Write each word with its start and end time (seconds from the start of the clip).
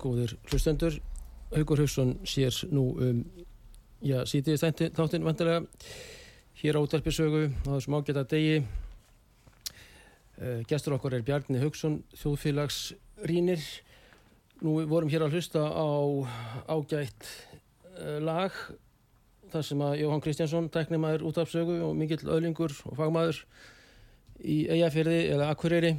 Góðir 0.00 0.36
hlustendur. 0.50 0.98
Haugur 1.52 1.82
Haugsson 1.82 2.14
sér 2.24 2.56
nú 2.72 2.92
um, 2.96 3.22
já, 4.00 4.22
sítiðist 4.28 4.64
þáttinn 4.96 5.26
vantilega 5.26 5.66
hér 6.62 6.78
á 6.78 6.84
útverfisögu 6.84 7.48
á 7.52 7.70
þessum 7.76 7.98
ágæta 7.98 8.24
degi. 8.28 8.62
Uh, 10.40 10.62
gestur 10.68 10.96
okkar 10.96 11.18
er 11.18 11.26
Bjarni 11.26 11.60
Haugsson, 11.62 12.00
þjóðfélagsrínir. 12.22 13.66
Nú 14.62 14.78
vorum 14.88 15.10
hér 15.12 15.26
að 15.26 15.36
hlusta 15.36 15.66
á 15.66 15.88
ágætt 16.70 17.28
uh, 17.98 18.18
lag 18.22 18.56
þar 19.52 19.68
sem 19.68 19.84
að 19.84 19.98
Jóhann 20.00 20.24
Kristjánsson, 20.24 20.72
tæknimaður 20.72 21.26
útverfisögu 21.28 21.78
og 21.84 21.96
mikill 21.98 22.24
öðlingur 22.24 22.72
og 22.88 22.96
fagmaður 22.96 23.42
í 24.40 24.62
Eyjafjörði 24.72 25.18
eða 25.34 25.50
Akureyri 25.52 25.92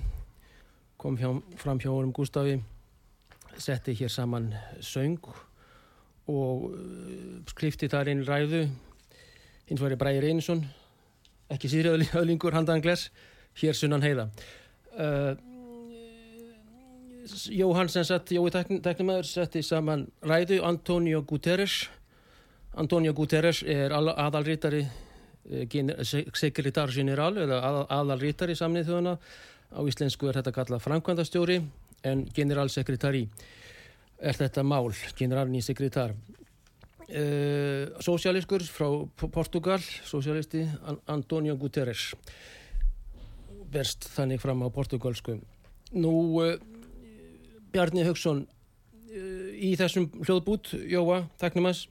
kom 0.98 1.18
fram 1.60 1.82
hjá 1.82 1.92
honum 1.92 2.14
Gústafi 2.16 2.58
setti 3.62 3.96
hér 3.98 4.12
saman 4.12 4.54
söng 4.82 5.20
og 6.32 6.72
klifti 7.58 7.90
þar 7.92 8.12
inn 8.14 8.24
ræðu. 8.28 8.66
Hins 9.68 9.82
vegar 9.82 9.96
er 9.96 10.02
Bræði 10.02 10.24
Reynsson 10.24 10.64
ekki 11.54 11.70
síðri 11.72 12.08
öðlingur 12.18 12.56
handan 12.56 12.84
gles 12.84 13.10
hér 13.62 13.78
sunnan 13.78 14.04
heiða. 14.04 14.30
Uh, 14.94 15.34
Jóhann 17.54 17.90
sem 17.90 18.04
sett 18.04 18.34
Jói 18.36 18.52
Teknumæður 18.52 19.28
setti 19.28 19.64
saman 19.64 20.08
ræðu. 20.22 20.60
Antonio 20.68 21.24
Guterres. 21.28 21.88
Antonio 22.76 23.14
Guterres 23.14 23.62
er 23.64 23.94
aðalrítari 23.94 24.84
sekretar 25.44 26.92
general 26.96 27.36
eða 27.38 27.60
aðalrítari 27.92 28.56
samnið 28.56 28.90
þjóðana 28.90 29.16
á 29.76 29.80
íslensku 29.90 30.30
er 30.30 30.40
þetta 30.40 30.54
kallað 30.56 30.84
framkvæmdastjóri 30.86 31.58
en 32.04 32.26
generalsekretari 32.36 33.24
er 34.24 34.38
þetta 34.38 34.64
mál, 34.64 34.92
generalni 35.18 35.62
sekretar 35.64 36.14
uh, 36.14 37.92
Sosialiskur 38.04 38.64
frá 38.72 38.88
Portugal 39.28 39.82
Sosialisti 39.82 40.64
Antonio 41.08 41.58
Guterres. 41.60 42.12
Verst 43.74 44.06
þannig 44.14 44.42
fram 44.42 44.62
á 44.62 44.70
portugalsku 44.70 45.40
Nú 45.94 46.14
uh, 46.42 46.56
Bjarni 47.74 48.06
Haugsson 48.06 48.46
uh, 48.46 49.50
í 49.54 49.74
þessum 49.80 50.10
hljóðbút 50.22 50.76
Jóa, 50.90 51.24
taknumast 51.42 51.90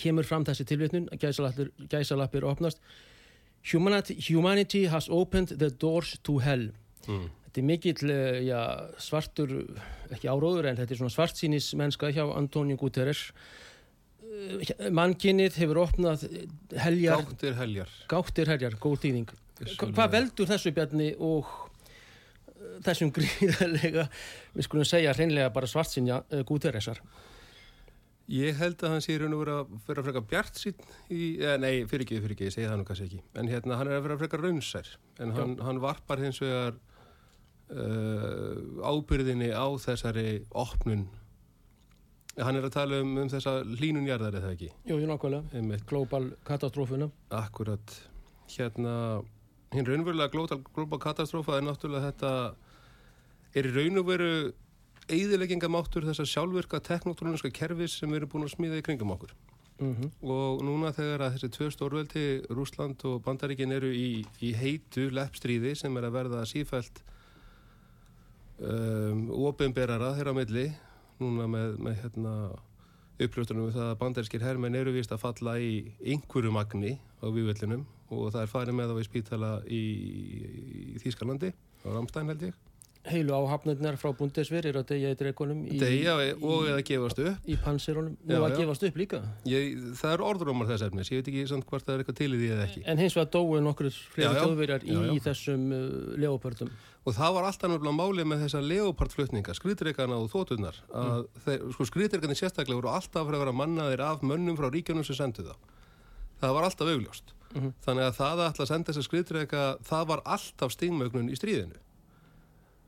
kemur 0.00 0.26
fram 0.26 0.44
þessi 0.46 0.66
tilvitnun 0.66 1.06
gæsalappir 1.20 2.46
opnast. 2.48 2.80
Humanity, 3.72 4.16
humanity 4.20 4.84
has 4.92 5.08
opened 5.08 5.54
the 5.58 5.70
doors 5.70 6.18
to 6.22 6.38
hell. 6.42 6.66
Mm. 7.06 7.30
Þetta 7.54 7.62
er 7.62 7.66
mikill 7.68 8.10
já, 8.42 8.60
svartur, 8.98 9.50
ekki 10.10 10.26
áróður 10.26 10.66
en 10.66 10.78
þetta 10.80 10.90
er 10.90 10.98
svona 10.98 11.14
svartsýnis 11.14 11.68
mennska 11.78 12.08
hjá 12.10 12.24
Antonio 12.34 12.74
Guterres. 12.74 13.28
Mannkinnið 14.90 15.60
hefur 15.60 15.78
opnað 15.84 16.24
heljar. 16.82 17.20
Gáttir 17.22 17.52
heljar. 17.60 17.92
Gáttir 18.10 18.48
heljar, 18.50 18.74
góð 18.82 18.96
þýðing. 19.04 19.30
Hvað 19.84 20.16
veldur 20.16 20.48
þessu 20.50 20.72
bjarni 20.74 21.12
og 21.22 21.52
þessum 22.82 23.12
gríðarlega, 23.20 24.08
við 24.56 24.66
skulum 24.66 24.88
segja 24.90 25.12
hreinlega 25.14 25.52
bara 25.54 25.68
svartsýnja 25.70 26.24
Guterresar? 26.48 26.98
Ég 28.34 28.58
held 28.58 28.82
að 28.82 28.96
hann 28.96 29.04
sé 29.04 29.14
raun 29.20 29.36
og 29.36 29.44
vera 29.44 29.60
að 29.60 29.76
vera 29.86 30.04
frekar 30.08 30.26
bjart 30.32 30.58
sín 30.58 30.82
í, 31.06 31.36
eða 31.38 31.54
nei, 31.62 31.86
fyrir 31.86 32.02
ekki, 32.08 32.18
fyrir 32.24 32.34
ekki, 32.34 32.50
ég 32.50 32.56
segi 32.56 32.66
það 32.66 32.82
nú 32.82 32.88
kannski 32.90 33.06
ekki. 33.12 33.22
En 33.38 33.52
hérna 33.52 33.78
hann 33.78 33.92
er 33.92 34.00
að 34.00 34.08
vera 34.08 34.18
frekar 34.24 34.42
raunsær, 34.42 34.90
en 35.22 35.36
hann, 35.38 35.54
hann 35.62 35.80
varpar 35.84 36.24
hins 36.24 36.42
vegar 36.42 36.74
Uh, 37.64 38.82
ábyrðinni 38.84 39.48
á 39.50 39.64
þessari 39.80 40.44
opnun. 40.52 41.06
Hann 42.36 42.58
er 42.58 42.66
að 42.66 42.74
tala 42.74 42.98
um, 43.00 43.14
um 43.22 43.30
þessa 43.32 43.62
hlínunjarðar 43.64 44.36
eða 44.40 44.50
ekki? 44.52 44.68
Jú, 44.90 44.98
nákvæmlega, 45.08 45.78
global 45.88 46.26
katastrófuna 46.44 47.08
Akkurat, 47.32 47.94
hérna 48.52 49.22
hinn 49.74 49.88
raunverulega 49.88 50.30
global, 50.30 50.60
global 50.74 51.00
katastrófa 51.02 51.56
er 51.58 51.64
náttúrulega 51.66 52.10
þetta 52.10 52.32
er 53.58 53.70
í 53.70 53.72
raun 53.74 54.02
og 54.02 54.06
veru 54.10 54.28
eigðileggingamáttur 55.08 56.06
þessar 56.08 56.28
sjálfvirka 56.30 56.80
teknotróniska 56.84 57.50
kerfis 57.54 57.98
sem 58.00 58.12
við 58.12 58.22
erum 58.22 58.32
búin 58.34 58.46
að 58.46 58.54
smíða 58.54 58.80
í 58.80 58.84
kringum 58.86 59.14
okkur. 59.16 59.34
Mm 59.82 59.94
-hmm. 59.94 60.10
og 60.30 60.62
núna 60.62 60.92
þegar 60.94 61.20
að 61.24 61.32
þessi 61.34 61.48
tvö 61.50 61.70
stórveldi 61.74 62.42
Rúsland 62.46 63.04
og 63.04 63.22
Bandaríkin 63.24 63.72
eru 63.72 63.90
í, 63.90 64.24
í 64.40 64.52
heitu 64.54 65.08
leppstríði 65.10 65.74
sem 65.74 65.96
er 65.96 66.04
að 66.06 66.14
verða 66.14 66.44
sífælt 66.46 67.02
Um, 68.54 69.26
ofinberara 69.48 70.12
þeirra 70.14 70.34
milli 70.36 70.68
núna 71.18 71.48
með, 71.50 71.72
með 71.82 71.96
hérna, 72.04 72.34
uppljóstunum 73.24 73.68
við 73.68 73.78
það 73.78 73.88
að 73.90 73.98
banderskir 74.02 74.44
herrmenn 74.46 74.78
eru 74.78 74.92
vist 74.94 75.14
að 75.14 75.24
falla 75.24 75.56
í 75.62 75.72
einhverju 76.02 76.52
magni 76.54 76.96
á 77.18 77.26
vývöllinum 77.34 77.82
og 78.14 78.28
það 78.34 78.44
er 78.44 78.52
farið 78.52 78.78
með 78.78 78.94
á 78.94 78.96
í 78.98 79.08
spítala 79.08 79.50
í, 79.66 79.82
í 80.94 81.02
Þýskalandi 81.02 81.50
á 81.54 81.86
Ramstein 81.90 82.30
held 82.30 82.46
ég. 82.50 82.62
Heilu 83.04 83.34
áhafnirnar 83.36 83.98
frá 84.00 84.14
búndesver 84.16 84.64
er 84.64 84.78
að 84.80 84.86
degja 84.94 85.10
í 85.12 85.16
dregunum 85.20 85.58
degja 85.76 86.14
og 86.38 86.70
eða 86.70 86.84
gefast 86.88 87.18
upp. 87.20 87.42
í 87.44 87.58
pansirunum 87.60 88.14
og 88.38 88.46
að 88.46 88.54
gefast 88.62 88.86
upp 88.88 88.96
líka. 88.96 89.20
Ég, 89.50 89.74
það 89.98 90.14
eru 90.14 90.26
orðrumar 90.30 90.70
þess 90.70 90.86
efnis, 90.86 91.10
ég 91.12 91.20
veit 91.20 91.28
ekki 91.34 91.44
samt 91.50 91.68
hvort 91.68 91.84
það 91.84 91.98
er 91.98 92.04
eitthvað 92.04 92.18
til 92.22 92.30
í 92.30 92.38
því 92.38 92.48
eða 92.54 92.64
ekki. 92.64 92.84
En 92.88 93.02
hins 93.02 93.18
vegar 93.18 93.28
dói 93.34 93.60
nokkur 93.66 93.90
fleiri 94.14 94.40
þjóðverjar 94.40 94.88
í 94.88 94.96
já, 94.96 95.02
já. 95.04 95.22
þessum 95.26 95.66
uh, 95.76 95.84
leopardum 96.24 96.72
og 97.04 97.12
það 97.12 97.36
var 97.36 97.46
alltaf 97.48 97.70
náttúrulega 97.70 97.98
málið 97.98 98.28
með 98.30 98.42
þessa 98.46 98.60
leopardflutninga 98.64 99.54
skriðdreikana 99.58 100.16
og 100.16 100.30
þótunar 100.32 100.78
mm. 100.88 101.70
sko, 101.76 101.86
skriðdreikarnir 101.90 102.38
sérstaklega 102.38 102.80
voru 102.80 102.92
alltaf 102.94 103.28
að 103.28 103.40
vera 103.42 103.56
mannaðir 103.56 104.04
af 104.06 104.24
mönnum 104.24 104.56
frá 104.56 104.70
ríkjónum 104.72 105.04
sem 105.06 105.18
sendu 105.18 105.44
það 105.44 105.58
það 106.40 106.54
var 106.56 106.68
alltaf 106.68 106.92
augljóst 106.92 107.34
mm 107.34 107.60
-hmm. 107.60 107.72
þannig 107.84 108.04
að 108.08 108.18
það 108.20 108.34
að 108.34 108.46
alltaf 108.48 108.68
senda 108.68 108.92
þessa 108.92 109.08
skriðdreika 109.08 109.64
það 109.84 110.06
var 110.12 110.22
alltaf 110.24 110.72
stingmögnun 110.72 111.32
í 111.32 111.36
stríðinu 111.36 111.80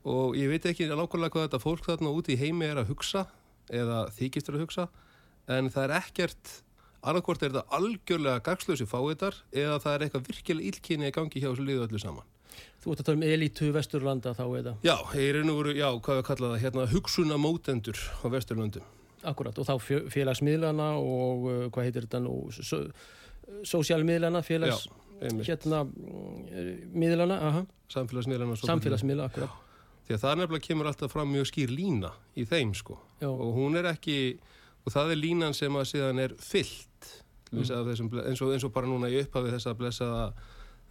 og 0.07 0.37
ég 0.37 0.49
veit 0.49 0.65
ekki 0.65 0.87
nákvæmlega 0.89 1.33
hvað 1.33 1.45
þetta 1.47 1.63
fólk 1.63 1.85
þarna 1.85 2.15
úti 2.15 2.33
í 2.33 2.41
heimi 2.41 2.65
er 2.65 2.81
að 2.81 2.89
hugsa 2.89 3.27
eða 3.69 4.07
þykistur 4.17 4.55
að 4.55 4.63
hugsa 4.65 4.87
en 5.47 5.69
það 5.69 5.83
er 5.83 5.95
ekkert 6.01 6.63
annarkvort 7.01 7.43
er 7.43 7.51
þetta 7.51 7.77
algjörlega 7.77 8.43
gagslösi 8.43 8.87
fáiðar 8.87 9.35
eða 9.51 9.77
það 9.83 9.93
er 9.93 10.03
eitthvað 10.05 10.27
virkilega 10.27 10.67
ílkynni 10.71 11.07
í 11.07 11.15
gangi 11.15 11.41
hjá 11.41 11.49
þessu 11.51 11.67
liðu 11.67 11.85
öllu 11.87 12.01
saman 12.01 12.25
Þú 12.87 12.93
ert 12.93 13.01
að 13.01 13.07
tala 13.09 13.19
um 13.19 13.23
elitu 13.27 13.69
vesturlanda 13.75 14.31
þá 14.37 14.43
eða? 14.61 14.73
Já, 14.87 14.95
ég 15.19 15.35
er 15.35 15.43
nú, 15.43 15.57
já, 15.75 15.89
hvað 15.91 16.21
við 16.21 16.25
kallaðum 16.29 16.53
það 16.53 16.63
hérna 16.63 16.85
hugsunamótendur 16.93 17.99
á 18.23 18.25
vesturlandum 18.31 18.93
Akkurat, 19.27 19.57
og 19.59 19.67
þá 19.67 19.73
félagsmiðlana 20.13 20.87
og 21.01 21.47
uh, 21.49 21.61
hvað 21.73 21.89
heitir 21.89 22.05
þetta 22.05 22.21
nú 22.23 22.37
so, 22.55 22.79
sósjálmiðlana 23.67 24.39
félags 24.45 24.87
já, 24.87 25.33
hérna 25.49 25.83
miðlana, 26.95 27.41
aha 27.49 27.63
Samfélagsmiðlana 27.91 28.55
Samfélagsmiðla, 28.61 29.27
akkurat 29.27 29.63
því 30.07 30.15
að 30.15 30.23
það 30.23 30.37
nefnilega 30.39 30.67
kemur 30.69 30.87
alltaf 30.87 31.11
fram 31.11 31.31
mjög 31.33 31.49
skýr 31.49 31.73
lína 31.73 32.13
í 32.39 32.45
þeim 32.47 32.71
sko 32.77 32.95
Já. 33.19 33.27
og 33.27 33.49
hún 33.57 33.75
er 33.79 33.89
ekki 33.91 34.37
og 34.85 34.93
það 34.93 35.11
er 35.11 35.19
línan 35.19 35.57
sem 35.57 35.75
að 35.75 35.89
síðan 35.91 36.21
er 36.23 36.35
fyllt 36.39 37.09
mm. 37.51 37.65
þessum, 37.89 38.11
eins, 38.23 38.43
og, 38.43 38.53
eins 38.55 38.67
og 38.67 38.71
bara 38.75 38.87
núna 38.87 39.11
í 39.11 39.19
upphafi 39.25 39.51
þess 39.51 39.67
að 39.67 39.81
blessa 39.81 40.11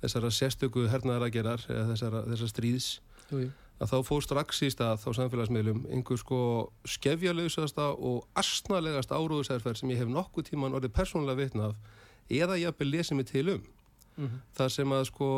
þessara 0.02 0.32
sérstöku 0.34 0.86
hernaðaragerar 0.92 1.62
eða 1.68 1.86
þessara, 1.92 2.24
þessara 2.30 2.52
stríðs 2.52 2.88
Jú. 3.30 3.46
að 3.80 3.92
þá 3.92 3.96
fóð 4.08 4.24
strax 4.26 4.62
í 4.62 4.70
stað 4.72 5.06
á 5.06 5.10
samfélagsmiðlum 5.18 5.86
einhver 5.92 6.20
sko 6.20 6.40
skefjalausasta 6.88 7.88
og 7.94 8.26
astnalegast 8.38 9.14
áróðsærferð 9.14 9.80
sem 9.80 9.94
ég 9.94 10.04
hef 10.04 10.12
nokkuð 10.12 10.50
tíman 10.50 10.76
orðið 10.76 10.94
persónulega 10.98 11.42
vitna 11.42 11.70
af 11.70 11.80
eða 12.28 12.60
ég 12.60 12.70
hafði 12.70 12.90
lesið 12.90 13.16
mig 13.20 13.26
til 13.30 13.48
um 13.48 13.64
mm 14.16 14.26
-hmm. 14.26 14.38
það 14.56 14.68
sem 14.68 14.92
að 14.92 15.04
sko 15.10 15.30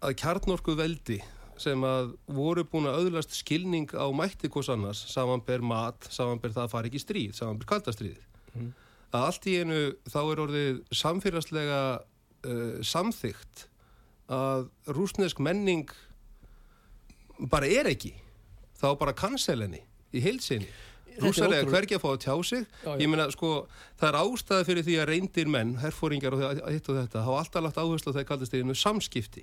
að 0.00 0.16
kjarnorku 0.16 0.74
veldi 0.76 1.20
sem 1.60 1.82
að 1.84 2.14
voru 2.26 2.64
búin 2.64 2.88
að 2.88 3.02
auðlast 3.02 3.34
skilning 3.36 3.90
á 3.92 4.08
mætti 4.16 4.48
hvers 4.48 4.70
annars, 4.72 5.02
samanber 5.12 5.60
mat, 5.60 6.08
samanber 6.08 6.54
það 6.54 6.64
að 6.64 6.70
fara 6.70 6.88
ekki 6.88 7.02
stríð, 7.02 7.34
samanber 7.36 7.68
kaldastríð. 7.68 8.16
Mhm. 8.54 8.70
Að 9.12 9.26
allt 9.26 9.46
í 9.50 9.56
einu 9.60 9.80
þá 10.06 10.20
er 10.22 10.42
orðið 10.44 10.80
samfélagslega 10.94 11.80
uh, 12.46 12.80
samþygt 12.86 13.66
að 14.30 14.68
rúsnesk 14.94 15.40
menning 15.42 15.90
bara 17.50 17.66
er 17.66 17.88
ekki. 17.90 18.12
Þá 18.80 18.94
bara 19.00 19.12
kanselenni 19.16 19.82
í 20.16 20.22
heilsinni. 20.24 20.68
Þetta 21.20 21.48
er 21.58 21.66
hvergi 21.68 21.96
að 21.98 22.02
fá 22.04 22.08
að 22.14 22.20
tjá 22.22 22.34
sig. 22.46 22.62
Já, 22.84 22.92
já. 22.94 23.00
Ég 23.02 23.10
meina, 23.10 23.26
sko, 23.34 23.48
það 24.00 24.08
er 24.08 24.18
ástæði 24.22 24.66
fyrir 24.68 24.84
því 24.86 24.94
að 25.02 25.08
reyndir 25.10 25.50
menn, 25.52 25.72
herfóringar 25.82 26.36
og 26.36 26.40
það- 26.44 26.60
hitt 26.72 26.88
og 26.88 26.96
þetta, 27.00 27.24
hafa 27.26 27.40
alltaf 27.42 27.64
lagt 27.66 27.80
áherslu 27.82 28.12
á 28.14 28.16
það 28.16 28.28
kaldasteginu 28.30 28.76
samskipti. 28.78 29.42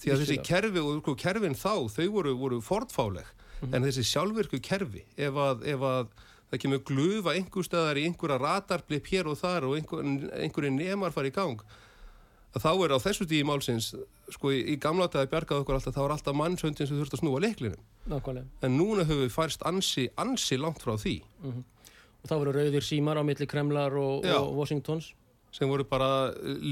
Því 0.00 0.10
að 0.12 0.22
þessi 0.22 0.36
Vissulega. 0.38 0.46
kerfi 0.48 0.78
og 0.84 1.02
sko, 1.02 1.14
kerfin 1.14 1.54
þá, 1.58 1.74
þau 1.96 2.08
voru, 2.14 2.34
voru 2.38 2.60
fordfáleg. 2.62 3.26
Mhm. 3.60 3.74
En 3.74 3.82
þessi 3.82 4.04
sjálfvirku 4.08 4.60
kerfi, 4.62 5.04
ef 5.18 5.34
að, 5.34 5.66
ef 5.66 5.80
að 5.80 6.08
það 6.50 6.62
kemur 6.64 6.84
glufa 6.88 7.34
einhver 7.34 7.66
staðar 7.66 8.00
í 8.00 8.04
einhverja 8.08 8.38
ratarblip 8.42 9.08
hér 9.12 9.30
og 9.30 9.40
þar 9.40 9.68
og 9.68 9.78
einhver, 9.78 10.04
einhverju 10.44 10.72
nemar 10.74 11.14
fara 11.14 11.30
í 11.30 11.34
gang, 11.34 11.62
að 12.54 12.62
þá 12.62 12.70
er 12.72 12.94
á 12.94 12.98
þessu 13.02 13.26
tíði 13.26 13.46
málsins, 13.48 13.90
sko, 14.36 14.52
í, 14.54 14.60
í 14.74 14.76
gamla 14.80 15.08
dag 15.10 15.30
bjargað 15.32 15.64
okkur 15.64 15.78
alltaf, 15.78 15.96
þá 15.96 16.04
er 16.04 16.14
alltaf 16.16 16.38
mannsöndin 16.38 16.88
sem 16.88 17.00
þurft 17.00 17.16
að 17.18 17.24
snúa 17.24 17.42
leiklinum. 17.42 17.82
nákvæmlega. 18.06 18.46
En 18.62 18.76
núna 18.78 19.06
höfum 19.08 19.24
við 19.24 19.34
færst 19.34 19.64
ansi, 19.66 20.08
ansi 20.20 20.60
langt 20.60 20.84
frá 20.84 20.94
því. 21.00 21.18
Og 21.44 22.30
þá 22.30 22.34
voru 22.38 22.54
rauðir 22.54 22.84
símar 22.86 23.18
á 23.18 23.22
milli 23.26 23.46
Kremlar 23.50 23.96
og, 23.98 24.24
og 24.24 24.54
Washingtons. 24.60 25.12
Sem 25.54 25.70
voru 25.70 25.86
bara 25.86 26.08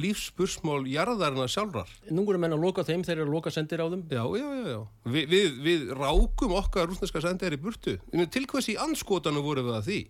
lífspursmál 0.02 0.82
jarðarina 0.90 1.46
sjálfrar. 1.50 1.90
Nú 2.10 2.24
voru 2.26 2.40
menn 2.42 2.56
að 2.56 2.64
loka 2.66 2.84
þeim, 2.86 3.04
þeir 3.06 3.20
eru 3.20 3.28
að 3.28 3.36
loka 3.36 3.52
sendir 3.54 3.82
á 3.82 3.86
þeim. 3.86 4.02
Já, 4.10 4.24
já, 4.40 4.48
já, 4.58 4.64
já. 4.72 4.80
Vi, 5.14 5.24
við, 5.30 5.60
við 5.62 5.86
rákum 5.94 6.56
okkar 6.58 6.90
rúsneska 6.90 7.22
sendir 7.22 7.54
í 7.54 7.60
burtu. 7.62 7.96
Til 8.34 8.44
hvers 8.50 8.72
í 8.72 8.76
anskotanu 8.82 9.44
voru 9.46 9.64
við 9.68 9.78
að 9.78 9.88
því? 9.90 10.00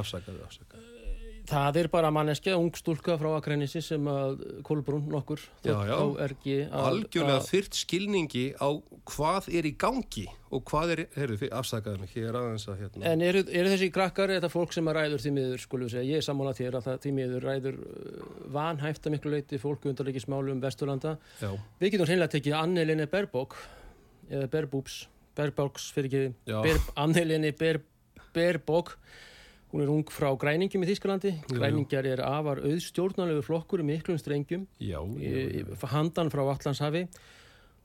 Afsakaðu, 0.00 0.40
afsakaðu. 0.48 0.93
Það 1.44 1.76
er 1.82 1.88
bara 1.92 2.08
manneskja, 2.14 2.54
ung 2.56 2.70
stúlka 2.72 3.18
frá 3.20 3.28
Akrenisi 3.36 3.82
sem 3.84 4.06
að 4.08 4.38
Kolbrún 4.64 5.02
nokkur 5.12 5.42
Já, 5.66 5.74
já. 5.84 5.92
þá 5.92 6.22
er 6.24 6.32
ekki 6.32 6.54
að, 6.64 6.86
Algjörlega 6.88 7.42
þyrt 7.50 7.76
skilningi 7.82 8.44
á 8.56 8.68
hvað 9.12 9.48
er 9.60 9.68
í 9.68 9.72
gangi 9.76 10.24
og 10.54 10.62
hvað 10.70 10.92
er, 10.94 11.02
heyrðu, 11.18 11.36
fyrir- 11.42 11.52
afsakaðu 11.58 12.00
mig, 12.00 12.14
hér 12.14 12.30
er 12.30 12.38
aðeins 12.40 12.64
að 12.72 12.78
hérna. 12.80 13.04
En 13.10 13.24
eru, 13.26 13.42
eru 13.50 13.72
þessi 13.74 13.90
krakkar, 13.92 14.32
þetta 14.38 14.50
fólk 14.54 14.72
sem 14.72 14.88
að 14.88 14.96
ræður 15.00 15.24
því 15.26 15.32
miður, 15.36 15.62
skulum 15.66 15.88
við 15.90 15.92
segja, 15.98 16.08
ég 16.14 16.22
er 16.22 16.26
sammála 16.28 16.54
þér 16.56 16.78
að 16.78 16.86
það 16.88 17.00
því 17.04 17.12
miður 17.18 17.46
ræður 17.50 17.78
uh, 17.82 18.30
vanhæft 18.56 19.04
að 19.10 19.16
miklu 19.18 19.34
leiti 19.34 19.60
fólk 19.60 19.84
undarleikismálum 19.90 20.62
Vesturlanda. 20.64 21.16
Já, 21.42 21.50
Við 21.82 21.92
getum 21.96 22.08
hreinlega 22.08 22.34
tekið 22.38 22.56
Annelinni 22.62 23.08
Berbók, 23.12 23.58
eða 24.30 24.48
Berbúps, 24.56 24.96
Berbóks 25.36 25.90
fyrir 25.92 26.08
ekki, 26.08 26.80
Annelinni 27.04 27.52
Ber, 27.58 27.82
Berbók, 28.32 28.94
hún 29.74 29.82
er 29.82 29.90
ung 29.90 30.04
frá 30.14 30.30
Græningum 30.38 30.84
í 30.86 30.90
Þýskalandi, 30.92 31.32
jú. 31.50 31.56
Græningjar 31.58 32.06
er 32.06 32.20
afar 32.22 32.60
auðstjórnalegu 32.62 33.42
flokkur 33.42 33.82
í 33.82 33.86
miklum 33.88 34.18
strengjum, 34.20 34.68
já, 34.78 35.00
já, 35.18 35.64
já. 35.66 35.88
handan 35.90 36.30
frá 36.30 36.44
Allandshafi 36.46 37.08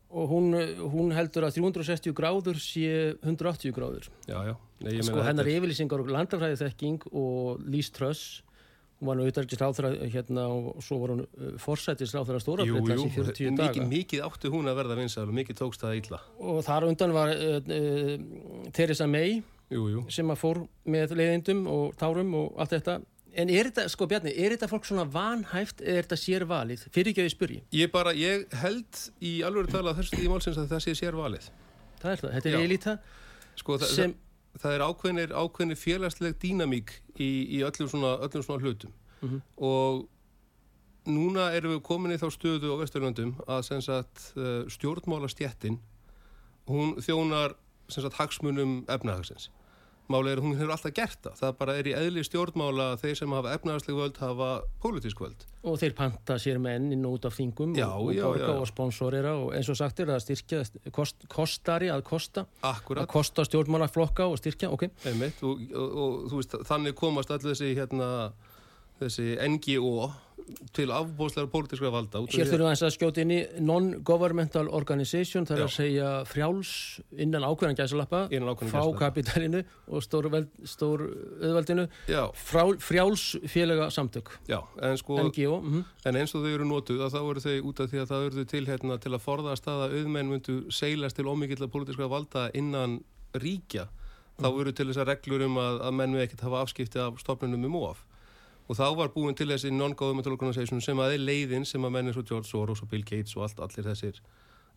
og 0.09 0.29
hún, 0.29 0.53
hún 0.93 1.11
heldur 1.13 1.45
að 1.45 1.57
360 1.59 2.13
gráður 2.17 2.57
sé 2.61 3.15
180 3.25 3.73
gráður. 3.73 4.09
já, 4.29 4.37
já. 4.51 4.55
Nei, 4.79 5.01
Sko 5.03 5.21
hennar 5.25 5.45
er- 5.45 5.57
yfirlýsingar 5.59 5.99
og 5.99 6.07
landafræði 6.13 6.61
þekking 6.61 7.09
og 7.11 7.59
Lís 7.67 7.89
Tröss 7.91 8.41
hún 8.99 9.07
var 9.09 9.15
nú 9.17 9.25
auðvitað 9.25 9.59
ráðþra 9.59 9.89
hérna 10.11 10.45
og 10.51 10.81
svo 10.83 10.99
var 11.01 11.13
hún 11.13 11.25
forsættis 11.59 12.13
ráðþra 12.15 12.39
stóra 12.43 12.65
Jú, 12.67 12.79
jú, 12.83 13.05
í 13.07 13.11
40 13.15 13.55
daga 13.55 13.71
mikið, 13.71 13.87
mikið 13.91 14.23
áttu 14.27 14.51
hún 14.51 14.67
að 14.67 14.79
verða 14.81 14.97
vinsæl 14.99 15.27
og 15.27 15.35
mikið 15.35 15.59
tókst 15.61 15.83
það 15.83 15.95
illa. 16.01 16.19
og 16.39 16.59
þar 16.67 16.87
undan 16.89 17.13
var 17.15 17.31
uh, 17.35 17.59
uh, 17.59 18.71
Theresa 18.75 19.07
May 19.07 19.41
Jú, 19.69 19.83
jú. 19.93 20.03
sem 20.09 20.27
að 20.33 20.39
fór 20.41 20.59
með 20.89 21.11
leiðindum 21.19 21.65
og 21.69 21.95
tárum 21.99 22.31
og 22.39 22.55
allt 22.57 22.71
þetta 22.77 22.99
en 23.39 23.49
er 23.53 23.67
þetta, 23.69 23.83
sko 23.93 24.07
Bjarni, 24.09 24.31
er 24.33 24.55
þetta 24.55 24.67
fólk 24.71 24.87
svona 24.89 25.03
vanhæft 25.13 25.81
eða 25.85 25.97
er 25.99 26.07
þetta 26.07 26.17
sér 26.17 26.45
valið? 26.49 26.87
Fyrir 26.91 27.11
ekki 27.11 27.21
að 27.21 27.27
ég 27.29 27.35
spyrji 27.35 27.59
Ég 27.77 27.91
bara, 27.93 28.13
ég 28.17 28.47
held 28.63 29.03
í 29.21 29.35
alveg 29.45 29.69
tala 29.69 29.93
þessu 29.93 30.15
tíði 30.17 30.31
málsins 30.33 30.57
að 30.57 30.71
það 30.73 30.81
sé 30.87 30.95
sér 30.97 31.13
valið. 31.19 31.49
það 32.01 32.11
er 32.15 32.23
það, 32.23 32.33
þetta 32.39 32.49
er 32.49 32.63
elita 32.65 32.95
Sko, 33.59 33.77
það, 33.77 33.93
sem, 33.93 34.15
það 34.63 34.73
er 34.79 34.85
ákveðnir, 34.87 35.33
ákveðnir 35.35 35.77
félagsleg 35.77 36.37
dýnamík 36.41 36.95
í, 37.19 37.29
í 37.59 37.61
öllum, 37.67 37.89
svona, 37.91 38.15
öllum 38.25 38.43
svona 38.47 38.63
hlutum 38.65 38.93
Mhm. 39.21 39.41
og 39.59 40.07
núna 41.09 41.49
erum 41.53 41.73
við 41.75 41.81
komin 41.83 42.13
í 42.15 42.17
þá 42.21 42.29
stöðu 42.31 42.69
á 42.71 42.79
Vesturlöndum 42.81 43.33
að 43.47 43.63
sem 43.67 43.81
sagt 43.83 44.29
uh, 44.37 44.63
stjórnmála 44.71 45.27
stjettin 45.31 45.77
hún 46.69 46.95
þjónar 47.03 47.55
sem 47.89 48.03
sagt 48.05 48.15
hagsmunum 48.19 48.85
efnahagsins 48.87 49.49
Máli 50.09 50.31
er 50.31 50.39
að 50.41 50.45
hún 50.47 50.55
hefur 50.57 50.71
alltaf 50.73 50.93
gert 50.97 51.19
það. 51.21 51.33
Það 51.37 51.51
bara 51.59 51.73
er 51.77 51.87
í 51.87 51.91
eðli 51.93 52.23
stjórnmála 52.25 52.85
að 52.95 53.01
þeir 53.03 53.17
sem 53.19 53.33
hafa 53.37 53.51
efnahagsleg 53.53 53.97
völd 53.99 54.15
hafa 54.23 54.47
pólitísk 54.81 55.19
völd. 55.21 55.43
og 55.61 55.75
þeir 55.81 55.93
panta 55.97 56.37
sér 56.39 56.57
menn 56.63 56.87
inn 56.95 57.03
og 57.05 57.17
út 57.17 57.25
af 57.27 57.35
þingum 57.35 57.73
Já, 57.77 57.85
og, 57.91 58.07
og 58.07 58.13
já, 58.15 58.23
borga 58.23 58.47
já. 58.47 58.59
og 58.63 58.67
sponsorera 58.69 59.33
og 59.37 59.49
eins 59.53 59.69
og 59.69 59.75
sagt 59.77 59.99
er 59.99 60.07
að 60.15 60.21
styrkja 60.23 60.61
kost, 60.95 61.25
kostari 61.29 61.89
að 61.91 62.01
kosta 62.07 62.45
að 62.63 62.69
Akkurat, 62.71 63.09
kosta 63.11 63.43
stjórnmálaflokka 63.45 64.25
og 64.31 64.39
styrkja, 64.39 64.69
ok 64.71 64.87
einmitt, 65.05 65.43
og, 65.43 65.59
og, 65.75 65.97
og 66.05 66.15
þú 66.31 66.39
veist, 66.39 66.55
þannig 66.71 66.95
komast 66.95 67.29
allir 67.35 67.51
þessi, 67.51 67.73
hérna, 67.75 68.09
þessi 69.01 69.35
NGO 69.51 70.07
til 70.73 70.87
afbóðslega 70.93 71.49
pólitískra 71.51 71.91
valda. 71.93 72.21
Hér 72.29 72.45
að- 72.45 72.51
þurfum 72.53 72.69
við 72.69 72.83
að 72.87 72.93
skjóta 72.95 73.21
inn 73.23 73.31
í 73.31 73.39
non-governmental 73.59 74.67
organization, 74.69 75.45
Já. 75.45 75.55
að 75.65 75.71
segja 75.73 76.09
frjáls 76.25 77.01
innan 77.17 77.43
ákveðan 77.43 77.77
gæsalappa, 77.77 78.21
fá 78.69 78.83
kapitalinu 78.97 79.63
og 79.87 80.03
stór, 80.03 80.29
veld, 80.29 80.49
stór 80.63 81.05
auðvaldinu, 81.41 81.87
Já, 82.07 82.31
frá, 82.33 82.63
frjáls 82.79 83.35
félaga 83.47 83.89
samtök, 83.91 84.29
já, 84.47 84.61
en 84.81 84.97
sko, 84.97 85.17
NGO, 85.29 85.61
mm 85.61 85.85
en 86.05 86.15
eins 86.15 86.33
og 86.35 86.43
þau 86.43 86.53
eru 86.53 86.65
notuð 86.65 87.01
að 87.05 87.13
þá 87.13 87.21
eru 87.29 87.41
þau 87.43 87.67
út 87.69 87.79
af 87.79 87.89
því 87.91 87.99
að 88.01 88.09
það 88.09 88.25
eru 88.25 88.35
þau 88.39 88.47
til 88.49 88.65
hérna 88.65 88.99
til 88.99 89.11
að 89.13 89.23
forðast 89.25 89.65
það 89.67 89.81
að 89.85 89.95
auðmenn 89.99 90.29
myndu 90.31 90.71
seilast 90.71 91.15
til 91.19 91.25
ómikilla 91.25 91.67
pólitískra 91.67 92.09
valda 92.09 92.49
innan 92.53 93.03
ríkja. 93.33 93.87
Þá 94.39 94.47
eru 94.61 94.71
til 94.71 94.87
þessar 94.87 95.09
reglur 95.11 95.43
um 95.45 95.57
að, 95.59 95.81
að 95.83 95.93
menn 95.99 96.15
við 96.15 96.23
ekkert 96.23 96.45
hafa 96.47 96.61
afskipti 96.63 97.01
af 97.03 97.19
stofnunum 97.19 97.65
um 97.67 97.75
of. 97.83 98.05
Og 98.69 98.77
þá 98.77 98.85
var 98.99 99.09
búin 99.15 99.33
til 99.35 99.47
þessi 99.49 99.71
non-governmental 99.73 100.35
organization 100.35 100.81
sem 100.85 100.99
að 101.01 101.15
er 101.15 101.23
leiðin 101.25 101.65
sem 101.65 101.81
að 101.87 101.93
menn 101.95 102.11
eins 102.11 102.19
og 102.21 102.27
George 102.29 102.45
Soros 102.51 102.83
og 102.85 102.89
Bill 102.91 103.01
Gates 103.03 103.33
og 103.35 103.47
allt, 103.47 103.59
allir 103.65 103.87
þessir, 103.89 104.19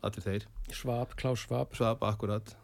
allir 0.02 0.24
þeir, 0.24 0.46
Schwab, 0.72 1.12
Klaus 1.20 1.44
Schwab, 1.44 1.74
svab 1.76 2.00
akkurat, 2.08 2.54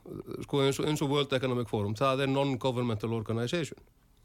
sko 0.47 0.63
eins 0.65 0.81
og, 0.81 0.89
eins 0.89 1.03
og 1.05 1.11
World 1.13 1.33
Economic 1.37 1.69
Forum, 1.69 1.93
það 1.95 2.25
er 2.25 2.33
non-governmental 2.33 3.13
organization. 3.13 3.79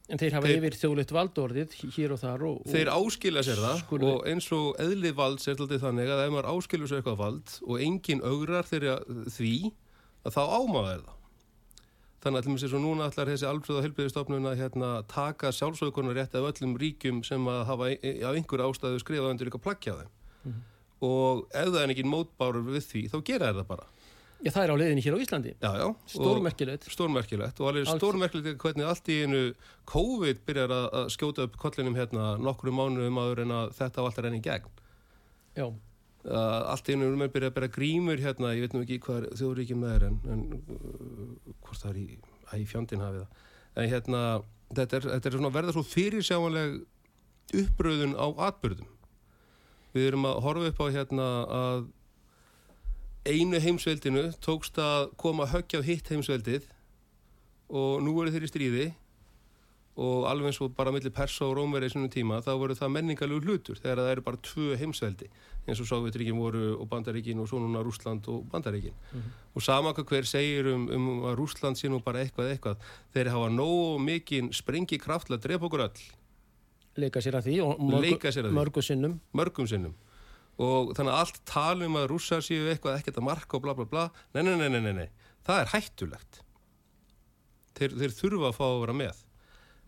en 0.10 0.20
þeir 0.20 0.34
hafa 0.36 0.48
Þeir- 0.48 0.58
yfir 0.60 0.76
þjóðleitt 0.80 1.12
valdorðið 1.16 1.76
hér 1.96 2.12
og 2.12 2.20
þar 2.20 2.42
og, 2.44 2.56
og 2.66 2.72
Þeir 2.74 2.90
áskilja 2.92 3.44
sér 3.48 3.60
það 3.64 3.78
Skulu- 3.84 4.10
og 4.14 4.26
eins 4.28 4.48
og 4.52 4.76
eðlið 4.84 5.14
valds 5.16 5.48
er 5.48 5.56
alltaf 5.60 5.80
þannig 5.86 6.10
að 6.12 6.24
ef 6.26 6.32
maður 6.34 6.50
áskilur 6.56 6.88
sér 6.92 7.00
eitthvað 7.00 7.20
vald 7.22 7.54
og 7.68 7.80
engin 7.86 8.24
augrar 8.28 8.68
þeirra 8.68 8.98
því 9.32 9.54
að 10.28 10.36
þá 10.36 10.42
ámaða 10.60 10.92
er 10.98 11.04
það. 11.08 11.20
Þannig 12.24 12.40
að 12.40 12.46
til 12.46 12.54
mér 12.54 12.62
sér 12.62 12.72
svo 12.72 12.80
núna 12.80 13.08
allar 13.10 13.30
þessi 13.34 13.48
alfröða 13.50 13.82
helbriðistofnun 13.84 14.46
að 14.48 14.60
hérna, 14.62 14.92
taka 15.12 15.50
sjálfsögurnar 15.52 16.16
rétt 16.16 16.38
af 16.40 16.46
öllum 16.54 16.78
ríkjum 16.80 17.20
sem 17.28 17.50
að 17.52 17.66
hafa 17.68 17.90
e- 17.92 17.98
e- 18.00 18.22
af 18.24 18.38
einhver 18.38 18.64
ástæðu 18.64 19.02
skrifað 19.04 19.34
undir 19.34 19.50
eitthvað 19.50 19.66
plaggja 19.66 19.98
þeim. 19.98 20.14
Mhm. 20.46 20.62
Og 21.04 21.44
ef 21.52 21.68
það 21.68 21.82
er 21.82 21.92
engin 21.92 22.14
mótbárur 22.14 22.64
við 22.64 22.88
því, 22.88 23.02
þá 23.12 23.18
gera 23.28 23.52
það 23.52 23.68
bara. 23.68 23.90
Já, 24.44 24.52
það 24.52 24.64
er 24.64 24.72
á 24.72 24.80
leiðinni 24.80 25.04
hér 25.04 25.16
á 25.16 25.24
Íslandi, 25.24 25.52
Já, 25.64 25.72
já. 25.80 25.88
stórmerkilegt 26.12 26.88
stórmerkilegt 26.92 27.60
og 27.64 27.68
alveg 27.70 27.88
stórmerkilegt 27.88 28.60
hvernig 28.60 28.88
allt 28.88 29.08
í 29.08 29.16
einu 29.24 29.42
COVID 29.88 30.42
byrjar 30.44 30.74
að, 30.76 31.08
skjóta 31.16 31.46
upp 31.48 31.56
kollinum 31.62 31.96
hérna 31.96 32.36
nokkru 32.40 32.72
mánuðum 32.76 33.20
áður 33.24 33.44
en 33.46 33.54
að 33.56 33.72
þetta 33.78 34.04
var 34.04 34.12
alltaf 34.12 34.26
renni 34.26 34.42
í 34.42 34.44
gegn. 34.44 34.68
Já, 35.56 35.72
Uh, 36.24 36.72
allt 36.72 36.88
einu 36.88 37.10
erum 37.10 37.20
við 37.26 37.34
byrjað 37.34 37.50
að 37.52 37.56
bera 37.58 37.68
grímur 37.76 38.22
hérna, 38.24 38.54
ég 38.56 38.64
veit 38.64 38.76
nú 38.76 38.84
ekki 38.86 39.00
hvað 39.04 39.26
þjóðríkjum 39.36 39.82
það 39.84 39.96
er 39.98 40.06
en, 40.08 40.14
en 40.32 40.44
uh, 40.56 41.50
hvort 41.66 41.82
það 41.82 41.90
er 41.90 41.98
í, 42.00 42.06
að 42.48 42.62
í 42.64 42.68
fjöndin 42.70 43.04
hafið 43.04 43.26
það. 43.26 43.42
En 43.74 43.90
hérna, 43.92 44.22
þetta 44.72 44.98
er, 45.00 45.08
þetta 45.10 45.30
er 45.30 45.36
svona 45.36 45.50
að 45.52 45.58
verða 45.58 45.76
svo 45.76 45.84
fyrirsjáanleg 45.90 46.78
uppröðun 47.64 48.16
á 48.16 48.28
atbyrðum. 48.48 48.94
Við 49.94 50.08
erum 50.14 50.30
að 50.30 50.40
horfa 50.46 50.72
upp 50.72 50.80
á 50.80 50.88
hérna 50.96 51.28
að 51.58 51.84
einu 53.28 53.60
heimsveldinu 53.64 54.24
tókst 54.44 54.80
að 54.80 55.12
koma 55.20 55.44
að 55.44 55.58
höggja 55.58 55.84
á 55.84 55.88
hitt 55.92 56.10
heimsveldið 56.12 56.72
og 57.68 58.00
nú 58.04 58.16
eru 58.22 58.32
þeir 58.32 58.48
í 58.48 58.52
stríði 58.52 58.88
og 59.94 60.26
alveg 60.26 60.50
eins 60.50 60.60
og 60.66 60.72
bara 60.74 60.92
millir 60.94 61.14
persa 61.14 61.46
og 61.46 61.58
rómveri 61.60 61.86
í 61.86 61.94
svona 61.94 62.10
tíma 62.10 62.40
þá 62.42 62.56
voru 62.58 62.74
það 62.78 62.94
menningalegu 62.96 63.44
hlutur 63.46 63.78
þegar 63.78 64.02
það 64.02 64.12
eru 64.16 64.24
bara 64.26 64.40
tvö 64.48 64.78
heimsveldi 64.80 65.28
eins 65.68 65.80
og 65.80 65.88
Sovjetríkin 65.88 66.40
voru 66.40 66.74
og 66.76 66.88
Bandaríkin 66.90 67.40
og 67.40 67.48
svo 67.48 67.62
núna 67.62 67.84
Rússland 67.86 68.28
og 68.28 68.44
Bandaríkin. 68.52 68.96
Og 69.56 69.64
sama 69.64 69.94
hvað 69.96 70.10
hver 70.10 70.28
segir 70.28 70.68
um, 70.74 70.90
um 70.92 71.08
að 71.30 71.38
Rússland 71.40 71.80
sé 71.80 71.92
nú 71.92 72.02
bara 72.04 72.24
eitthvað 72.24 72.52
eitthvað 72.52 72.90
þeir 73.16 73.32
hafa 73.32 73.52
nógu 73.54 74.00
mikinn 74.04 74.52
sprengi 74.52 75.00
kraft 75.00 75.30
til 75.30 75.38
að 75.38 75.46
drepa 75.46 75.70
okkur 75.70 75.86
öll. 75.86 76.04
Leika 77.00 77.22
sér 77.24 77.40
að 77.40 77.48
því 77.48 77.60
og 77.64 77.80
mörgu, 77.80 78.52
mörgu 78.54 78.84
sinnum. 78.86 79.20
Mörgum 79.34 79.70
sinnum. 79.70 79.96
Og 80.62 80.92
þannig 80.98 81.14
að 81.14 81.22
allt 81.22 81.40
talum 81.50 81.96
að 81.98 82.10
rússar 82.12 82.44
séu 82.46 82.68
eitthvað 82.70 83.00
ekkert 83.00 83.22
að 83.22 83.30
marka 83.30 83.58
og 83.58 83.64
bla 83.64 83.78
bla 83.78 83.88
bla 83.90 84.10
nei, 84.36 84.44
nei, 84.44 84.58
nei, 84.60 84.82
nei, 84.82 84.94
nei. 84.94 85.10
það 85.48 85.62
er 85.62 85.72
hættulegt. 85.78 86.42
Þeir, 87.74 87.96
þeir 88.04 88.18
þurfa 88.20 88.52
að 88.52 88.58
fá 88.60 88.66
að 88.68 88.82
vera 88.84 88.98
með 89.00 89.23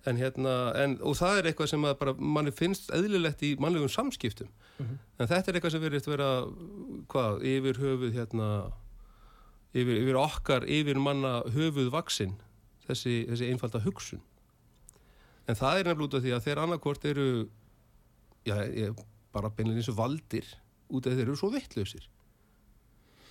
en 0.05 0.19
hérna, 0.19 0.53
en, 0.77 0.95
og 1.01 1.17
það 1.17 1.39
er 1.39 1.49
eitthvað 1.49 1.71
sem 1.71 1.85
að 1.87 1.97
bara 2.01 2.13
manni 2.19 2.53
finnst 2.53 2.91
eðlilegt 2.93 3.43
í 3.45 3.55
mannlegum 3.61 3.91
samskiptum. 3.91 4.49
Mhm. 4.77 4.97
en 5.19 5.27
þetta 5.27 5.49
er 5.49 5.57
eitthvað 5.57 5.71
sem 5.71 5.81
verið 5.81 6.07
vera 6.11 6.29
hvað, 7.07 7.43
yfir 7.43 7.79
höfuð 7.79 8.11
hérna 8.13 8.49
yfir, 9.73 9.99
yfir 10.03 10.19
okkar, 10.19 10.65
yfir 10.67 10.99
manna 10.99 11.41
höfuð 11.55 11.91
vaksin 11.93 12.35
þessi, 12.87 13.25
þessi 13.29 13.51
einfalda 13.51 13.81
hugsun. 13.85 14.21
En 15.47 15.55
það 15.55 15.79
er 15.79 15.89
nefnilega 15.89 16.07
út 16.09 16.17
af 16.17 16.25
því 16.25 16.33
að 16.35 16.45
þeir 16.45 16.61
annarkvort 16.63 17.05
eru 17.05 17.27
já, 18.45 18.55
ég, 18.73 19.05
bara 19.33 19.51
beinlega 19.53 19.81
eins 19.81 19.91
og 19.91 19.99
valdir 19.99 20.47
út 20.89 21.07
af 21.07 21.15
þeir 21.15 21.27
eru 21.27 21.39
svo 21.39 21.51
vittlausir 21.53 22.05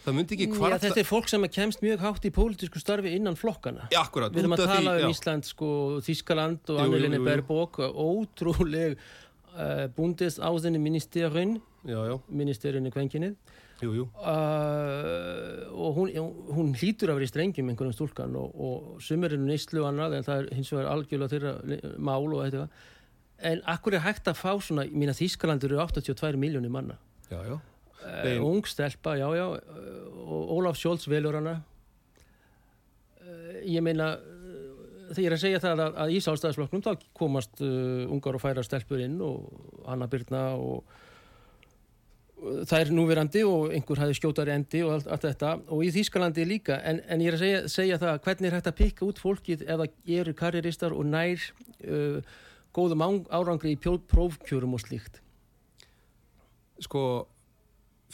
það 0.05 0.17
myndi 0.19 0.37
ekki 0.37 0.49
Já, 0.49 0.55
hvarta 0.59 0.81
þetta 0.85 1.03
er 1.03 1.09
fólk 1.09 1.33
sem 1.33 1.49
kemst 1.57 1.85
mjög 1.85 2.05
hátt 2.05 2.29
í 2.29 2.33
pólitísku 2.35 2.83
starfi 2.83 3.15
innan 3.17 3.39
flokkana 3.41 3.89
Já, 3.93 4.01
akkurat, 4.05 4.35
Við 4.35 4.45
erum 4.45 4.57
að 4.57 4.65
tala 4.65 4.95
því, 4.95 4.95
um 4.95 5.05
já. 5.05 5.17
Ísland, 5.17 5.49
sko, 5.49 5.69
Þískaland 6.05 6.73
og 6.75 6.81
Annelinni. 6.85 7.21
Berbók, 7.25 7.81
ótrúleg 7.81 8.97
uh, 8.99 9.87
bundesauðinni 9.97 10.83
ministerin, 10.83 11.59
Já, 11.85 12.01
já, 12.09 12.17
ministerin 12.33 12.89
í 12.89 12.95
kvenkinnið 12.95 13.37
jú, 13.85 13.93
jú. 13.99 14.05
Uh, 14.17 15.65
og 15.75 15.99
hún, 15.99 16.13
hún 16.55 16.73
hlýtur 16.79 17.13
að 17.13 17.21
vera 17.21 17.29
í 17.29 17.31
strengjum 17.33 17.71
einhverjum 17.73 17.97
stúlkan 17.97 18.37
og, 18.39 18.55
og 18.55 19.05
sumir 19.05 19.35
eru 19.35 19.45
neyslu 19.45 19.83
og 19.83 19.91
annað 19.91 20.19
en 20.19 20.27
það 20.27 20.43
er 20.43 20.51
hins 20.59 20.73
vegar 20.73 20.91
algjörlega 20.93 21.33
þeirra 21.35 21.93
mál 21.99 22.25
og 22.31 22.45
eitthvað. 22.47 22.83
En 23.45 23.63
akkur 23.69 23.99
er 23.99 24.05
hægt 24.07 24.31
að 24.31 24.39
fá 24.41 24.53
svona, 24.63 24.87
ég 24.87 24.97
mína 24.97 25.17
Þískaland 25.17 25.67
eru 25.67 25.81
82 25.83 26.39
miljónir 26.41 26.73
manna. 26.73 26.97
Já, 27.29 27.41
já, 27.45 27.57
uh, 28.05 28.21
Þeim- 28.25 28.45
ung 28.47 28.69
stelpa, 28.69 29.17
já, 29.19 29.27
já. 29.37 29.47
Uh, 29.49 30.21
og 30.25 30.53
Ólaf 30.59 30.79
Scholz 30.81 31.09
velur 31.11 31.37
hana. 31.41 31.59
Uh, 33.25 33.65
ég 33.65 33.83
meina 33.85 34.15
þegar 35.15 35.25
ég 35.25 35.31
er 35.31 35.35
að 35.37 35.43
segja 35.43 35.63
það 35.63 35.81
að, 35.85 35.97
að 36.01 36.13
í 36.15 36.21
sálstæðisflokknum 36.25 36.85
þá 36.85 36.93
komast 37.17 37.61
uh, 37.63 38.05
ungar 38.13 38.39
og 38.39 38.43
færa 38.43 38.63
stelpur 38.65 39.03
inn 39.05 39.19
og 39.23 39.49
Hanna 39.87 40.09
Byrna 40.11 40.45
og 40.57 40.79
uh, 42.41 42.63
það 42.65 42.79
er 42.81 42.93
núverandi 42.97 43.43
og 43.49 43.75
einhver 43.77 44.01
hafi 44.01 44.17
skjótari 44.19 44.55
endi 44.55 44.81
og 44.87 44.97
allt, 44.97 45.11
allt 45.13 45.27
þetta. 45.29 45.53
Og 45.77 45.85
í 45.85 45.93
Þýskalandi 45.95 46.49
líka. 46.49 46.81
En, 46.89 47.03
en 47.05 47.25
ég 47.25 47.33
er 47.33 47.37
að 47.39 47.45
segja, 47.45 47.61
segja 47.77 48.01
það 48.03 48.23
hvernig 48.27 48.51
er 48.51 48.57
hægt 48.59 48.73
að 48.73 48.79
pikka 48.81 49.07
út 49.11 49.21
fólkið 49.23 49.67
eða 49.77 49.91
eru 50.21 50.35
karrieristar 50.41 50.97
og 50.97 51.07
nær 51.13 51.45
uh, 51.85 52.41
góðum 52.75 53.05
árangri 53.31 53.77
í 53.77 53.79
prófkjörum 53.79 54.75
og 54.75 54.83
slíkt? 54.83 55.21
Sko 56.83 57.05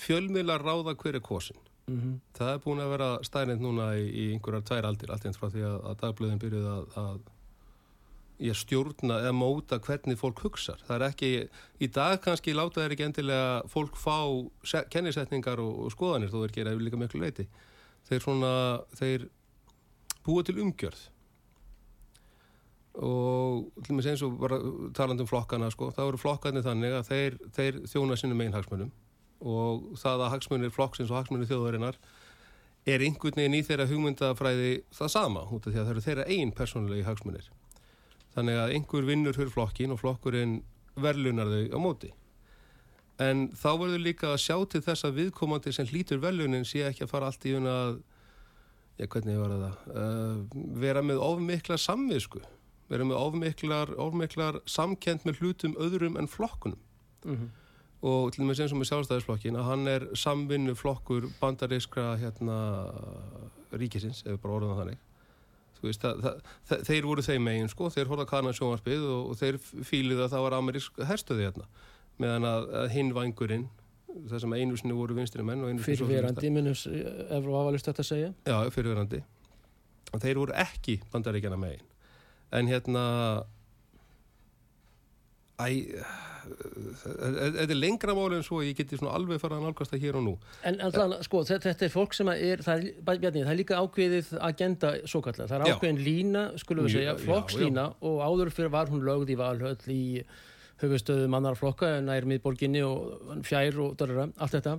fjölmiðlar 0.00 0.64
ráða 0.64 0.96
hver 0.96 1.18
er 1.18 1.24
kosin. 1.24 1.58
Mm 1.90 2.00
-hmm. 2.00 2.14
það 2.38 2.52
er 2.54 2.62
búin 2.64 2.80
að 2.80 2.90
vera 2.90 3.10
stærnind 3.26 3.60
núna 3.60 3.90
í, 3.98 4.06
í 4.06 4.24
einhverjar 4.32 4.62
tvær 4.62 4.86
aldir 4.86 5.10
allt 5.10 5.24
eins 5.26 5.38
frá 5.40 5.48
því 5.50 5.62
að, 5.66 5.78
að 5.90 6.00
dagblöðin 6.02 6.42
byrjuð 6.42 6.66
að, 6.70 6.84
að 7.02 7.20
ég 8.40 8.56
stjórna 8.56 9.18
eða 9.20 9.32
móta 9.36 9.78
hvernig 9.78 10.18
fólk 10.18 10.40
hugsar. 10.44 10.80
Það 10.86 10.96
er 10.96 11.06
ekki, 11.08 11.30
í 11.80 11.86
dag 11.92 12.20
kannski 12.24 12.54
láta 12.54 12.80
þeir 12.80 12.94
ekki 12.94 13.08
endilega 13.08 13.62
fólk 13.68 13.96
fá 13.96 14.16
se- 14.64 14.86
kennisetningar 14.90 15.60
og, 15.60 15.72
og 15.84 15.92
skoðanir 15.92 16.32
þó 16.32 16.38
þeir 16.44 16.54
gera 16.56 16.76
líka 16.78 17.00
miklu 17.00 17.20
leiti 17.20 17.48
þeir 18.08 18.24
svona, 18.24 18.52
þeir 18.96 19.26
búa 20.24 20.44
til 20.46 20.60
umgjörð. 20.62 21.02
Og 23.00 23.68
til 23.84 23.94
og 23.94 23.98
með 23.98 24.08
eins 24.10 24.24
og 24.26 24.40
bara 24.40 24.58
talandi 24.96 25.24
um 25.24 25.30
flokkana 25.30 25.70
sko, 25.70 25.92
þá 25.94 26.02
eru 26.08 26.20
flokkarnir 26.20 26.64
þannig 26.66 26.96
að 26.96 27.06
þeir, 27.10 27.38
þeir 27.56 27.78
þjóna 27.92 28.18
sinni 28.18 28.38
megin 28.38 28.56
hagsmunum 28.56 28.90
og 29.40 29.94
það 30.00 30.24
að 30.24 30.32
hagsmunir 30.34 30.74
flokksins 30.74 31.10
og 31.10 31.20
hagsmunir 31.20 31.48
þjóðarinnar 31.48 31.98
er 32.88 33.04
einhvern 33.04 33.36
veginn 33.36 33.56
í 33.58 33.64
þeirra 33.64 33.88
hugmyndafræði 33.88 34.70
það 34.96 35.12
sama, 35.12 35.44
út 35.48 35.66
af 35.66 35.72
því 35.72 35.80
að 35.80 35.84
það 35.84 35.92
eru 35.94 36.04
þeirra 36.06 36.28
einn 36.36 36.52
persónulegi 36.56 37.06
hagsmunir. 37.06 37.50
Þannig 38.36 38.60
að 38.60 38.74
einhver 38.76 39.08
vinnur 39.08 39.36
fyrir 39.36 39.52
flokkin 39.52 39.94
og 39.94 40.00
flokkurinn 40.00 40.60
verlunar 41.00 41.50
þau 41.50 41.76
á 41.76 41.78
móti. 41.82 42.12
En 43.20 43.50
þá 43.52 43.70
verður 43.82 44.04
líka 44.04 44.30
að 44.32 44.40
sjá 44.46 44.56
til 44.72 44.80
þess 44.84 45.04
að 45.04 45.18
viðkomandi 45.18 45.74
sem 45.76 45.88
hlýtur 45.90 46.22
verlunin 46.22 46.64
sé 46.64 46.86
ekki 46.88 47.04
að 47.04 47.12
fara 47.12 47.28
allt 47.28 47.44
í 47.44 47.52
una 47.58 47.74
að, 47.82 47.98
já 49.00 49.08
hvernig 49.12 49.40
var 49.40 49.56
það, 49.56 49.82
uh, 49.92 50.62
vera 50.80 51.04
með 51.04 51.20
ofmikla 51.24 51.76
samvisku, 51.80 52.40
vera 52.88 53.04
með 53.04 53.20
ofmiklar, 53.20 53.92
ofmiklar 54.00 54.60
samkend 54.68 55.26
með 55.28 55.42
hlutum 55.42 55.76
öðrum 55.80 56.16
en 56.20 56.30
flokkunum 56.32 56.80
og 58.00 58.32
til 58.32 58.44
og 58.44 58.48
með 58.48 58.60
sem 58.60 58.70
sem 58.72 58.82
er 58.82 58.88
sjálfstæðisflokkin 58.88 59.58
að 59.60 59.68
hann 59.68 59.88
er 59.90 60.06
samvinnu 60.16 60.74
flokkur 60.78 61.28
bandarískra 61.40 62.14
hérna 62.20 62.58
ríkisins, 63.76 64.22
ef 64.24 64.34
við 64.34 64.42
bara 64.44 64.58
orðum 64.58 64.78
þannig. 64.80 65.06
Veist, 65.80 66.02
það, 66.04 66.40
það, 66.68 66.82
þeir 66.90 67.06
voru 67.08 67.22
þeim 67.24 67.44
megin 67.46 67.70
sko, 67.72 67.88
þeir 67.92 68.10
horfða 68.10 68.26
kanan 68.28 68.56
sjónvarpið 68.56 69.04
og, 69.08 69.30
og 69.32 69.38
þeir 69.40 69.58
fílið 69.88 70.24
að 70.26 70.32
það 70.34 70.44
var 70.44 70.56
amerísk 70.58 70.98
herstöði 71.08 71.46
hérna, 71.48 71.68
meðan 72.20 72.48
að, 72.50 72.66
að 72.82 72.88
hinn 72.92 73.12
vangurinn, 73.16 73.68
það 74.28 74.42
sem 74.44 74.56
einu 74.58 74.76
sinni 74.76 74.96
voru 74.98 75.16
vinstri 75.16 75.46
menn 75.46 75.64
og 75.64 75.80
fyrirverandi 75.86 76.50
minnus 76.52 76.84
Evru 76.90 77.56
Avalist 77.56 77.88
þetta 77.88 78.04
að 78.04 78.10
segja. 78.10 78.32
Já, 78.44 78.56
fyrirverandi 78.74 79.22
og 80.10 80.22
þeir 80.22 80.40
voru 80.42 80.56
ekki 80.58 80.98
bandaríkjana 81.12 81.58
megin. 81.60 81.86
En 82.56 82.68
hérna 82.70 83.04
æ 85.60 86.18
þetta 86.50 87.66
er 87.66 87.78
lengra 87.78 88.14
máli 88.16 88.38
en 88.38 88.44
svo 88.46 88.60
ég 88.64 88.76
geti 88.78 88.98
svona 88.98 89.14
alveg 89.18 89.40
fara 89.42 89.58
að 89.58 89.66
nálgast 89.66 89.92
það 89.92 90.04
hér 90.04 90.18
og 90.20 90.24
nú. 90.26 90.34
En 90.66 90.78
allan, 90.86 91.16
sko, 91.26 91.42
þetta, 91.48 91.70
þetta 91.70 91.86
er 91.86 91.92
fólk 91.94 92.16
sem 92.16 92.30
er, 92.32 92.62
það 92.64 92.86
er, 92.86 93.02
Bjarni, 93.10 93.42
það 93.44 93.52
er 93.52 93.58
líka 93.60 93.80
ákveðið 93.80 94.30
agenda 94.48 94.92
svo 95.10 95.22
kallar, 95.24 95.50
það 95.50 95.56
er 95.58 95.70
Já. 95.70 95.74
ákveðin 95.76 96.02
lína, 96.06 96.44
skulum 96.60 96.88
við 96.88 96.96
segja, 96.96 97.14
já, 97.14 97.24
flokkslína 97.26 97.86
og 98.10 98.22
áður 98.24 98.52
fyrir 98.56 98.72
var 98.74 98.92
hún 98.92 99.04
lögð 99.06 99.34
í 99.34 99.38
valhöll 99.40 99.94
í 99.94 100.04
höfustöðum 100.80 101.36
annar 101.36 101.58
flokka, 101.60 101.98
nær 102.04 102.28
miðborginni 102.28 102.82
og 102.86 103.42
fjær 103.46 103.82
og 103.84 103.98
dörra, 104.00 104.30
allt 104.40 104.56
þetta. 104.56 104.78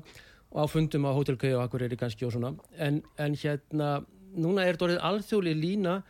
Og 0.51 0.65
á 0.65 0.65
fundum 0.67 1.05
á 1.07 1.11
Hotel 1.15 1.38
K 1.39 1.53
og 1.55 1.67
Akureyri 1.67 2.00
kannski 2.00 2.25
og 2.27 2.33
svona, 2.33 2.55
en, 2.81 3.03
en 3.21 3.38
hérna 3.38 4.00
núna 4.31 4.65
er 4.65 4.75
þetta 4.75 4.88
orðið 4.89 5.05
alþjóðli 5.11 5.53
lína 5.59 6.01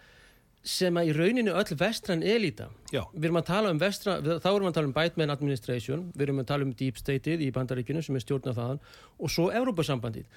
sem 0.63 0.93
að 0.99 1.07
í 1.09 1.13
rauninu 1.17 1.53
öll 1.57 1.75
vestræn 1.79 2.21
elita 2.21 2.67
Já, 2.93 3.01
við 3.15 3.23
erum 3.31 3.39
að 3.39 3.45
tala 3.47 3.69
um 3.73 3.79
vestra, 3.81 4.19
þá 4.21 4.45
erum 4.51 4.67
við 4.67 4.69
að 4.69 4.75
tala 4.77 4.89
um 4.89 4.93
Biteman 4.93 5.33
Administration, 5.33 6.03
við 6.13 6.21
erum 6.27 6.41
að 6.43 6.49
tala 6.51 6.67
um 6.67 6.73
Deep 6.77 6.99
Stateið 7.01 7.41
í 7.41 7.47
bandaríkjunum 7.55 8.03
sem 8.05 8.15
er 8.19 8.21
stjórnað 8.25 8.59
þaðan 8.59 8.81
og 9.17 9.31
svo 9.33 9.47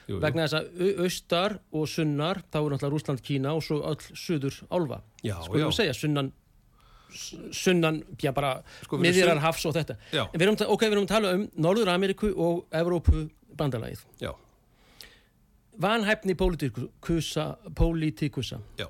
jú. 0.08 0.20
vegna 0.22 0.46
þess 0.46 0.56
að 0.60 0.80
au- 0.86 1.04
austar 1.04 1.58
og 1.72 1.84
sunnar, 1.92 2.40
þá 2.48 2.56
er 2.62 2.70
náttúrulega 2.72 2.92
Rúsland, 2.96 3.20
Kína 3.26 3.52
og 3.52 3.62
svo 3.66 3.82
öll 3.84 4.00
suður 4.16 4.56
álfa. 4.72 5.02
Já, 5.22 5.34
já 5.36 5.50
við 5.52 5.66
segja, 5.76 5.94
sunnan 6.00 6.32
sunnan, 7.54 8.00
já 8.18 8.32
bara 8.34 8.62
Sko, 8.82 8.96
erum 8.96 9.04
miðjurar 9.04 9.36
sunn- 9.36 9.44
hafs 9.44 9.66
og 9.68 9.74
þetta. 9.76 9.96
Við 10.32 10.42
erum, 10.48 10.56
ok, 10.66 10.80
við 10.88 10.92
erum 10.96 11.04
að 11.04 11.12
tala 11.12 11.34
um 11.36 11.44
Norður 11.56 11.92
Ameríku 11.92 12.32
og 12.34 12.64
Evrópu 12.72 13.28
bandalagið. 13.54 14.00
Já, 14.24 14.32
vanhæfni 15.78 16.34
pólitíkusa, 16.34 17.58
já 18.78 18.88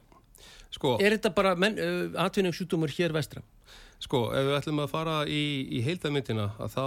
Sko, 0.75 0.97
er 0.99 1.15
þetta 1.15 1.31
bara 1.37 1.55
uh, 1.55 2.17
atvinningsjútumur 2.25 2.91
hér 2.91 3.15
vestra? 3.15 3.45
sko, 4.05 4.29
ef 4.37 4.49
við 4.49 4.57
ætlum 4.59 4.83
að 4.85 4.93
fara 4.93 5.19
í, 5.31 5.43
í 5.73 5.83
heildamyndina 5.85 6.51
að 6.63 6.75
þá 6.75 6.87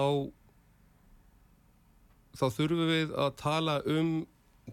þá 2.38 2.46
þurfum 2.53 2.91
við 2.91 3.13
að 3.17 3.32
tala 3.39 3.77
um 3.89 4.12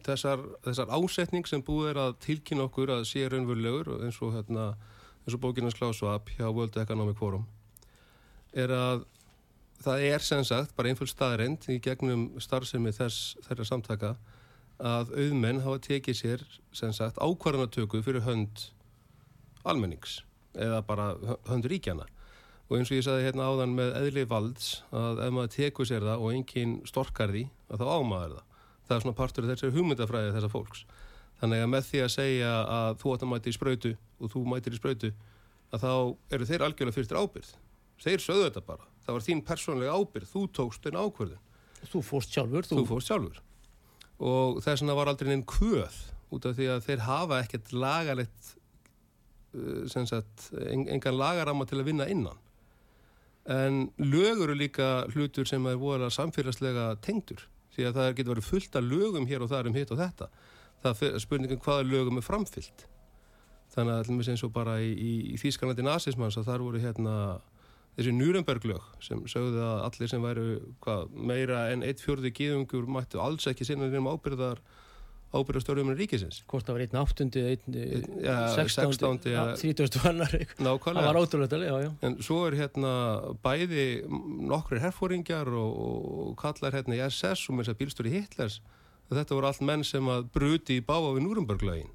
þessar, 0.04 0.42
þessar 0.66 0.92
ásetning 0.92 1.48
sem 1.48 1.62
búið 1.64 1.94
er 1.94 2.02
að 2.02 2.18
tilkynna 2.26 2.66
okkur 2.68 2.92
að 2.98 3.06
sé 3.08 3.24
raunverulegur 3.30 4.04
eins 4.04 4.20
og 4.24 4.34
hérna 4.36 4.72
eins 5.24 5.36
og 5.36 5.40
bókinans 5.40 5.76
Klausvap 5.78 6.28
hjá 6.36 6.48
World 6.50 6.76
Economic 6.82 7.16
Forum 7.20 7.46
er 8.52 8.74
að 8.74 9.06
það 9.84 10.06
er 10.10 10.24
sem 10.24 10.44
sagt 10.46 10.74
bara 10.76 10.90
einföld 10.90 11.12
staðreind 11.12 11.64
í 11.72 11.80
gegnum 11.82 12.28
starfsemi 12.42 12.92
þess 12.94 13.38
þeirra 13.46 13.68
samtaka 13.68 14.14
að 14.84 15.14
auðmenn 15.14 15.62
hafa 15.64 15.80
tekið 15.86 16.18
sér 16.18 16.44
sem 16.74 16.92
sagt 16.92 17.20
ákvarðanatöku 17.22 18.02
fyrir 18.04 18.26
hönd 18.26 18.68
almennings 19.64 20.18
eða 20.54 20.80
bara 20.86 21.06
hö- 21.18 21.38
hönd 21.50 21.68
ríkjana 21.70 22.06
og 22.68 22.76
eins 22.78 22.90
og 22.90 22.96
ég 22.98 23.04
sagði 23.04 23.26
hérna 23.26 23.46
áðan 23.50 23.74
með 23.76 23.90
eðli 24.00 24.24
valds 24.30 24.68
að 24.94 25.18
ef 25.26 25.32
maður 25.36 25.52
tekur 25.56 25.88
sér 25.88 26.06
það 26.06 26.22
og 26.24 26.32
engin 26.36 26.76
storkar 26.88 27.32
því 27.34 27.42
að 27.70 27.82
þá 27.82 27.86
ámaður 27.98 28.36
það. 28.38 28.46
Það 28.84 28.94
er 28.96 29.02
svona 29.04 29.18
partur 29.18 29.44
af 29.44 29.50
þessari 29.52 29.74
hugmyndafræði 29.74 30.32
þessa 30.36 30.50
fólks. 30.52 30.84
Þannig 31.40 31.62
að 31.64 31.70
með 31.74 31.86
því 31.90 32.00
að 32.04 32.12
segja 32.14 32.50
að 32.78 32.96
þú 33.02 33.12
átt 33.14 33.24
að 33.26 33.30
mæti 33.34 33.52
í 33.52 33.56
sprautu 33.58 33.92
og 34.20 34.32
þú 34.32 34.42
mætir 34.48 34.76
í 34.76 34.80
sprautu 34.80 35.10
að 35.74 35.84
þá 35.84 35.90
eru 36.38 36.48
þeir 36.48 36.64
algjörlega 36.68 36.96
fyrstir 36.96 37.20
ábyrð 37.20 37.52
þeir 38.04 38.20
sögðu 38.24 38.44
þetta 38.48 38.62
bara, 38.68 38.84
það 39.04 39.16
var 39.16 39.24
þín 39.28 39.40
persónlega 39.48 39.94
ábyrð 40.00 40.32
þú 40.32 40.42
tókst 40.56 40.86
einn 40.88 40.98
ákvörðun. 41.00 41.40
Þú 41.84 42.00
fórst 42.04 42.32
sjálfur, 42.34 42.66
þú, 42.68 42.76
þú 42.80 42.84
fórst 42.90 43.10
sjálfur. 43.12 43.38
Og 44.24 44.60
þess 44.64 44.82
vegna 44.82 44.96
var 44.98 45.10
aldrei 45.12 45.30
neinn 45.30 45.44
kvöð 45.48 45.96
út 46.34 46.48
af 46.48 46.56
því 46.58 46.68
að 46.74 46.84
þeir 46.88 47.02
hafa 47.06 47.38
ekkert 47.44 47.72
lagalegt 47.76 48.52
sagt, 49.90 50.48
en, 50.58 50.86
engan 50.92 51.18
lagaramma 51.18 51.66
til 51.68 51.80
að 51.80 51.90
vinna 51.90 52.08
innan. 52.10 52.40
En 53.50 53.90
lög 54.00 54.40
eru 54.46 54.56
líka 54.56 55.04
hlutur 55.12 55.46
sem 55.48 55.66
er 55.68 55.76
voðalega 55.80 56.14
samfélagslega 56.16 56.88
tengdur 57.04 57.44
því 57.74 57.88
að 57.88 57.98
það 57.98 58.10
getur 58.16 58.34
verið 58.36 58.48
fullt 58.48 58.76
af 58.78 58.88
lögum 58.88 59.28
hér 59.28 59.44
og 59.44 59.50
það 59.50 59.70
um 59.70 59.78
hitt 59.78 59.92
og 59.92 60.00
þetta. 60.00 60.28
Það 60.84 61.06
er 61.08 61.22
spurningum 61.22 61.64
hvaða 61.64 61.88
lögum 61.90 62.20
er 62.20 62.24
framfyllt 62.24 62.86
þannig 63.74 63.94
að 63.94 64.12
allir 64.12 64.30
eins 64.30 64.44
og 64.46 64.52
bara 64.54 64.76
í, 64.82 64.92
í, 64.92 65.12
í 65.34 65.40
Þýskanandi 65.40 65.84
nazismans 65.84 66.38
að 66.38 66.48
þar 66.50 66.64
voru 66.66 66.82
hérna 66.82 67.16
þessi 67.96 68.14
Nuremberg 68.14 68.66
lög 68.68 68.86
sem 69.02 69.22
sögðu 69.30 69.62
að 69.62 69.82
allir 69.88 70.10
sem 70.10 70.24
væru 70.24 70.46
hvað, 70.84 71.12
meira 71.14 71.66
en 71.72 71.84
eitt 71.86 72.02
fjörði 72.02 72.32
gíðungur 72.34 72.88
mættu 72.90 73.22
alls 73.22 73.46
ekki 73.50 73.66
sinna 73.66 73.88
nefnum 73.88 74.10
ábyrðar 74.14 74.62
ábyrðastörjum 75.34 75.90
en 75.92 75.98
ríkisins. 75.98 76.42
Hvort 76.50 76.68
það 76.68 76.76
var 76.76 76.84
einn 76.84 77.00
áttundi, 77.00 77.42
einn 77.50 77.78
ja, 78.22 78.36
sextándi, 78.54 79.34
þrítustu 79.60 80.02
vannar 80.04 80.36
það 80.58 81.00
var 81.00 81.18
ótrúlega, 81.20 81.60
já, 81.66 81.74
já. 81.86 81.90
En 82.06 82.16
svo 82.22 82.44
er 82.48 82.58
hérna 82.62 82.94
bæði 83.44 83.88
nokkru 84.50 84.80
herfóringjar 84.82 85.50
og, 85.50 85.82
og 86.28 86.32
kallar 86.40 86.78
hérna 86.78 86.98
í 86.98 87.04
SS 87.08 87.48
og 87.48 87.60
þess 87.60 87.74
að 87.74 87.80
bílstóri 87.82 88.14
Hitlers 88.14 88.60
þetta 89.12 89.36
voru 89.36 89.50
allt 89.50 89.62
menn 89.64 89.84
sem 89.86 90.08
að 90.10 90.26
bruti 90.34 90.78
í 90.80 90.84
báa 90.84 91.12
við 91.12 91.24
Núrumberglögin 91.26 91.92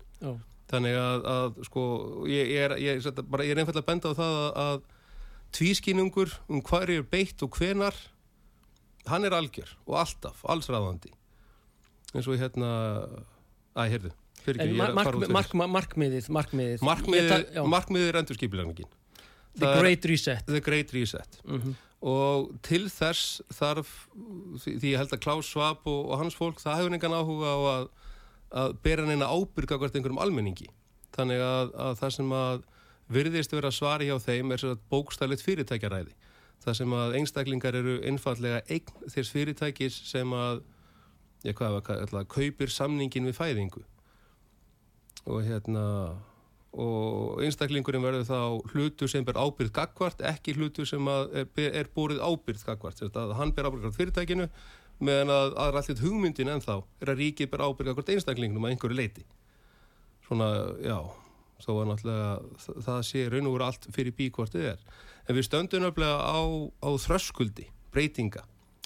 þannig 0.70 0.96
að, 1.00 1.28
að 1.34 1.60
sko 1.66 1.84
ég, 2.30 2.54
ég 2.54 2.64
er, 2.68 2.76
ég, 2.84 3.10
bara, 3.26 3.46
ég 3.48 3.56
er 3.56 3.62
einfallega 3.62 3.84
að 3.84 3.90
benda 3.90 4.14
á 4.14 4.20
það 4.20 4.38
að, 4.40 4.50
að 4.66 4.82
tvískinungur 5.58 6.36
um 6.48 6.64
hvað 6.66 6.94
er 6.94 7.08
beitt 7.10 7.46
og 7.46 7.58
hvenar 7.58 7.98
hann 9.10 9.26
er 9.26 9.34
algjör 9.34 9.72
og 9.88 9.98
alltaf, 10.04 10.44
allsræðandi 10.46 11.14
eins 12.14 12.28
og 12.28 12.40
hérna 12.40 12.72
að, 13.76 13.88
heyrðu 13.96 14.16
En 14.50 14.72
mark, 14.96 15.18
mark, 15.30 15.52
markmiðið 15.54 16.30
Markmiðið, 16.32 16.84
markmiðið, 16.88 17.58
markmiðið 17.70 18.08
er 18.08 18.18
endurskipilagningin 18.22 18.88
The 19.60 19.80
Great 19.80 20.06
Reset. 20.06 20.46
The 20.46 20.60
Great 20.60 20.94
Reset. 20.94 21.42
Mm 21.46 21.62
-hmm. 21.62 21.74
og 22.00 22.52
til 22.62 22.90
þess 22.90 23.42
þarf 23.52 24.08
því 24.56 24.94
ég 24.94 24.98
held 24.98 25.14
að 25.14 25.20
Klaus 25.20 25.46
Schwab 25.46 25.84
og, 25.84 26.10
og 26.10 26.18
hans 26.18 26.36
fólk 26.36 26.62
það 26.62 26.78
hefur 26.78 26.94
engan 26.94 27.18
áhuga 27.20 27.50
á 27.52 27.60
að, 27.76 27.90
að 28.52 28.78
bera 28.84 29.06
neina 29.06 29.28
ábyrga 29.28 29.78
hvert 29.78 29.96
einhverjum 29.96 30.22
almenningi. 30.22 30.70
Þannig 31.12 31.42
að, 31.44 31.74
að 31.76 32.00
það 32.00 32.10
sem 32.10 32.32
að 32.32 32.64
virðist 33.10 33.52
vera 33.52 33.72
svari 33.72 34.06
hjá 34.08 34.20
þeim 34.20 34.52
er 34.52 34.78
bókstælit 34.90 35.42
fyrirtækjaræði. 35.42 36.14
Það 36.64 36.74
sem 36.74 36.94
að 36.94 37.16
einstaklingar 37.16 37.76
eru 37.76 38.00
einfallega 38.04 38.62
eign 38.70 39.10
þess 39.10 39.32
fyrirtækis 39.32 40.02
sem 40.06 40.34
að 40.34 40.62
ég 41.48 41.56
hvað 41.56 41.78
var 41.78 42.02
að 42.22 42.28
kaupir 42.34 42.74
samningin 42.74 43.30
við 43.30 43.38
fæðingu? 43.38 43.86
Og 45.30 45.46
hérna 45.46 45.86
og 46.70 47.40
einstaklingurinn 47.42 48.04
verður 48.04 48.28
þá 48.28 48.74
hlutur 48.74 49.10
sem 49.10 49.26
ber 49.26 49.40
ábyrð 49.42 49.72
gagvart, 49.74 50.20
ekki 50.22 50.54
hlutur 50.54 50.86
sem 50.86 51.08
er, 51.10 51.48
er 51.58 51.90
búrið 51.96 52.22
ábyrð 52.22 52.66
gagvart 52.68 53.02
hann 53.40 53.54
ber 53.58 53.66
ábyrð 53.66 53.88
gagvart 53.88 53.98
fyrirtækinu 53.98 54.46
meðan 55.02 55.34
að 55.34 55.56
aðra 55.64 55.82
allir 55.82 56.04
hugmyndin 56.04 56.52
en 56.54 56.62
þá 56.62 56.76
er 57.02 57.14
að 57.14 57.24
ríkið 57.24 57.50
ber 57.50 57.66
ábyrð 57.66 57.90
gagvart 57.90 58.14
einstaklingnum 58.14 58.68
að 58.68 58.76
einhverju 58.76 59.00
leiti 59.00 59.26
svona, 60.28 60.52
já 60.86 61.00
þó 61.64 61.72
að 61.74 61.90
náttúrulega 61.90 62.84
það, 62.86 63.02
sé 63.08 63.26
raun 63.32 63.50
og 63.50 63.56
veru 63.58 63.68
allt 63.68 63.88
fyrir 63.96 64.16
bí 64.16 64.30
hvort 64.36 64.54
þið 64.54 64.68
er. 64.74 64.84
En 65.28 65.38
við 65.38 65.48
stöndum 65.50 65.84
náttúrulega 65.84 66.22
á, 66.22 66.40
á 66.86 66.90
þröskuldi 67.04 67.68
breytinga 67.94 68.46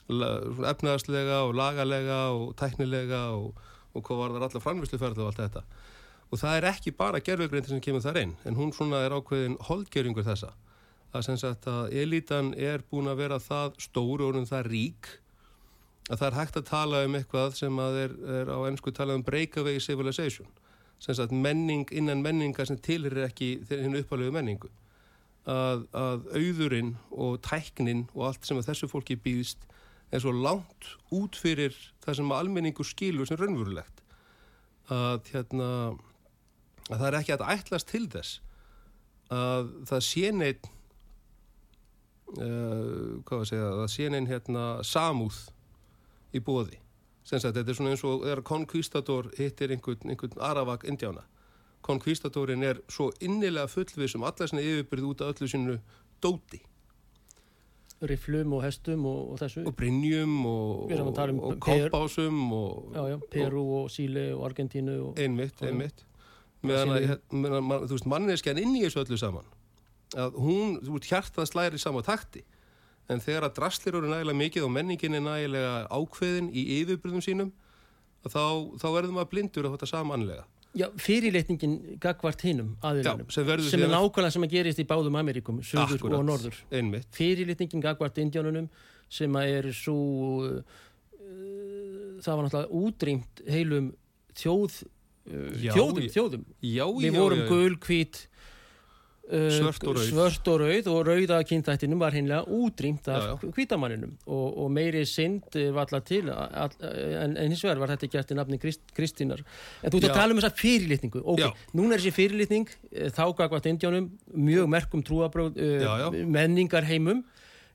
efnaðarslega 0.10 1.43
og 1.48 1.55
lagalega 1.55 2.19
og 2.36 2.53
tæknilega 2.60 3.24
og, 3.38 3.53
og 3.93 4.03
hvað 4.03 4.19
var 4.19 4.36
það 4.36 4.48
allar 4.50 4.65
framvisluferð 4.65 5.24
og 5.24 5.31
allt 5.31 5.41
þetta. 5.45 5.63
Og 6.33 6.39
það 6.41 6.57
er 6.57 6.69
ekki 6.72 6.95
bara 6.98 7.22
gerðvegreindir 7.22 7.69
sem 7.69 7.81
kemur 7.83 8.03
þar 8.03 8.24
inn 8.24 8.36
en 8.48 8.57
hún 8.57 8.74
svona 8.74 9.03
er 9.05 9.13
ákveðin 9.13 9.60
holdgeringur 9.67 10.25
þessa. 10.25 10.53
Að 11.13 11.27
sem 11.27 11.38
sagt 11.38 11.67
að 11.69 11.93
elitan 11.93 12.55
er 12.57 12.81
búin 12.89 13.12
að 13.12 13.19
vera 13.22 13.38
það 13.39 13.75
stóru 13.86 14.31
og 14.31 14.48
það 14.50 14.69
rík 14.72 15.12
að 16.10 16.19
það 16.19 16.27
er 16.27 16.38
hægt 16.39 16.57
að 16.60 16.67
tala 16.67 17.03
um 17.05 17.17
eitthvað 17.17 17.57
sem 17.60 17.79
að 17.79 18.00
er, 18.01 18.15
er 18.41 18.50
á 18.51 18.57
ennsku 18.67 18.91
talað 18.91 19.19
um 19.19 19.25
breakaway 19.27 19.79
civilization. 19.79 20.48
Sem 21.00 21.15
sagt 21.15 21.36
menning 21.36 21.86
innan 21.91 22.24
menninga 22.24 22.65
sem 22.65 22.79
tilherir 22.79 23.27
ekki 23.27 23.55
þinn 23.67 24.00
uppalögu 24.01 24.34
menningu. 24.36 24.71
Að, 25.45 25.86
að 25.91 26.28
auðurinn 26.39 26.93
og 27.12 27.39
tæknin 27.43 28.06
og 28.15 28.30
allt 28.30 28.47
sem 28.47 28.60
að 28.60 28.69
þessu 28.71 28.89
fólki 28.91 29.17
býðist 29.19 29.65
er 30.13 30.21
svo 30.21 30.34
langt 30.36 30.89
út 31.13 31.38
fyrir 31.39 31.76
það 32.04 32.19
sem 32.19 32.34
almenningu 32.36 32.86
skilur 32.86 33.30
sem 33.30 33.39
raunverulegt. 33.39 34.02
Að, 34.93 35.30
hérna, 35.32 35.67
að 36.89 36.97
það 36.97 37.08
er 37.08 37.17
ekki 37.21 37.36
að 37.38 37.45
ætlast 37.56 37.89
til 37.89 38.06
þess 38.12 38.41
að 39.34 39.69
það 39.89 40.06
sé 40.06 40.32
neitt 40.36 40.69
uh, 42.38 43.19
hvað 43.23 43.38
var 43.38 43.43
að 43.43 43.49
segja 43.49 43.69
það 43.80 43.91
sé 43.95 44.10
neitt 44.12 44.32
hérna, 44.32 44.65
samúð 44.88 45.39
í 46.34 46.41
bóði 46.43 46.80
þetta 47.23 47.63
er 47.63 47.78
svona 47.78 47.93
eins 47.93 48.04
og 48.04 48.26
konkvistador 48.43 49.30
hittir 49.38 49.71
einhvern, 49.71 50.12
einhvern 50.12 50.41
aravak 50.43 50.84
indjána 50.89 51.23
konkvistadorin 51.84 52.63
er 52.63 52.82
svo 52.91 53.12
innilega 53.23 53.67
fullvið 53.71 54.12
sem 54.12 54.23
allar 54.28 54.49
sinni 54.49 54.65
yfirbyrði 54.67 55.10
út 55.10 55.23
af 55.23 55.34
öllu 55.34 55.49
sinu 55.52 55.78
dóti 56.23 56.62
riflum 58.10 58.54
og 58.58 58.63
hestum 58.66 59.06
og, 59.10 59.34
og 59.34 59.42
þessu. 59.42 59.66
Og 59.70 59.76
brinjum 59.78 60.34
og, 60.50 60.92
um 60.92 61.42
og 61.50 61.58
kompásum 61.63 62.39
og 62.56 63.28
Peru 63.32 63.63
og 63.82 63.92
Síle 63.94 64.30
og 64.36 64.46
Argentínu 64.50 65.13
einmitt, 65.18 65.62
einmitt. 65.63 66.06
meðan 66.63 66.96
að, 66.96 67.18
að 67.34 67.88
þú 67.89 67.98
veist, 67.98 68.10
manneskjan 68.16 68.62
inn 68.63 68.78
í 68.78 68.86
þessu 68.86 69.04
öllu 69.04 69.20
saman 69.20 69.52
að 70.13 70.38
hún, 70.39 70.78
þú 70.84 70.98
veist, 70.98 71.10
hjartað 71.10 71.50
slæri 71.50 71.80
í 71.80 71.82
sama 71.82 72.04
takti. 72.06 72.44
En 73.12 73.20
þegar 73.20 73.50
að 73.50 73.56
draslir 73.58 73.98
eru 73.98 74.08
nægilega 74.08 74.39
mikið 74.39 74.66
og 74.68 74.72
menningin 74.72 75.18
er 75.18 75.24
nægilega 75.26 75.74
ákveðin 75.92 76.52
í 76.56 76.63
yfirbyrðum 76.80 77.24
sínum 77.26 77.50
þá, 78.24 78.72
þá 78.80 78.88
verðum 78.94 79.18
við 79.18 79.24
að 79.26 79.32
blindur 79.34 79.68
á 79.68 79.74
þetta 79.74 79.89
samanlega 79.92 80.46
Já, 80.73 80.88
fyrirleitningin 80.97 81.75
gagvart 82.01 82.41
hinnum 82.41 82.71
aðilunum, 82.81 83.27
sem, 83.29 83.49
sem 83.67 83.83
er 83.86 83.91
nákvæmlega 83.91 84.33
sem 84.33 84.45
að 84.47 84.55
gerist 84.55 84.79
í 84.81 84.86
báðum 84.89 85.19
Amerikum, 85.19 85.59
söður 85.62 85.99
Akkurat, 85.99 86.15
og 86.17 86.25
norður 86.25 86.57
einmitt. 86.73 87.05
fyrirleitningin 87.13 87.83
gagvart 87.83 88.17
indjánunum 88.23 88.71
sem 89.13 89.38
að 89.38 89.51
er 89.59 89.69
svo 89.77 89.97
uh, 90.47 90.81
það 92.25 92.39
var 92.39 92.47
náttúrulega 92.47 92.81
útrýmt 92.81 93.43
heilum 93.53 93.91
þjóð 94.33 94.79
uh, 94.81 95.53
já, 95.62 95.73
þjóðum, 95.77 96.09
þjóðum. 96.17 96.47
Já, 96.65 96.86
við 97.05 97.19
vorum 97.21 97.45
gul, 97.51 97.77
hvít 97.86 98.23
Uh, 98.23 98.53
svört 99.23 99.86
og 99.88 99.99
svört 100.03 100.47
og 100.51 100.57
rauð 100.59 100.88
og 100.91 100.97
rauða 101.07 101.38
kynntættinum 101.47 102.01
var 102.01 102.12
hinnlega 102.12 102.43
útrýmt 102.43 103.07
af 103.07 103.39
kvítamanninum 103.55 104.17
og, 104.27 104.57
og 104.65 104.71
meiri 104.75 105.05
synd 105.07 105.55
var 105.55 105.86
alltaf 105.86 106.03
til 106.09 106.27
all, 106.29 106.73
en, 106.83 107.38
en 107.38 107.53
hins 107.53 107.63
vegar 107.63 107.79
var 107.79 107.93
þetta 107.93 108.09
gert 108.12 108.33
í 108.36 108.38
nafni 108.38 108.59
Krist, 108.59 108.83
Kristínar. 108.97 109.45
En 109.79 109.93
þú 109.93 110.01
ert 110.01 110.09
að 110.09 110.19
tala 110.19 110.36
um 110.36 110.41
þessa 110.41 110.59
fyrirlitningu. 110.59 111.23
Ok, 111.23 111.39
já. 111.39 111.49
núna 111.71 111.95
er 111.95 112.03
þessi 112.03 112.15
fyrirlitning 112.19 112.75
eh, 112.91 113.07
þá 113.15 113.23
gagvat 113.39 113.71
indjánum 113.71 114.12
mjög 114.36 114.69
merkum 114.75 115.05
trúabröð 115.07 115.55
uh, 115.55 116.12
menningar 116.12 116.83
heimum 116.91 117.23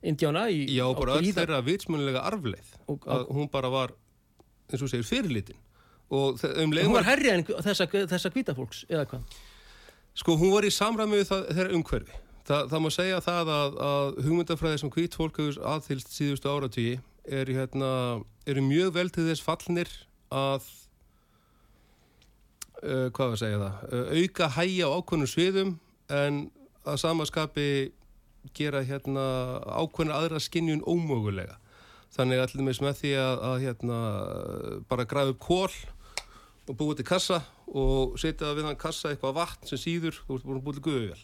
indjána 0.05 0.47
í, 0.53 0.63
já, 0.77 0.85
bara 0.95 1.17
öll 1.17 1.33
þeirra 1.33 1.63
vitsmjönulega 1.65 2.27
arfleith 2.29 2.77
og, 2.85 3.09
að 3.09 3.25
hún 3.33 3.49
bara 3.51 3.73
var 3.73 3.97
eins 4.69 4.85
og 4.85 4.93
segir 4.93 5.09
fyrirlitin. 5.09 5.57
Og 6.13 6.37
um 6.45 6.73
hún 6.73 6.93
var 6.93 7.09
herri 7.09 7.33
en 7.33 7.43
þessa, 7.49 7.89
þessa 7.89 8.29
kvítafólks 8.33 8.85
eða 8.89 9.09
hvað 9.09 9.39
Sko 10.17 10.35
hún 10.39 10.51
var 10.53 10.67
í 10.67 10.73
samræmi 10.73 11.21
við 11.21 11.29
þeirra 11.31 11.75
umhverfi. 11.77 12.17
Þa, 12.49 12.63
það 12.71 12.81
má 12.81 12.89
segja 12.93 13.21
það 13.21 13.51
að, 13.53 13.75
að 13.85 14.19
hugmyndafræði 14.25 14.81
sem 14.81 14.91
hvít 14.95 15.15
fólk 15.19 15.37
hefur 15.37 15.59
aðþylst 15.69 16.15
síðustu 16.15 16.49
áratvíi 16.49 16.95
eru 17.29 17.53
hérna, 17.53 17.89
er 18.49 18.61
mjög 18.65 18.93
vel 18.95 19.09
til 19.13 19.27
þess 19.27 19.43
fallnir 19.45 19.91
að, 20.33 20.65
uh, 22.81 23.07
hvað 23.13 23.21
var 23.21 23.35
að 23.35 23.43
segja 23.43 23.61
það, 23.61 23.85
uh, 23.93 24.09
auka 24.17 24.49
hæja 24.57 24.89
á 24.89 24.95
ákveðnum 24.97 25.29
sviðum 25.29 25.75
en 26.09 26.41
að 26.89 27.01
samaskapi 27.03 27.69
gera 28.57 28.81
hérna 28.87 29.23
ákveðna 29.67 30.17
aðra 30.17 30.41
skinnjun 30.41 30.85
ómögulega. 30.87 31.59
Þannig 32.15 32.41
allir 32.41 32.65
með 32.65 33.01
því 33.03 33.13
að, 33.21 33.41
að 33.45 33.63
hérna, 33.67 33.97
bara 34.89 35.05
grafa 35.05 35.35
upp 35.35 35.41
kól 35.43 35.73
og 36.69 36.77
búið 36.77 37.01
til 37.01 37.09
kassa 37.09 37.41
og 37.67 38.15
setja 38.21 38.53
við 38.53 38.69
hann 38.69 38.79
kassa 38.79 39.11
eitthvað 39.11 39.37
vatn 39.39 39.69
sem 39.69 39.81
síður 39.81 40.21
og 40.29 40.45
búin 40.45 40.77
til 40.77 40.85
guðuvel 40.85 41.23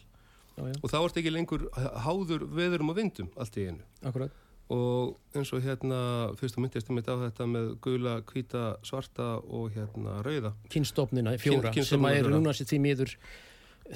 og 0.56 0.88
þá 0.88 0.98
ert 1.02 1.20
ekki 1.20 1.32
lengur 1.32 1.66
háður 2.04 2.46
veðurum 2.56 2.92
og 2.92 2.98
vindum 2.98 3.30
allt 3.36 3.58
í 3.60 3.68
einu. 3.68 3.84
Akkurat. 4.08 4.42
og 4.72 5.36
eins 5.36 5.52
og 5.54 5.60
hérna 5.62 5.98
fyrst 6.40 6.56
og 6.58 6.64
myndist 6.64 6.88
ég 6.90 6.96
mitt 6.96 7.06
á 7.06 7.14
þetta 7.20 7.44
með 7.46 7.68
gula, 7.84 8.16
hvita, 8.26 8.62
svarta 8.82 9.36
og 9.38 9.68
hérna 9.76 10.16
rauða. 10.26 10.56
Kynstofnina 10.72 11.36
fjóra 11.38 11.70
Kyn, 11.74 11.86
sem 11.86 12.08
að 12.08 12.18
er 12.18 12.30
núna 12.32 12.54
sér 12.56 12.66
því 12.72 12.80
miður 12.82 13.12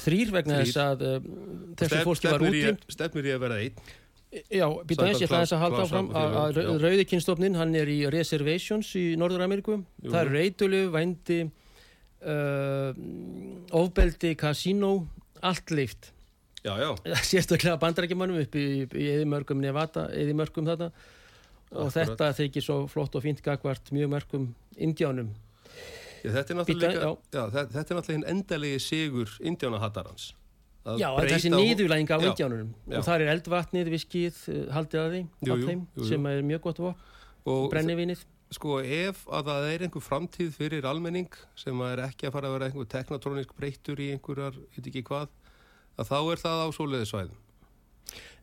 þrýr 0.05 0.31
vegna 0.37 0.61
þess 0.61 0.79
að 0.79 1.03
uh, 1.09 1.17
þessu 1.81 2.05
fólki 2.07 2.31
var 2.31 2.47
útrýmt. 2.47 2.87
Stefnir 2.95 3.33
ég 3.33 3.41
að 3.41 3.45
vera 3.49 3.59
einn 3.65 3.91
Já, 4.31 4.67
býta 4.87 5.09
eins, 5.09 5.19
ég 5.19 5.27
ætla 5.27 5.41
þess 5.43 5.55
að 5.57 5.63
halda 5.65 5.85
áfram. 5.87 6.11
að 6.15 6.61
Rauðikinnstofnin, 6.85 7.57
hann 7.59 7.75
er 7.75 7.91
í 7.91 7.99
Reservations 8.15 8.93
í 8.99 9.17
Norður-Ameriku, 9.19 9.81
það 10.05 10.21
er 10.21 10.31
reytulu, 10.37 10.83
vændi 10.95 11.41
uh, 12.23 12.93
ofbeldi, 13.81 14.37
kasínó 14.39 14.93
allt 15.43 15.75
leift 15.75 16.13
sérstaklega 17.31 17.79
bandarækjumannum 17.81 18.43
upp 18.43 18.57
í, 18.61 18.67
í 18.85 19.07
eðimörgum 19.17 19.63
Nevada, 19.65 20.11
eðimörgum 20.13 20.69
þarna. 20.69 20.91
Og 21.71 21.87
Akkurat. 21.87 22.11
þetta 22.11 22.29
þykir 22.37 22.65
svo 22.67 22.77
flott 22.91 23.15
og 23.15 23.23
fínt 23.25 23.41
gagvart 23.47 23.93
mjög 23.95 24.11
mörgum 24.11 24.49
indjánum 24.75 25.31
Já, 26.21 26.33
þetta 26.35 26.53
er 26.53 26.59
náttúrulega, 26.59 26.91
líka, 26.93 27.01
já. 27.01 27.13
já, 27.33 27.43
þetta, 27.55 27.73
þetta 27.75 27.95
er 27.95 27.99
náttúrulega 27.99 28.33
endalegi 28.35 28.81
sigur 28.85 29.37
indjánahattarans. 29.41 30.25
Já, 30.99 31.09
þessi 31.21 31.51
breyta- 31.51 31.61
nýðulæging 31.61 32.11
af 32.11 32.21
Já, 32.21 32.29
indjánunum 32.31 32.75
já. 32.89 32.99
og 32.99 33.05
þar 33.05 33.21
er 33.21 33.33
eldvatnið, 33.37 33.91
viskið, 33.95 34.37
eh, 34.49 34.67
haldið 34.75 35.01
að 35.01 35.11
því 35.15 35.23
Jú, 35.23 35.55
jú, 35.55 35.67
þeim, 35.69 35.87
jú, 35.97 36.09
sem 36.09 36.27
er 36.27 36.43
mjög 36.43 36.61
gott 36.61 36.81
og 36.81 37.71
brennivinið 37.71 38.25
sko 38.51 38.81
ef 38.83 39.27
að 39.31 39.47
það 39.47 39.69
er 39.71 39.85
einhver 39.87 40.03
framtíð 40.03 40.51
fyrir 40.57 40.87
almenning 40.91 41.31
sem 41.59 41.81
er 41.87 42.03
ekki 42.09 42.27
að 42.27 42.35
fara 42.35 42.49
að 42.51 42.57
vera 42.57 42.71
einhver 42.71 42.89
teknotrónisk 42.91 43.55
breyttur 43.55 44.03
í 44.03 44.11
einhverjar, 44.17 44.59
veit 44.75 44.91
ekki 44.91 45.05
hvað, 45.07 45.29
að 45.97 46.11
þá 46.11 46.19
er 46.33 46.43
það 46.43 46.65
á 46.67 46.69
svoleiði 46.75 47.11
svæðum. 47.13 47.39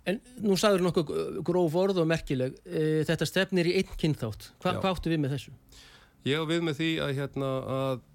En 0.08 0.22
nú 0.40 0.56
sagður 0.56 0.86
nokkuð 0.86 1.42
gróf 1.44 1.74
orð 1.76 1.98
og 2.00 2.08
merkileg. 2.08 2.56
E, 2.64 3.04
þetta 3.04 3.28
stefnir 3.28 3.68
í 3.68 3.74
einn 3.82 3.98
kynþátt. 4.00 4.54
Hvað 4.64 4.86
áttu 4.88 5.12
við 5.12 5.20
með 5.20 5.34
þessu? 5.36 5.56
Ég 6.28 6.40
á 6.40 6.44
við 6.48 6.64
með 6.64 6.80
því 6.80 6.92
að 7.04 7.12
hérna 7.18 7.50
að 7.76 8.06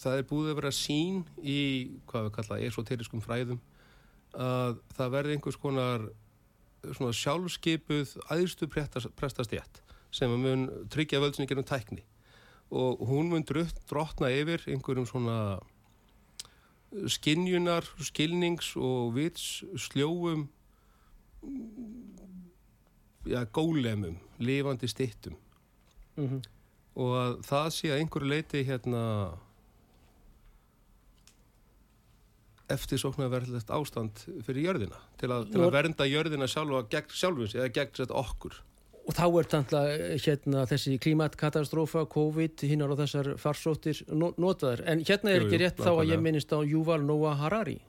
það 0.00 0.18
er 0.18 0.28
búið 0.28 0.50
að 0.52 0.58
vera 0.60 0.72
sín 0.74 1.22
í, 1.38 1.58
hvað 2.10 2.28
við 2.28 2.34
kalla, 2.36 2.60
esoteriskum 2.68 3.22
fræðum 3.24 3.60
að 4.32 4.78
það 4.96 5.12
verði 5.16 5.36
einhvers 5.36 5.60
konar 5.60 6.06
svona 6.82 7.12
sjálfskipuð 7.14 8.14
æðstu 8.32 8.68
prestastjætt 8.70 9.82
sem 10.12 10.32
mun 10.32 10.66
tryggja 10.92 11.20
völdsinni 11.22 11.48
gerum 11.50 11.66
tækni 11.68 12.02
og 12.72 13.04
hún 13.08 13.28
mun 13.28 13.44
drutt, 13.44 13.76
drotna 13.90 14.32
yfir 14.32 14.64
einhverjum 14.66 15.06
svona 15.08 15.60
skinjunar, 17.08 17.86
skilnings 18.00 18.74
og 18.76 19.14
vits 19.16 19.62
sljóum 19.76 20.48
já, 23.28 23.44
gólemum, 23.52 24.18
lifandi 24.38 24.88
stittum 24.88 25.36
Mm 26.16 26.28
-hmm. 26.28 26.42
og 26.94 27.10
að 27.16 27.32
það 27.42 27.68
sé 27.70 27.88
að 27.88 27.98
einhverju 27.98 28.28
leiti 28.28 28.64
hérna 28.64 29.02
eftirsóknarverðlegt 32.76 33.70
ástand 33.74 34.22
fyrir 34.46 34.68
jörðina 34.70 34.98
til 35.20 35.30
að, 35.32 35.48
til 35.52 35.60
að 35.62 35.66
er- 35.68 35.76
vernda 35.78 36.06
jörðina 36.10 36.48
sjálfa 36.50 36.84
gegn 36.92 37.16
sjálfins 37.22 37.56
eða 37.58 37.72
gegn 37.78 37.96
sett 38.02 38.10
okkur 38.24 38.60
Og 39.02 39.16
þá 39.18 39.24
er 39.26 39.46
þannig 39.50 40.20
hérna 40.22 40.60
þessi 40.70 40.92
klimatkatastrófa, 41.02 42.04
COVID, 42.12 42.62
hinnar 42.70 42.92
og 42.94 43.00
þessar 43.00 43.32
farsóttir 43.42 43.98
no- 44.14 44.28
notaðar. 44.38 44.84
En 44.86 45.00
hérna 45.02 45.32
er 45.32 45.40
Jú, 45.42 45.48
ekki 45.48 45.58
jú, 45.58 45.62
rétt 45.64 45.80
þá 45.82 45.90
að 45.90 46.12
ég 46.12 46.20
minnist 46.22 46.54
á 46.54 46.62
Yuval 46.62 47.00
Noah 47.02 47.34
Harari. 47.40 47.80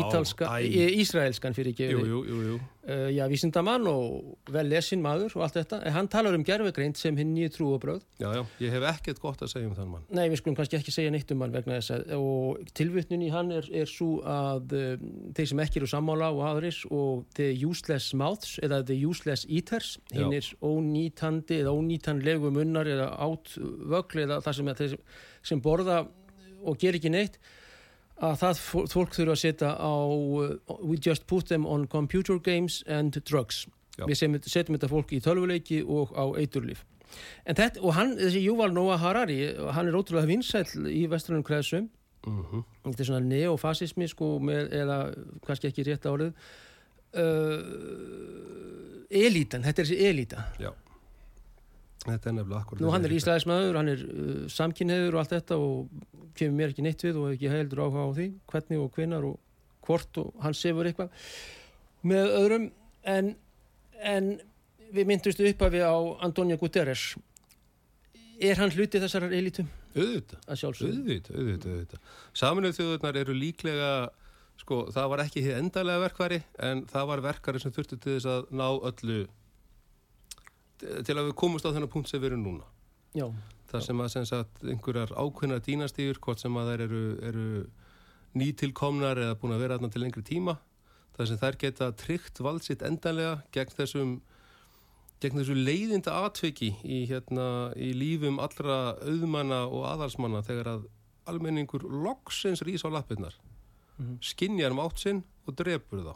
Ítalska, 0.00 0.50
Ísraelskan 0.60 1.56
fyrir 1.56 1.74
ekki. 1.74 1.88
Jú, 1.94 2.04
jú, 2.06 2.20
jú, 2.26 2.42
jú. 2.48 2.60
Uh, 2.80 3.10
já, 3.12 3.26
vísindamann 3.28 3.84
og 3.86 4.38
vel 4.50 4.70
lesin 4.72 5.02
maður 5.04 5.34
og 5.36 5.44
allt 5.44 5.58
þetta. 5.58 5.82
En 5.86 5.94
hann 5.94 6.08
talar 6.10 6.34
um 6.34 6.44
gerfegreind 6.46 6.96
sem 6.98 7.16
hinn 7.20 7.34
nýju 7.36 7.52
trúabröð. 7.54 8.00
Já, 8.18 8.30
já, 8.34 8.40
ég 8.64 8.72
hef 8.74 8.86
ekkert 8.88 9.20
gott 9.22 9.44
að 9.44 9.52
segja 9.52 9.68
um 9.68 9.76
þann 9.76 9.90
mann 9.92 10.06
Nei, 10.16 10.24
við 10.32 10.40
skulum 10.40 10.56
kannski 10.58 10.78
ekki 10.80 10.94
segja 10.94 11.12
neitt 11.12 11.30
um 11.34 11.44
hann 11.44 11.54
vegna 11.54 11.76
þess 11.76 11.94
að 11.98 12.14
og 12.16 12.72
tilvittnun 12.80 13.26
í 13.26 13.30
hann 13.34 13.52
er, 13.54 13.68
er 13.82 13.90
svo 13.90 14.22
að 14.24 14.74
um, 14.80 15.06
þeir 15.36 15.52
sem 15.52 15.62
ekki 15.66 15.82
eru 15.82 15.90
sammála 15.92 16.32
og 16.34 16.42
aðris 16.48 16.80
og 16.88 17.28
the 17.38 17.52
useless 17.60 18.16
mouths 18.16 18.56
eða 18.64 18.80
the 18.88 18.96
useless 19.04 19.44
eaters 19.46 19.94
hinn 20.14 20.34
er 20.40 20.50
ónýtandi 20.64 21.60
eða 21.60 21.76
ónýtanlegu 21.76 22.50
munnar 22.56 22.88
eða 22.88 23.12
átvögl 23.28 24.24
eða 24.24 24.40
það 24.46 24.60
sem, 24.62 24.98
sem 25.52 25.62
borða 25.62 26.02
og 26.64 26.80
ger 26.80 26.96
ekki 26.96 27.12
neitt 27.12 27.38
að 28.20 28.34
það 28.42 28.58
fó- 28.60 28.86
fólk 28.92 29.14
þurfa 29.16 29.34
að 29.36 29.40
setja 29.42 29.70
á 29.80 29.92
uh, 29.96 30.54
we 30.84 30.96
just 31.00 31.26
put 31.26 31.48
them 31.48 31.66
on 31.66 31.86
computer 31.88 32.38
games 32.38 32.82
and 32.86 33.16
drugs. 33.24 33.66
Já. 33.98 34.06
við 34.06 34.16
sem- 34.16 34.36
setjum 34.40 34.76
þetta 34.78 34.88
fólk 34.88 35.10
í 35.12 35.20
tölvuleiki 35.20 35.82
og 35.84 36.12
á 36.16 36.24
eiturlíf 36.40 36.84
En 37.44 37.56
þetta, 37.58 37.80
og 37.82 37.90
hann, 37.96 38.12
þessi 38.16 38.38
Yuval 38.44 38.70
Noah 38.72 39.00
Harari, 39.02 39.40
hann 39.74 39.88
er 39.90 39.96
ótrúlega 39.98 40.28
vinsæll 40.30 40.86
í 40.86 41.08
vestrunum 41.10 41.42
kreðsum, 41.42 41.88
mm 42.22 42.60
þetta 42.84 43.02
er 43.02 43.08
svona 43.08 43.26
neofasismi, 43.26 44.06
sko, 44.08 44.28
með, 44.38 44.70
eða 44.78 44.98
kannski 45.44 45.68
ekki 45.72 45.84
rétt 45.88 46.06
árið, 46.06 46.30
uh, 47.18 49.10
elítan, 49.10 49.64
þetta 49.66 49.82
er 49.82 49.88
þessi 49.90 50.06
elíta. 50.10 50.44
Já 50.62 50.70
Þetta 52.06 52.30
er 52.30 52.36
nefnilega 52.38 52.62
akkur 52.62 52.80
Nú, 52.80 52.90
hann 52.94 53.04
er 53.04 53.14
íslæðismæður, 53.16 53.78
hann 53.80 53.92
er 53.92 54.04
uh, 54.06 54.36
samkynniður 54.52 55.16
og 55.16 55.22
allt 55.22 55.34
þetta 55.36 55.58
og 55.60 56.04
kemur 56.38 56.56
mér 56.56 56.72
ekki 56.72 56.84
neitt 56.86 57.04
við 57.04 57.18
og 57.20 57.32
ekki 57.34 57.50
heldur 57.52 57.82
áhuga 57.84 58.06
á 58.08 58.10
því, 58.16 58.28
hvernig 58.52 58.80
og 58.80 58.94
hvenar 58.96 59.26
og 59.28 59.40
hvort 59.86 60.20
og 60.22 60.30
hann 60.44 60.56
sefur 60.56 60.88
eitthvað 60.88 61.10
með 62.06 62.36
öðrum, 62.38 62.70
en, 63.04 63.34
en 64.00 64.30
við 64.94 65.10
myndumstu 65.10 65.44
upp 65.50 65.66
að 65.66 65.76
við 65.76 65.84
á 65.84 65.96
Antonio 66.24 66.56
Guterres. 66.60 67.10
Er 68.40 68.56
hann 68.56 68.72
hluti 68.72 69.02
þessar 69.02 69.28
elítum 69.28 69.68
Auðvitað 69.90 70.46
að 70.46 70.58
sjálfsögðu? 70.60 70.98
Auðvitað, 71.00 71.36
auðvitað, 71.36 71.72
auðvitað. 71.74 72.10
Saminuð 72.40 72.76
þjóðurnar 72.76 73.18
eru 73.20 73.34
líklega, 73.34 73.90
sko, 74.60 74.78
það 74.94 75.08
var 75.12 75.22
ekki 75.24 75.42
hér 75.44 75.58
endalega 75.58 76.02
verkværi, 76.04 76.38
en 76.68 76.82
það 76.90 77.08
var 77.10 77.22
verkværi 77.24 77.62
sem 77.62 77.74
þurfti 77.74 77.98
til 77.98 78.14
þess 78.16 78.28
að 78.30 78.52
ná 78.60 78.66
öllu, 78.70 79.18
til 80.80 81.16
að 81.16 81.30
við 81.30 81.36
komumst 81.42 81.66
á 81.66 81.72
þennan 81.72 81.92
punkt 81.92 82.10
sem 82.10 82.20
við 82.20 82.32
erum 82.32 82.44
núna. 82.46 82.68
Já, 83.16 83.26
Það 83.70 83.84
sem 83.86 84.00
að, 84.02 84.08
sem 84.10 84.24
sagt, 84.26 84.64
einhverjar 84.66 85.12
ákveðnar 85.14 85.60
dínastífur, 85.62 86.18
hvort 86.24 86.40
sem 86.42 86.56
að 86.58 86.72
þær 86.72 86.80
eru, 86.88 87.02
eru 87.28 87.44
nýtilkomnar 88.40 89.20
eða 89.22 89.36
búin 89.38 89.54
að 89.54 89.62
vera 89.62 89.76
þarna 89.78 89.90
til 89.94 90.02
lengri 90.02 90.24
tíma, 90.26 90.56
það 91.14 91.28
sem 91.30 91.38
þær 91.38 91.58
geta 91.60 91.90
tryggt 92.00 92.42
vald 92.42 92.66
sitt 92.66 92.82
endanlega 92.86 93.36
gegn 93.54 93.76
þessum 93.76 94.16
gegn 95.20 95.36
þessu 95.36 95.54
leiðinda 95.58 96.16
atviki 96.24 96.72
í, 96.80 97.02
hérna, 97.10 97.46
í 97.76 97.92
lífum 97.94 98.40
allra 98.40 98.96
auðmanna 99.04 99.66
og 99.68 99.84
aðalsmanna 99.90 100.40
þegar 100.46 100.72
að 100.72 100.86
almenningur 101.30 101.84
loksins 101.84 102.64
rís 102.66 102.82
á 102.82 102.90
lappirnar. 102.90 103.36
Mhm. 104.00 104.16
skinjar 104.24 104.72
mátt 104.72 104.98
sinn 104.98 105.24
og 105.46 105.56
drepur 105.56 106.00
þá. 106.00 106.14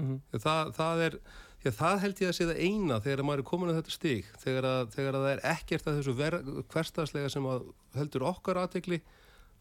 Mm 0.00 0.20
það, 0.32 0.72
það 0.72 1.02
er 1.06 1.18
Já, 1.62 1.70
það 1.70 2.00
held 2.02 2.20
ég 2.22 2.30
að 2.32 2.36
sé 2.36 2.46
það 2.48 2.60
eina 2.66 2.96
þegar 3.04 3.20
maður 3.26 3.40
er 3.42 3.46
komin 3.46 3.70
á 3.70 3.78
þetta 3.78 3.92
stig, 3.94 4.30
þegar 4.42 4.66
að, 4.66 4.80
þegar 4.96 5.18
að 5.18 5.26
það 5.26 5.32
er 5.32 5.42
ekkert 5.52 5.84
að 5.86 5.98
þessu 5.98 6.14
ver, 6.18 6.36
hverstaslega 6.72 7.28
sem 7.30 7.44
að 7.46 7.68
heldur 7.94 8.24
okkar 8.26 8.58
aðtegli, 8.64 8.98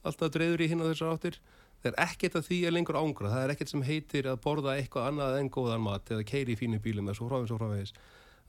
alltaf 0.01 0.31
dreifur 0.33 0.63
í 0.65 0.69
hinn 0.71 0.81
á 0.81 0.89
þessar 0.89 1.13
áttir, 1.13 1.37
það 1.83 1.91
er 1.91 1.99
ekkert 2.07 2.39
að 2.39 2.47
því 2.47 2.57
er 2.65 2.73
lengur 2.73 2.97
ángra, 2.97 3.33
það 3.35 3.45
er 3.45 3.53
ekkert 3.53 3.73
sem 3.73 3.85
heitir 3.85 4.31
að 4.31 4.41
borða 4.41 4.75
eitthvað 4.79 5.11
annað 5.11 5.37
en 5.43 5.53
góðan 5.53 5.85
mat 5.85 6.09
eða 6.09 6.25
keiri 6.33 6.55
í 6.55 6.57
fínu 6.57 6.81
bílum 6.81 7.11
eða 7.11 7.19
svo 7.19 7.29
fráfins 7.29 7.53
og 7.53 7.61
fráfins, 7.61 7.93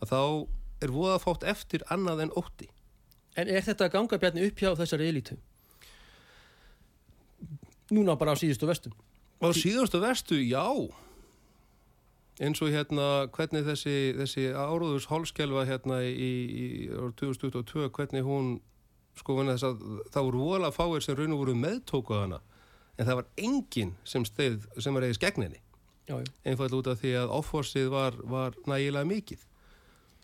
að 0.01 0.15
þá 0.15 0.23
er 0.87 0.97
voða 0.97 1.21
fátt 1.21 1.45
eftir 1.53 1.85
annað 1.93 2.25
en 2.25 2.35
ótti. 2.41 2.73
En 3.37 3.53
er 3.53 3.65
þetta 3.65 3.91
að 3.91 3.95
ganga 3.99 4.21
bjarni 4.21 4.49
upp 4.49 4.65
hjá 4.65 4.73
þessari 4.81 5.13
elítu? 5.13 5.37
Núna 7.93 8.17
bara 8.17 8.33
á 8.33 8.41
síðustu 8.41 8.65
vestum. 8.69 8.97
Á 9.45 9.53
síðustu 9.57 10.01
vestu, 10.01 10.41
já, 10.41 10.65
eins 12.43 12.63
og 12.65 12.73
hérna 12.75 13.09
hvernig 13.35 13.65
þessi, 13.67 13.97
þessi 14.19 14.49
áróðurs 14.51 15.09
hálskelfa 15.11 15.67
hérna 15.69 16.01
í, 16.05 16.31
í 16.63 16.67
árið 16.91 17.15
2022, 17.23 17.91
hvernig 17.95 18.27
hún 18.27 18.55
sko 19.19 19.37
vegna 19.39 19.55
þess 19.59 19.69
að 19.69 19.85
það 20.15 20.29
voru 20.29 20.47
vola 20.47 20.73
fáir 20.75 21.05
sem 21.05 21.19
raun 21.19 21.37
og 21.37 21.45
voru 21.45 21.55
meðtókuð 21.59 22.25
hana 22.25 22.41
en 22.99 23.07
það 23.07 23.19
var 23.21 23.29
enginn 23.41 23.95
sem 24.09 24.25
steið 24.29 24.67
sem 24.81 24.95
var 24.97 25.07
Já, 26.09 26.19
já. 26.19 26.27
einfall 26.45 26.75
út 26.75 26.91
af 26.91 26.99
því 27.01 27.13
að 27.21 27.33
offorsið 27.39 27.89
var, 27.93 28.17
var 28.27 28.57
nægilega 28.67 29.07
mikið. 29.07 29.45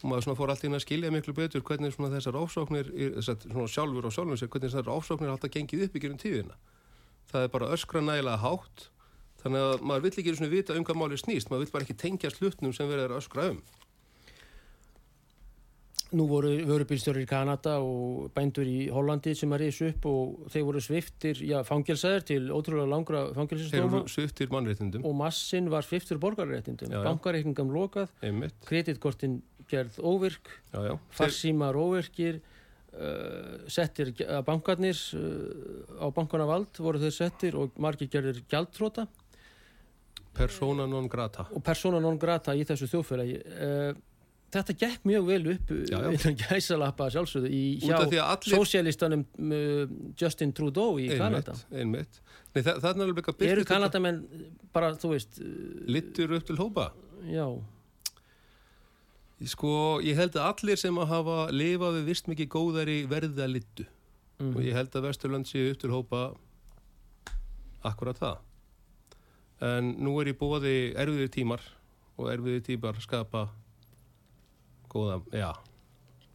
Og 0.03 0.11
maður 0.11 0.37
fór 0.39 0.53
allt 0.53 0.65
inn 0.67 0.77
að 0.79 0.85
skilja 0.85 1.11
miklu 1.15 1.35
betur 1.35 1.63
hvernig 1.67 1.95
þessar 1.95 2.39
ofsóknir 2.39 2.91
þessar 3.19 3.47
sjálfur 3.71 4.09
og 4.09 4.15
sjálfur 4.15 4.51
hvernig 4.51 4.69
þessar 4.69 4.91
ofsóknir 4.95 5.33
alltaf 5.33 5.53
gengið 5.55 5.87
upp 5.87 5.97
í 5.97 6.03
gerum 6.03 6.19
tíðina. 6.19 6.59
Það 7.31 7.47
er 7.47 7.53
bara 7.55 7.71
öskra 7.75 8.03
nægilega 8.03 8.43
hátt 8.43 8.89
þannig 9.49 9.67
að 9.67 9.85
maður 9.91 10.07
vill 10.07 10.15
ekki 10.23 10.37
svona 10.39 10.53
vita 10.53 10.79
um 10.79 10.87
hvað 10.87 11.03
máli 11.03 11.19
snýst, 11.19 11.51
maður 11.51 11.67
vill 11.67 11.75
bara 11.75 11.89
ekki 11.89 12.01
tengja 12.05 12.33
slutnum 12.33 12.75
sem 12.77 12.89
verður 12.91 13.17
að 13.17 13.23
öskra 13.23 13.51
um. 13.55 13.61
Nú 16.17 16.25
voru 16.25 16.55
vörubílstjóri 16.65 17.27
í 17.27 17.29
Kanada 17.29 17.75
og 17.85 18.31
bændur 18.33 18.65
í 18.65 18.87
Hollandi 18.89 19.35
sem 19.37 19.51
að 19.53 19.67
reysa 19.67 19.91
upp 19.91 20.07
og 20.09 20.47
þeir 20.55 20.65
voru 20.65 20.81
sviftir, 20.81 21.43
já, 21.45 21.59
fangelsaðir 21.69 22.25
til 22.31 22.39
ótrúlega 22.49 22.89
langra 22.89 23.27
þeir 23.27 23.37
fangelsistóma 23.37 24.01
eru 24.01 24.13
sviftir 24.15 24.49
mannréttindum. 24.55 25.05
Og 25.05 25.17
massin 25.19 25.69
var 25.69 25.85
sviftur 25.85 26.21
já. 26.95 27.03
Bankareikningam 27.05 27.75
lokað, 27.75 28.15
kreditkortin 28.65 29.43
gerð 29.69 30.01
óvirk, 30.01 30.49
já, 30.73 30.81
já. 30.87 30.95
Þeir, 30.97 31.13
farsímar 31.21 31.77
óvirkir, 31.77 32.41
uh, 32.97 33.69
settir 33.69 34.15
að 34.25 34.47
bankarnir 34.49 35.05
uh, 35.13 36.01
á 36.01 36.09
bankana 36.17 36.49
vald 36.49 36.81
voru 36.81 37.05
þeir 37.05 37.17
settir 37.21 37.61
og 37.61 37.77
margir 37.77 38.09
gerðir 38.09 38.41
gjaldtróta 38.49 39.11
persona 40.39 40.87
non 40.91 41.09
grata. 41.11 41.49
Og 41.55 41.65
persóna 41.65 42.01
non 42.03 42.19
grata 42.21 42.55
í 42.57 42.65
þessu 42.69 42.89
þjóðfélagi. 42.93 43.39
Uh, 43.53 43.91
þetta 44.55 44.77
gekk 44.81 45.09
mjög 45.09 45.27
vel 45.29 45.41
upp 45.55 45.73
Já, 45.77 45.97
já. 45.99 46.11
innan 46.15 46.39
gæsalappa 46.43 47.09
sjálfsögðu 47.13 47.51
í 47.53 47.63
hjá 47.85 47.97
að 47.99 48.15
allir- 48.25 48.55
sósialistanum 48.55 49.25
uh, 49.27 49.97
Justin 50.19 50.55
Trudeau 50.57 50.97
í 51.03 51.11
Kanada. 51.19 51.57
einmitt. 51.73 52.23
Nei, 52.55 52.63
það, 52.63 52.71
er 52.75 52.85
náttúrulega 52.85 53.19
líka 53.19 53.35
birtist 53.35 53.53
eru 53.53 53.67
Kanadamenn 53.69 54.23
bara, 54.73 54.95
þú 54.97 55.13
veist 55.13 55.43
Littur 55.91 56.33
upp 56.39 56.47
til 56.49 56.57
hópa? 56.57 56.87
Já, 57.29 57.45
Sko, 59.47 60.01
ég 60.03 60.19
held 60.19 60.35
að 60.35 60.49
allir 60.49 60.81
sem 60.81 60.97
að 60.99 61.13
hafa 61.13 61.37
lifað 61.55 62.01
við 62.01 62.09
vist 62.11 62.27
mikið 62.27 62.49
góðari 62.51 62.97
verða 63.07 63.47
littu 63.47 63.85
mm. 64.41 64.51
og 64.51 64.65
ég 64.67 64.75
held 64.75 64.97
að 64.99 65.07
Vesturland 65.07 65.47
séu 65.47 65.69
upp 65.71 65.79
til 65.79 65.93
hópa 65.93 66.23
akkurat 67.87 68.19
það 68.19 68.41
en 69.65 69.95
nú 69.99 70.15
er 70.21 70.33
ég 70.33 70.39
búaði 70.39 70.77
erfiðir 70.99 71.33
tímar 71.35 71.65
og 72.19 72.31
erfiðir 72.33 72.65
tímar 72.67 73.01
skapa 73.03 73.49
góða, 74.89 75.21
já, 75.35 75.53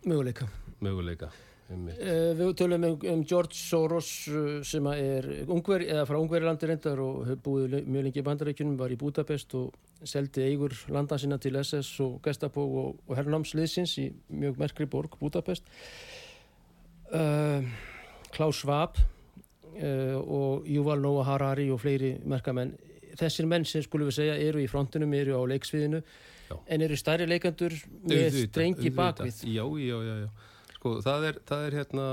möguleika. 0.05 0.47
Möguleika 0.83 1.31
uh, 1.73 2.33
við 2.37 2.51
tölum 2.59 2.85
um, 2.87 2.97
um 3.13 3.23
George 3.27 3.55
Soros 3.57 4.09
uh, 4.31 4.59
sem 4.65 4.87
er 4.93 5.27
ungveri, 5.47 5.87
eða 5.91 6.05
frá 6.09 6.19
Ungverilandi 6.19 6.69
reyndar 6.69 7.01
og 7.03 7.23
hefur 7.29 7.41
búið 7.47 7.79
mjög 7.87 8.07
lengi 8.07 8.21
í 8.21 8.25
bandaríkjunum 8.27 8.77
var 8.79 8.93
í 8.93 8.99
Budapest 8.99 9.55
og 9.59 9.73
seldi 10.07 10.43
eigur 10.49 10.75
landa 10.91 11.17
sinna 11.19 11.39
til 11.41 11.57
SS 11.61 11.95
og 12.03 12.19
Gestapo 12.25 12.65
og, 12.81 13.01
og 13.07 13.17
herrnámsliðsins 13.17 13.95
í 14.03 14.09
mjög 14.33 14.59
merkri 14.61 14.87
borg 14.89 15.17
Budapest 15.21 15.67
uh, 17.13 17.63
Klaus 18.33 18.61
Schwab 18.61 18.99
uh, 18.99 20.17
og 20.19 20.67
Yuval 20.69 21.03
Noah 21.03 21.31
Harari 21.31 21.69
og 21.73 21.81
fleiri 21.83 22.17
merkamenn 22.25 22.75
þessir 23.19 23.49
menn 23.49 23.65
sem 23.67 23.83
skulum 23.85 24.09
við 24.09 24.17
segja 24.19 24.37
eru 24.47 24.61
í 24.63 24.69
frontinum, 24.71 25.13
eru 25.17 25.37
á 25.37 25.41
leiksviðinu 25.53 26.01
Já. 26.49 26.55
en 26.67 26.85
eru 26.85 26.97
stærri 26.99 27.27
leikandur 27.29 27.75
með 28.03 28.17
Auðvitað, 28.17 28.47
strengi 28.49 28.79
auðvitað. 28.79 28.97
bakvið 29.01 29.43
Já, 29.53 29.65
já, 29.83 29.97
já, 30.07 30.15
já. 30.23 30.29
Sko, 30.77 30.95
það 31.05 31.27
er, 31.29 31.39
það 31.49 31.67
er 31.67 31.77
hérna 31.79 32.07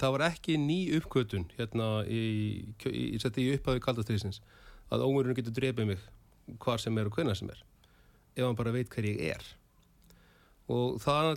það 0.00 0.14
var 0.16 0.24
ekki 0.30 0.58
ný 0.60 0.78
uppkvötun 0.98 1.48
hérna 1.58 1.88
í, 2.08 2.20
í, 2.90 2.90
í, 2.90 3.08
í 3.16 3.48
upphafi 3.56 3.82
kaldastriðsins 3.84 4.40
að 4.92 5.04
ómurinn 5.06 5.36
getur 5.36 5.54
drefið 5.56 5.92
mig 5.92 6.06
hvar 6.62 6.80
sem 6.82 6.96
er 6.98 7.08
og 7.08 7.16
hvenna 7.16 7.36
sem 7.38 7.50
er 7.52 7.60
ef 8.36 8.46
hann 8.46 8.58
bara 8.58 8.72
veit 8.74 8.90
hver 8.92 9.08
ég 9.08 9.20
er 9.36 9.44
og 10.72 10.98
það 11.02 11.34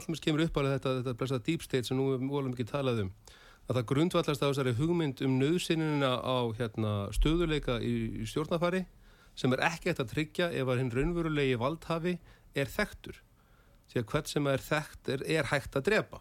allmis, 0.00 0.22
kemur 0.22 0.44
upp 0.46 0.58
alveg 0.58 0.78
þetta, 0.78 0.94
þetta 1.00 1.18
blessa 1.20 1.40
deep 1.46 1.64
state 1.64 1.88
sem 1.88 1.98
nú 1.98 2.14
volum 2.30 2.52
ekki 2.54 2.66
talað 2.68 3.04
um 3.04 3.10
að 3.64 3.78
það 3.78 3.86
grundvallast 3.90 4.44
á 4.44 4.48
þessari 4.50 4.74
hugmynd 4.78 5.22
um 5.24 5.38
nöðsynina 5.40 6.12
á 6.20 6.36
hérna, 6.58 6.92
stöðuleika 7.16 7.78
í, 7.80 8.24
stjórnafari 8.28 8.84
sem 9.38 9.54
er 9.56 9.64
ekki 9.70 9.90
eftir 9.90 10.04
að 10.04 10.12
tryggja 10.12 10.50
ef 10.52 10.68
að 10.68 10.82
hinn 10.82 10.92
raunverulegi 10.94 11.56
valdhafi 11.58 12.18
er 12.54 12.70
þekktur. 12.70 13.18
Því 13.90 14.00
að 14.00 14.06
hvert 14.12 14.30
sem 14.30 14.46
er 14.52 14.62
þekkt 14.64 15.10
er, 15.14 15.26
er 15.38 15.50
hægt 15.50 15.78
að 15.78 15.88
drepa. 15.88 16.20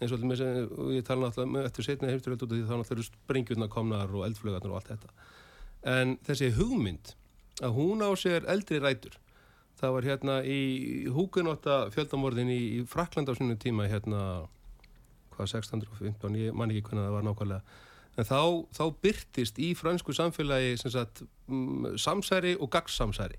Eins 0.00 0.12
og, 0.12 0.24
með, 0.28 0.42
og 0.76 0.92
ég 0.92 1.04
tala 1.06 1.30
náttúrulega 1.30 1.68
eftir 1.70 1.86
setna 1.86 2.10
heimstyrjöld 2.12 2.42
út 2.44 2.50
af 2.50 2.56
því 2.56 2.64
þá 2.64 2.74
náttúrulega 2.74 2.96
eru 2.96 3.06
sprengjurna 3.06 3.68
komnar 3.72 4.10
og 4.12 4.26
eldflögarnar 4.28 4.72
og 4.72 4.80
allt 4.80 4.90
þetta. 4.92 5.14
En 5.96 6.16
þessi 6.26 6.50
hugmynd 6.56 7.14
að 7.64 7.78
hún 7.78 8.04
á 8.04 8.10
sér 8.18 8.46
eldri 8.52 8.80
rætur. 8.82 9.16
Það 9.76 9.94
var 9.96 10.08
hérna 10.08 10.34
í 10.44 10.60
húkunótta 11.12 11.78
fjöldamorðin 11.92 12.52
í, 12.52 12.60
í 12.78 12.84
Frakland 12.88 13.28
á 13.28 13.36
sínum 13.36 13.58
tíma 13.60 13.88
hérna 13.88 14.20
hvað 15.36 15.52
1615, 15.60 16.38
ég 16.40 16.56
man 16.56 16.72
ekki 16.72 16.88
hvernig 16.88 17.06
það 17.06 17.16
var 17.16 17.26
nákvæmlega. 17.28 17.62
En 18.16 18.24
þá, 18.24 18.40
þá 18.72 18.84
byrtist 19.04 19.58
í 19.60 19.74
fransku 19.76 20.14
samfélagi 20.16 20.76
sagt, 20.80 21.22
mm, 21.48 21.96
samsæri 22.00 22.56
og 22.56 22.70
gagssamsæri 22.72 23.36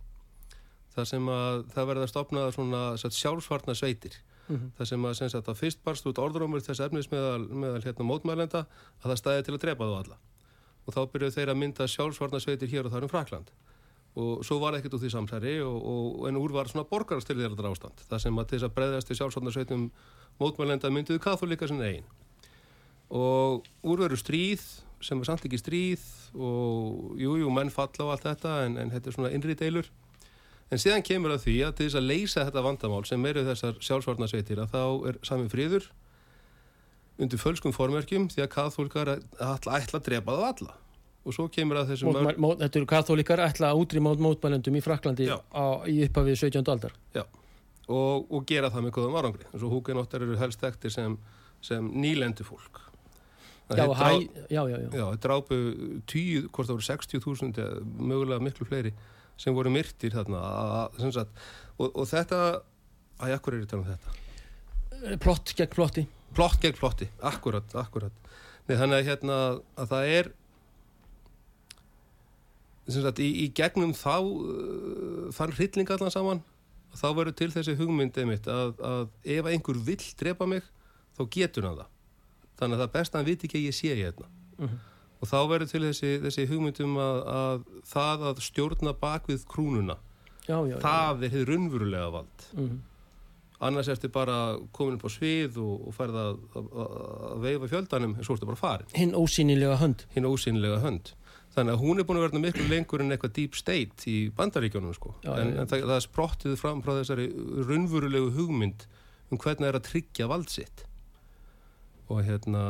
það 0.97 1.05
sem 1.11 1.29
að 1.29 1.59
það 1.73 1.89
verða 1.91 2.09
stopnað 2.09 2.55
svona 2.55 2.81
sagt, 2.97 3.17
sjálfsvarna 3.17 3.75
sveitir 3.77 4.17
Mhm. 4.47 4.71
það 4.79 4.87
sem 4.87 5.03
að, 5.03 5.15
sagt, 5.17 5.47
að 5.51 5.59
fyrst 5.59 5.83
barst 5.83 6.05
út 6.07 6.19
orðrómur 6.23 6.61
þess 6.63 6.79
efnis 6.79 7.09
meðal, 7.11 7.49
meðal 7.51 7.81
hérna, 7.83 8.05
mótmælenda 8.07 8.61
að 9.03 9.09
það 9.11 9.17
stæði 9.19 9.43
til 9.43 9.53
að 9.57 9.63
drepa 9.65 9.83
þá 9.89 9.95
alla. 9.97 10.17
Og 10.87 10.93
þá 10.95 11.01
byrjuðu 11.11 11.35
þeir 11.35 11.49
að 11.51 11.57
mynda 11.57 11.87
sjálfsvarna 11.91 12.39
sveitir 12.39 12.71
hér 12.71 12.85
og 12.87 12.93
þar 12.93 13.03
um 13.03 13.11
Frakland 13.11 13.51
og 14.17 14.45
svo 14.45 14.57
var 14.61 14.77
ekkert 14.77 14.97
út 14.97 15.05
í 15.05 15.11
samsæri 15.13 15.59
og, 15.61 15.77
og, 15.77 16.23
en 16.29 16.39
úr 16.39 16.53
var 16.55 16.69
svona 16.71 16.87
borgarastyrðiðardar 16.89 17.69
ástand. 17.69 18.01
Það 18.09 18.23
sem 18.23 18.39
að 18.41 18.47
til 18.49 18.57
þess 18.57 18.67
að 18.69 18.75
breyðast 18.77 19.11
í 19.13 19.17
sjálfsvarna 19.19 19.53
sveitum 19.53 19.83
mótmælenda 20.41 20.91
mynduðu 20.93 21.21
katholika 21.21 21.69
sinna 21.69 21.91
einn 21.91 22.07
og 23.13 23.67
úr 23.87 24.01
veru 24.03 24.17
stríð 24.19 24.63
sem 25.05 25.21
er 25.21 25.29
samt 25.29 25.45
ekki 25.47 25.59
stríð 25.61 26.03
og 26.33 27.13
jújú, 27.21 27.43
jú, 27.45 27.51
menn 27.53 27.71
falla 27.71 28.09
á 28.09 28.11
allt 28.15 28.25
þetta 28.25 28.55
en, 28.65 28.79
en 28.81 28.91
þetta 28.91 29.11
er 29.11 29.15
svona 29.15 29.31
innri 29.35 29.55
deilur. 29.55 29.87
En 30.67 30.81
síðan 30.81 31.05
kemur 31.05 31.31
að 31.31 31.45
því 31.45 31.55
að 31.63 31.77
til 31.77 31.85
þess 31.87 31.99
að 32.01 32.09
leysa 32.09 32.43
þetta 32.49 32.65
vandamál 32.65 33.05
sem 33.07 33.29
eru 33.29 33.45
þessar 33.47 33.77
sjálfsvarna 33.79 34.27
sveitir 34.27 34.59
að 34.59 34.73
þá 34.73 34.83
er 35.11 35.21
sami 35.29 35.47
friður 35.53 35.87
undir 37.21 37.41
fölskum 37.41 37.73
formerkjum 37.73 38.27
því 38.33 38.43
að 38.43 38.51
ætla, 38.57 39.77
ætla 39.79 40.01
að 40.01 40.05
drepa 40.09 40.35
það 40.35 40.49
alla 40.49 40.75
og 41.27 41.35
svo 41.35 41.47
kemur 41.51 41.81
að 41.81 41.91
þessum 41.91 42.13
Mótmæl, 42.13 42.37
mót, 42.39 42.61
þetta 42.63 42.79
eru 42.79 42.89
katholikar 42.89 43.43
ætla 43.43 43.71
að 43.73 43.81
útrýma 43.83 44.13
mótmælendum 44.23 44.77
í 44.79 44.83
Fraklandi 44.85 45.27
Já. 45.27 45.35
á, 45.51 45.83
í 45.83 45.99
upphafið 46.07 46.39
17. 46.47 46.63
aldar. 46.73 46.95
Og, 47.87 48.27
og 48.31 48.45
gera 48.47 48.71
það 48.71 48.87
með 48.87 48.93
góðum 48.97 49.17
árangri. 49.19 49.45
Eins 49.47 49.63
og 49.63 49.73
húkinóttar 49.75 50.23
eru 50.25 50.35
helst 50.39 50.63
ektir 50.67 50.91
sem, 50.91 51.15
sem 51.63 51.85
nýlendu 51.95 52.47
fólk. 52.47 52.81
Já, 53.75 53.83
hæ, 53.83 54.09
já, 54.47 54.61
já, 54.63 54.77
já. 54.79 54.89
Já, 54.95 55.05
þeir 55.11 55.21
drápu 55.23 55.59
tíu, 56.07 56.45
hvort 56.47 56.69
það 56.69 56.77
voru 56.77 56.87
60.000 56.87 57.61
eða 57.63 57.81
mögulega 57.99 58.43
miklu 58.43 58.67
fleiri 58.67 58.93
sem 59.39 59.55
voru 59.55 59.71
myrtir 59.71 60.15
þarna. 60.15 60.39
Að, 60.39 60.99
að, 61.11 61.27
og, 61.75 61.89
og 61.91 62.07
þetta 62.07 62.41
að 63.19 63.35
akkur 63.35 63.57
er 63.57 63.67
tala 63.67 63.83
um 63.83 63.89
þetta? 63.91 65.17
Plott 65.23 65.53
gegn 65.57 65.73
plotti. 65.73 66.05
Plott 66.37 66.61
gegn 66.63 66.77
plotti, 66.79 67.09
akkurat, 67.25 67.75
akkurat. 67.77 68.27
Nei, 68.67 68.75
þannig 68.75 68.97
að 68.99 69.09
hérna 69.11 69.37
að 69.79 69.91
það 69.91 70.13
er 70.15 70.31
sagt, 72.87 73.19
í, 73.19 73.29
í 73.43 73.47
gegnum 73.57 73.93
þá 73.97 74.13
uh, 74.23 75.27
þann 75.35 75.53
hrylling 75.57 75.91
allan 75.95 76.13
saman 76.13 76.41
þá 76.97 77.07
verður 77.17 77.35
til 77.37 77.49
þessi 77.53 77.75
hugmynd 77.77 78.17
einmitt 78.17 78.47
að, 78.49 78.75
að 78.81 79.07
ef 79.37 79.45
einhver 79.51 79.79
vill 79.85 80.03
drepa 80.19 80.47
mig 80.49 80.63
þá 81.17 81.23
getur 81.35 81.67
hann 81.67 81.79
það 81.81 81.89
þannig 82.57 82.77
að 82.79 82.83
það 82.85 82.93
best 82.95 83.17
hann 83.17 83.27
viti 83.27 83.47
ekki 83.49 83.61
að 83.63 83.67
ég 83.69 83.75
sé 83.81 83.95
hérna 84.03 84.29
Mhm. 84.57 84.77
og 85.21 85.29
þá 85.29 85.35
verður 85.51 85.69
til 85.69 85.81
þessi, 85.83 86.09
þessi 86.23 86.43
hugmyndum 86.49 86.95
að, 86.97 87.17
að 87.29 87.65
það 87.85 88.23
að 88.31 88.39
stjórna 88.41 88.93
bakvið 88.97 89.43
krúnuna 89.45 89.97
já, 90.47 90.55
já, 90.65 90.71
já. 90.71 90.77
það 90.81 91.25
er 91.27 91.33
hefur 91.35 91.51
raunverulega 91.51 92.07
vald 92.15 92.47
Mhm. 92.57 92.79
annars 93.67 93.87
ertu 93.93 94.09
bara 94.13 94.57
komin 94.73 94.97
upp 94.97 95.05
á 95.05 95.09
svið 95.13 95.59
og, 95.61 95.87
og 95.89 95.93
færð 95.97 96.17
að, 96.23 96.39
að, 96.57 96.97
veifa 97.45 97.69
fjöldanum 97.75 98.15
en 98.17 98.23
svo 98.25 98.33
ertu 98.37 98.49
bara 98.49 98.57
farin, 98.63 98.89
hinn 98.97 99.13
ósýnilega 99.17 99.77
hönd 99.81 100.07
hinn 100.15 100.25
ósýnilega 100.29 100.81
hönd 100.81 101.13
þannig 101.57 101.73
að 101.73 101.81
hún 101.83 101.99
er 101.99 102.05
búin 102.05 102.19
að 102.19 102.27
verða 102.27 102.41
miklu 102.43 102.67
lengur 102.69 103.01
en 103.03 103.15
eitthvað 103.15 103.33
deep 103.39 103.57
state 103.57 104.05
í 104.11 104.17
bandaríkjónum 104.37 104.93
sko. 104.93 105.15
Já, 105.25 105.31
en, 105.41 105.55
en 105.57 105.69
það, 105.69 105.87
það 105.87 105.95
er 105.95 106.05
sprottið 106.05 106.55
fram 106.61 106.83
frá 106.85 106.93
þessari 106.99 107.27
raunverulegu 107.67 108.29
hugmynd 108.37 108.85
um 109.31 109.41
hvernig 109.41 109.65
það 109.65 109.71
er 109.71 109.79
að 109.79 109.87
tryggja 109.89 110.29
vald 110.29 110.51
sitt. 110.53 110.83
Og 112.07 112.21
hérna 112.27 112.61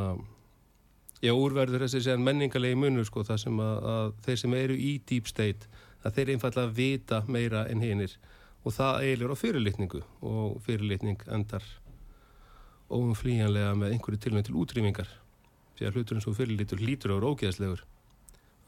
já, 1.22 1.34
úrverður 1.34 1.84
þessi 1.84 2.06
séðan 2.06 2.24
menningarlegi 2.26 2.78
munur 2.78 3.06
sko, 3.06 3.26
það 3.26 3.42
sem 3.44 3.60
að, 3.62 3.76
að 3.92 4.08
þeir 4.26 4.40
sem 4.42 4.56
eru 4.62 4.78
í 4.78 4.94
deep 5.10 5.28
state 5.30 5.84
að 6.06 6.16
þeir 6.16 6.32
einfallega 6.34 6.74
vita 6.78 7.20
meira 7.28 7.66
en 7.68 7.84
hinnir 7.84 8.16
og 8.64 8.74
það 8.74 9.04
eilir 9.04 9.34
á 9.34 9.36
fyrirlitningu 9.38 10.02
og 10.26 10.58
fyrirlitning 10.64 11.22
endar 11.34 11.64
óumflýjanlega 12.88 13.76
með 13.76 13.94
einhverju 13.94 14.20
tilvæg 14.24 14.48
til 14.48 14.58
útrýmingar. 14.58 15.08
Því 15.76 15.86
að 15.86 15.96
hluturinn 15.98 16.24
svo 16.24 16.32
fyrirlitur 16.34 16.80
lítur 16.82 17.12
á 17.14 17.20
ógeðslegur 17.20 17.84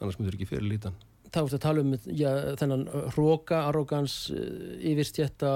annars 0.01 0.19
myndur 0.19 0.37
ekki 0.37 0.49
fyrirlítan 0.49 0.97
þá 1.31 1.39
ertu 1.45 1.55
að 1.55 1.63
tala 1.63 1.85
um 1.85 1.95
já, 2.11 2.29
þennan 2.59 2.85
hróka, 3.15 3.63
arrogans 3.69 4.17
yfirstjætta 4.33 5.55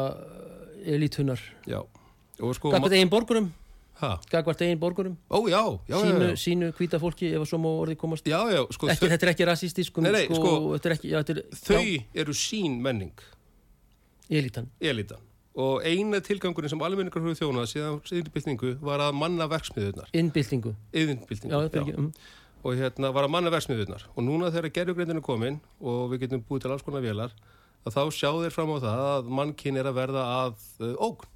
elítunar 0.96 1.42
já, 1.68 1.82
og 2.40 2.58
sko 2.58 2.72
gagvart 2.74 2.96
eigin 2.96 3.12
borgurum? 3.12 3.52
Ha? 4.00 4.16
gagvart 4.32 4.62
eigin 4.64 4.80
borgurum? 4.80 5.16
Ó 5.30 5.48
já, 5.48 5.60
já, 5.88 5.96
já, 5.96 6.00
sínu, 6.02 6.26
já, 6.30 6.36
sínu 6.40 6.72
hvíta 6.76 7.00
fólki 7.00 7.30
ef 7.32 7.46
að 7.46 7.52
svo 7.52 7.60
má 7.64 7.70
orðið 7.72 8.00
komast. 8.02 8.28
Já, 8.28 8.40
já 8.52 8.62
sko, 8.76 8.90
ekki, 8.92 9.08
þetta 9.14 9.28
er 9.28 9.32
ekki 9.32 9.48
rasistisk 9.48 10.02
Nei, 10.04 10.12
nei, 10.12 10.26
sko, 10.28 10.42
sko, 10.42 10.80
er 10.80 10.96
ekki, 10.98 11.14
já, 11.14 11.22
er, 11.24 11.40
þau 11.62 11.86
eru 12.24 12.36
sín 12.36 12.76
menning. 12.84 13.24
Já, 14.28 14.40
elítan. 14.42 14.68
Elítan. 14.84 15.24
Og 15.56 15.86
eina 15.88 16.20
tilgangurinn 16.20 16.74
sem 16.74 16.82
almenningar 16.84 17.24
höfðu 17.24 17.38
þjónað 17.40 17.70
síðan 17.72 18.02
síðanbyltingu 18.10 18.74
var 18.84 19.06
að 19.06 19.14
manna 19.16 19.48
verksmiðunar 19.48 20.10
innbyltingu, 20.12 20.74
já, 20.92 21.62
er 21.62 21.80
ekki 21.80 21.96
um, 21.96 22.10
og 22.66 22.80
hérna 22.80 23.12
var 23.14 23.28
að 23.28 23.34
manna 23.36 23.52
verksmiðunar 23.54 24.08
og 24.16 24.26
núna 24.26 24.50
þegar 24.54 24.74
gerðugreindin 24.74 25.22
er 25.22 25.26
komin 25.26 25.60
og 25.78 26.08
við 26.12 26.26
getum 26.26 26.42
búið 26.48 26.64
til 26.64 26.72
alls 26.74 26.86
konar 26.86 27.04
vélar 27.06 27.36
að 27.86 27.94
þá 27.94 28.02
sjá 28.18 28.30
þeir 28.34 28.56
fram 28.56 28.72
á 28.74 28.78
það 28.82 29.02
að 29.10 29.28
mannkinn 29.40 29.78
er 29.78 29.90
að 29.90 30.00
verða 30.00 30.24
að 30.40 30.64
uh, 30.82 30.96
ógn. 31.06 31.28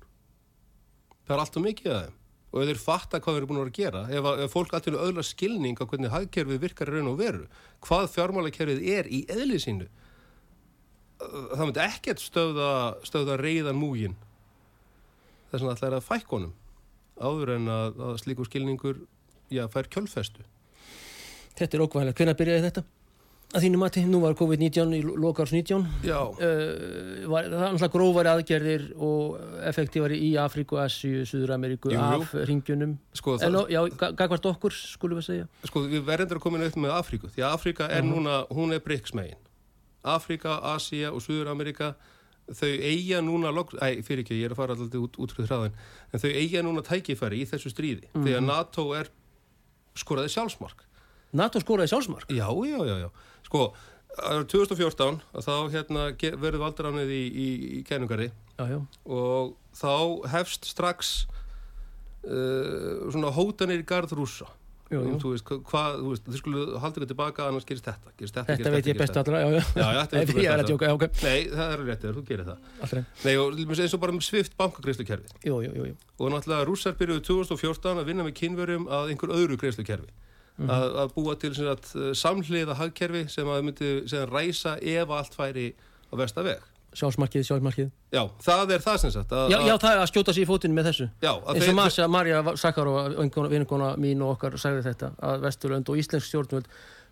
Það 1.28 1.36
er 1.36 1.44
alltaf 1.44 1.66
mikið 1.66 1.92
að 1.94 2.00
þeim. 2.08 2.16
Og 2.50 2.66
þeir 2.66 2.80
fatta 2.82 3.20
hvað 3.22 3.36
þeir 3.36 3.44
eru 3.44 3.50
búin 3.52 3.62
að 3.62 3.76
gera 3.78 4.02
ef, 4.10 4.30
ef 4.42 4.54
fólk 4.56 4.72
alltaf 4.74 4.96
öðla 4.98 5.26
skilning 5.28 5.78
á 5.78 5.86
hvernig 5.86 6.14
hagkerfið 6.16 6.64
virkar 6.64 6.90
raun 6.90 7.12
og 7.12 7.20
veru 7.20 7.44
hvað 7.86 8.08
fjármálakerfið 8.16 8.82
er 8.90 9.10
í 9.14 9.20
eðli 9.30 9.60
sínu 9.62 9.86
uh, 9.86 11.52
það 11.54 11.62
myndi 11.68 11.86
ekkert 11.86 12.24
stöða, 12.24 12.72
stöða 13.06 13.38
reyðan 13.38 13.78
múgin 13.78 14.18
þess 15.52 15.62
að 15.62 15.78
það 15.78 15.88
er 15.92 15.98
að 16.00 16.08
fækkonum 16.08 16.58
áður 17.22 17.54
en 17.60 17.70
að, 17.70 18.02
að 18.10 18.18
slíku 18.24 18.48
skilningur 18.48 19.04
já, 19.54 19.68
fær 19.70 19.90
kjölfestu. 19.92 20.46
Þetta 21.60 21.76
er 21.78 21.84
ókvæðilegt. 21.86 22.18
Hvernig 22.22 22.38
byrjaði 22.40 22.66
þetta? 22.70 22.84
Að 23.50 23.64
þínu 23.66 23.78
mati, 23.82 24.02
nú 24.06 24.20
var 24.22 24.36
COVID-19 24.38 24.92
í 24.94 25.00
lokars 25.18 25.50
19. 25.56 25.86
Já, 26.06 26.20
Uh, 26.38 27.26
var, 27.32 27.48
það 27.50 27.64
er 27.66 27.72
alltaf 27.74 27.92
grófari 27.96 28.30
aðgerðir 28.30 28.84
og 29.02 29.40
effektívari 29.66 30.20
í 30.22 30.36
Afríku, 30.38 30.78
Asíu, 30.78 31.24
Suður 31.26 31.56
Ameríku 31.56 31.90
Jú, 31.90 31.98
jú. 31.98 32.22
af 32.22 32.34
ringjunum. 32.46 32.94
sko, 33.18 33.34
En 33.42 33.52
það, 33.52 33.58
ó, 33.58 33.70
já, 33.74 33.82
ga- 33.98 34.12
gagvart 34.14 34.46
okkur, 34.46 34.72
skulum 34.72 35.18
við 35.18 35.26
segja. 35.32 35.48
sko 35.66 35.80
við 35.90 36.06
verðum 36.06 36.38
að 36.38 36.40
koma 36.42 36.58
upp 36.64 36.76
með 36.76 36.94
Afríku 36.94 37.28
því 37.34 37.42
að 37.42 37.56
Afríka 37.58 37.90
er 37.90 38.04
Mhm. 38.04 38.14
núna, 38.14 38.48
hún 38.50 38.72
er 38.72 38.80
BRICS-megin. 38.80 39.36
Afríka, 40.06 40.62
Asía 40.62 41.10
og 41.12 41.22
Suður-Amerika 41.22 41.96
þau 42.54 42.70
eiga 42.70 43.20
núna, 43.22 43.50
æ, 43.82 44.04
fyrir 44.06 44.24
ekki, 44.24 44.38
ég 44.40 44.46
er 44.46 44.52
að 44.54 44.56
fara 44.58 44.76
alltaf 44.76 44.94
út, 45.02 45.18
út 45.18 45.32
fyrir 45.34 45.48
hraðin, 45.50 45.74
en 46.14 46.20
þau 46.20 46.30
eiga 46.32 46.62
núna 46.62 46.82
tækifæri 46.86 47.42
í 47.42 47.48
þessu 47.50 47.70
stríði, 47.74 48.04
því 48.14 48.30
Mhm. 48.30 48.38
að 48.38 48.46
NATO 48.46 48.94
er 48.94 49.08
skoraði 49.96 50.30
sjálfsmark. 50.30 50.86
NATO 51.34 51.62
skóraði 51.62 51.92
sjálfsmark. 51.94 52.30
Já, 52.34 52.48
já, 52.50 52.78
já, 52.90 52.96
já. 53.06 53.10
Sko, 53.46 53.64
árið 54.20 54.48
2014 54.54 55.20
að 55.38 55.46
þá 55.46 55.54
hérna 55.76 56.06
verður 56.42 56.64
valdaránið 56.66 57.12
í, 57.14 57.24
í, 57.30 57.50
í 57.80 57.82
kænungari 57.88 58.32
Já, 58.60 58.66
já. 58.74 58.80
og 59.06 59.54
þá 59.78 59.92
hefst 60.34 60.66
strax 60.72 61.28
uh, 62.26 63.10
svona 63.12 63.32
hótanir 63.36 63.84
í 63.84 63.88
garð 63.88 64.16
rúsa. 64.18 64.50
Jú, 64.90 65.04
jú. 65.06 65.10
Um, 65.14 65.18
þú 65.22 65.32
veist, 65.36 65.46
hva- 65.46 65.60
hvað, 65.70 65.98
þú 66.02 66.12
veist, 66.16 66.24
þið 66.26 66.40
skulle 66.42 66.62
halda 66.82 66.98
ykkur 66.98 67.10
tilbaka 67.12 67.44
annars 67.46 67.66
gerist 67.70 67.86
þetta, 67.86 68.14
gerist 68.18 68.34
þetta, 68.40 68.48
Þetta 68.56 68.64
gerist 68.64 68.74
veit 68.80 68.88
ég 68.90 68.98
best 68.98 69.20
allra, 69.22 69.42
já, 69.44 69.50
já. 69.54 69.60
Já, 69.62 69.84
já, 69.94 70.00
þetta 70.02 70.18
veit 70.18 70.30
Ég 70.30 70.40
best 70.40 70.50
allra. 70.50 70.64
djóka, 70.72 70.88
já, 70.90 70.94
ok. 70.98 71.04
Nei, 71.22 71.44
það 71.54 71.74
er 71.76 71.84
réttið, 71.90 72.16
þú 72.16 72.24
gerir 72.32 72.48
það. 72.48 72.64
Allra. 72.88 73.04
Nei, 73.28 73.36
og 73.38 73.62
eins 73.76 73.94
og 73.94 74.02
bara 74.02 74.16
með 74.18 74.26
svift 74.26 74.56
bankagreislukerfi. 74.58 75.30
Jú, 75.46 75.60
jú, 75.68 75.86
jú. 75.92 75.94
Og 76.18 76.34
náttúrulega 76.34 76.66
rússar 76.72 76.98
byrjuðu 76.98 77.22
2014 77.30 78.02
að 78.02 78.10
vinna 78.10 78.26
með 78.26 78.36
kynverjum 78.42 78.90
að 78.90 79.14
einhver 79.14 79.36
öðru 79.38 79.60
greislukerfi. 79.62 80.10
Mhm. 80.60 80.70
að, 80.76 80.96
að 81.04 81.14
búa 81.16 81.36
til 81.40 81.54
sagt, 81.56 81.94
uh, 81.96 82.10
samhliða 82.14 82.76
hagkerfi 82.76 83.26
sem 83.32 83.48
að 83.48 83.64
myndi 83.64 83.94
sem 84.12 84.26
ræsa 84.30 84.76
ef 84.82 85.10
allt 85.10 85.34
færi 85.38 85.70
á 86.12 86.14
versta 86.20 86.44
veg. 86.44 86.60
Sjálfsmarkið, 87.00 87.44
sjálfsmarkið. 87.46 87.90
Já, 88.12 88.24
það 88.42 88.72
er 88.74 88.82
það 88.82 88.96
sem 88.98 89.12
sagt. 89.14 89.32
Að, 89.32 89.52
Já, 89.54 89.60
já, 89.62 89.76
það 89.78 89.92
er 89.94 90.00
að 90.02 90.08
skjóta 90.10 90.34
sér 90.34 90.42
í 90.42 90.48
fótinn 90.50 90.74
með 90.74 90.88
þessu. 90.90 91.10
já, 91.22 91.32
eins 91.54 91.68
og 91.70 91.76
Masja, 91.78 92.08
Marja 92.10 92.40
Sakarova, 92.58 93.04
vinkona 93.54 93.92
mín 94.02 94.24
og 94.26 94.32
okkar 94.38 94.58
sagði 94.58 94.82
þetta, 94.88 95.12
að 95.22 95.44
Vesturlönd 95.46 95.90
og 95.94 96.00
Íslensk 96.02 96.26
stjórnvöld 96.32 96.66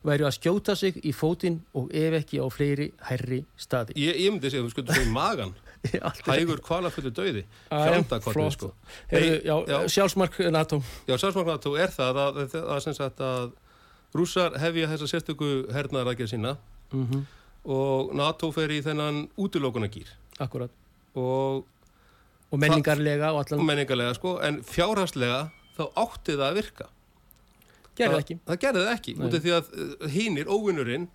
væri 0.04 0.26
að 0.26 0.34
skjóta 0.40 0.76
sig 0.76 0.98
í 1.06 1.14
fótinn 1.14 1.60
og 1.78 1.94
ef 1.94 2.14
ekki 2.24 2.42
á 2.42 2.48
fleiri 2.50 2.92
herri 3.10 3.44
staði. 3.56 3.94
Ég, 4.02 4.18
ég 4.26 4.32
myndi 4.34 4.50
segja 4.50 4.64
að 4.66 4.70
þú 4.70 4.74
skuldum 4.76 4.96
svo 4.98 5.06
í 5.06 5.14
magan, 5.14 5.54
hægur 6.28 6.62
kvalafullu 6.66 7.12
döiði, 7.16 7.46
flott. 8.26 8.58
sko. 8.58 8.72
Heyrðu, 9.12 9.40
já, 9.46 9.56
já. 9.72 9.78
sjálfsmark 9.96 10.40
NATO. 10.52 10.82
Er 11.78 11.94
það 11.94 12.22
að, 12.24 12.42
að, 12.44 12.60
að, 12.66 13.24
að 13.32 13.50
rússar 14.18 14.58
hefja 14.62 14.92
þessa 14.94 15.10
sérstöku 15.14 15.52
hernaðarækja 15.76 16.32
sína 16.36 16.58
Mm 16.92 17.26
og 17.68 18.14
NATO 18.16 18.50
fer 18.56 18.72
í 18.72 18.80
þennan 18.86 19.26
útilókunagýr 19.36 20.08
Akkurat. 20.40 20.72
og, 21.18 21.66
Og 22.48 22.60
menningarlega 22.62 23.34
og 23.34 23.42
og 23.42 23.52
allan. 23.52 23.66
menningarlega 23.68 24.14
sko, 24.16 24.38
en 24.40 24.62
fjárhagslega 24.64 25.50
þá 25.76 25.84
átti 26.00 26.38
það 26.38 26.46
að 26.48 26.60
virka. 26.62 26.88
Gerði 27.98 28.14
það, 28.14 28.22
ekki. 28.22 28.38
Það 28.48 28.60
gerði 28.64 28.84
það 28.86 28.94
ekki, 28.94 29.16
út 29.18 29.36
af 29.36 29.44
því 29.44 29.54
að 29.58 29.72
uh, 29.74 30.08
hínir, 30.14 30.48
óvinnurinn, 30.48 31.08